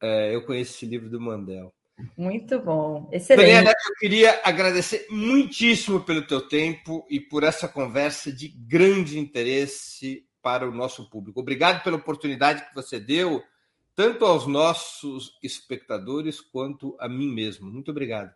é, 0.03 0.35
eu 0.35 0.45
conheço 0.45 0.73
esse 0.73 0.85
livro 0.85 1.09
do 1.09 1.19
Mandel. 1.19 1.73
Muito 2.17 2.59
bom, 2.59 3.09
excelente. 3.11 3.45
Daniela, 3.45 3.69
eu 3.69 3.95
queria 3.99 4.41
agradecer 4.43 5.07
muitíssimo 5.09 6.01
pelo 6.01 6.27
teu 6.27 6.41
tempo 6.41 7.07
e 7.09 7.21
por 7.21 7.43
essa 7.43 7.69
conversa 7.69 8.31
de 8.31 8.49
grande 8.49 9.17
interesse 9.17 10.25
para 10.41 10.67
o 10.67 10.73
nosso 10.73 11.09
público. 11.09 11.39
Obrigado 11.39 11.81
pela 11.81 11.95
oportunidade 11.95 12.67
que 12.67 12.75
você 12.75 12.99
deu 12.99 13.41
tanto 13.95 14.25
aos 14.25 14.45
nossos 14.45 15.37
espectadores 15.41 16.41
quanto 16.41 16.97
a 16.99 17.07
mim 17.07 17.31
mesmo. 17.31 17.71
Muito 17.71 17.91
obrigado. 17.91 18.33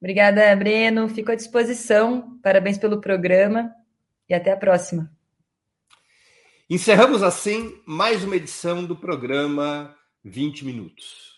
Obrigada, 0.00 0.56
Breno. 0.56 1.08
Fico 1.08 1.30
à 1.30 1.36
disposição. 1.36 2.40
Parabéns 2.42 2.76
pelo 2.76 3.00
programa 3.00 3.72
e 4.28 4.34
até 4.34 4.50
a 4.50 4.56
próxima. 4.56 5.12
Encerramos 6.68 7.22
assim 7.22 7.80
mais 7.86 8.24
uma 8.24 8.34
edição 8.34 8.84
do 8.84 8.96
programa 8.96 9.94
20 10.24 10.64
Minutos. 10.64 11.32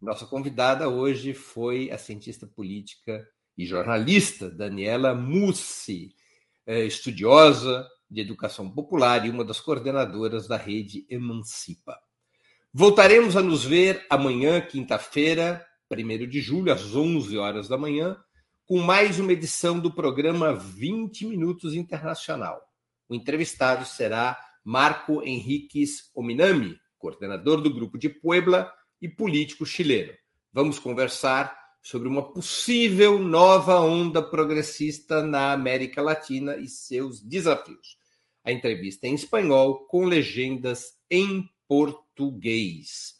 Nossa 0.00 0.26
convidada 0.26 0.88
hoje 0.90 1.32
foi 1.32 1.90
a 1.90 1.96
cientista 1.96 2.46
política 2.46 3.26
e 3.56 3.64
jornalista 3.64 4.50
Daniela 4.50 5.14
Mussi, 5.14 6.14
é, 6.66 6.84
estudiosa 6.84 7.88
de 8.10 8.20
educação 8.20 8.70
popular 8.70 9.24
e 9.24 9.30
uma 9.30 9.42
das 9.42 9.58
coordenadoras 9.58 10.46
da 10.46 10.58
rede 10.58 11.06
Emancipa. 11.08 11.98
Voltaremos 12.72 13.38
a 13.38 13.42
nos 13.42 13.64
ver 13.64 14.04
amanhã, 14.10 14.60
quinta-feira, 14.60 15.66
1 15.90 16.28
de 16.28 16.42
julho, 16.42 16.70
às 16.70 16.94
11 16.94 17.38
horas 17.38 17.68
da 17.68 17.78
manhã, 17.78 18.18
com 18.66 18.80
mais 18.80 19.18
uma 19.18 19.32
edição 19.32 19.80
do 19.80 19.90
programa 19.90 20.54
20 20.54 21.24
Minutos 21.26 21.72
Internacional. 21.72 22.60
O 23.08 23.14
entrevistado 23.14 23.86
será 23.86 24.38
Marco 24.62 25.22
Henriques 25.22 26.10
Ominami, 26.14 26.76
coordenador 26.98 27.60
do 27.60 27.72
Grupo 27.72 27.98
de 27.98 28.08
Puebla 28.08 28.72
e 29.00 29.08
político 29.08 29.64
chileno. 29.66 30.12
Vamos 30.52 30.78
conversar 30.78 31.56
sobre 31.82 32.08
uma 32.08 32.32
possível 32.32 33.18
nova 33.18 33.80
onda 33.80 34.20
progressista 34.22 35.22
na 35.22 35.52
América 35.52 36.02
Latina 36.02 36.56
e 36.56 36.66
seus 36.66 37.20
desafios. 37.20 37.96
A 38.42 38.50
entrevista 38.50 39.06
é 39.06 39.10
em 39.10 39.14
espanhol 39.14 39.86
com 39.86 40.04
legendas 40.04 40.96
em 41.10 41.48
português. 41.68 43.14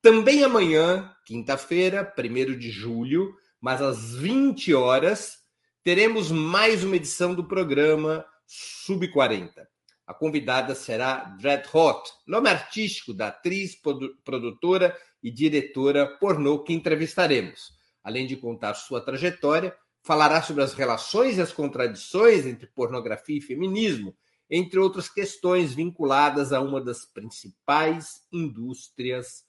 Também 0.00 0.44
amanhã, 0.44 1.14
quinta-feira, 1.26 2.14
1 2.16 2.58
de 2.58 2.70
julho, 2.70 3.34
mas 3.60 3.82
às 3.82 4.14
20 4.14 4.72
horas, 4.72 5.38
teremos 5.82 6.30
mais 6.30 6.84
uma 6.84 6.96
edição 6.96 7.34
do 7.34 7.44
programa 7.44 8.24
Sub 8.46 9.08
40. 9.08 9.68
A 10.06 10.14
convidada 10.14 10.74
será 10.74 11.16
Dread 11.38 11.68
Hot, 11.74 12.08
nome 12.26 12.48
artístico 12.48 13.12
da 13.12 13.28
atriz, 13.28 13.76
produtora 14.24 14.96
e 15.20 15.32
diretora 15.32 16.06
pornô 16.18 16.62
que 16.62 16.72
entrevistaremos. 16.72 17.72
Além 18.04 18.24
de 18.24 18.36
contar 18.36 18.74
sua 18.74 19.00
trajetória, 19.00 19.76
falará 20.04 20.40
sobre 20.40 20.62
as 20.62 20.74
relações 20.74 21.36
e 21.36 21.40
as 21.40 21.52
contradições 21.52 22.46
entre 22.46 22.68
pornografia 22.68 23.38
e 23.38 23.40
feminismo, 23.40 24.16
entre 24.48 24.78
outras 24.78 25.08
questões 25.08 25.74
vinculadas 25.74 26.52
a 26.52 26.60
uma 26.60 26.80
das 26.80 27.04
principais 27.04 28.24
indústrias 28.32 29.44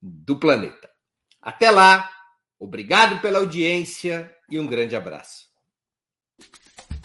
do 0.00 0.38
planeta. 0.38 0.88
Até 1.42 1.70
lá, 1.70 2.10
obrigado 2.58 3.20
pela 3.20 3.40
audiência 3.40 4.34
e 4.48 4.58
um 4.58 4.66
grande 4.66 4.96
abraço. 4.96 5.48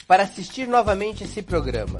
Para 0.08 0.24
assistir 0.24 0.70
novamente 0.70 1.26
esse 1.26 1.42
programa 1.42 2.00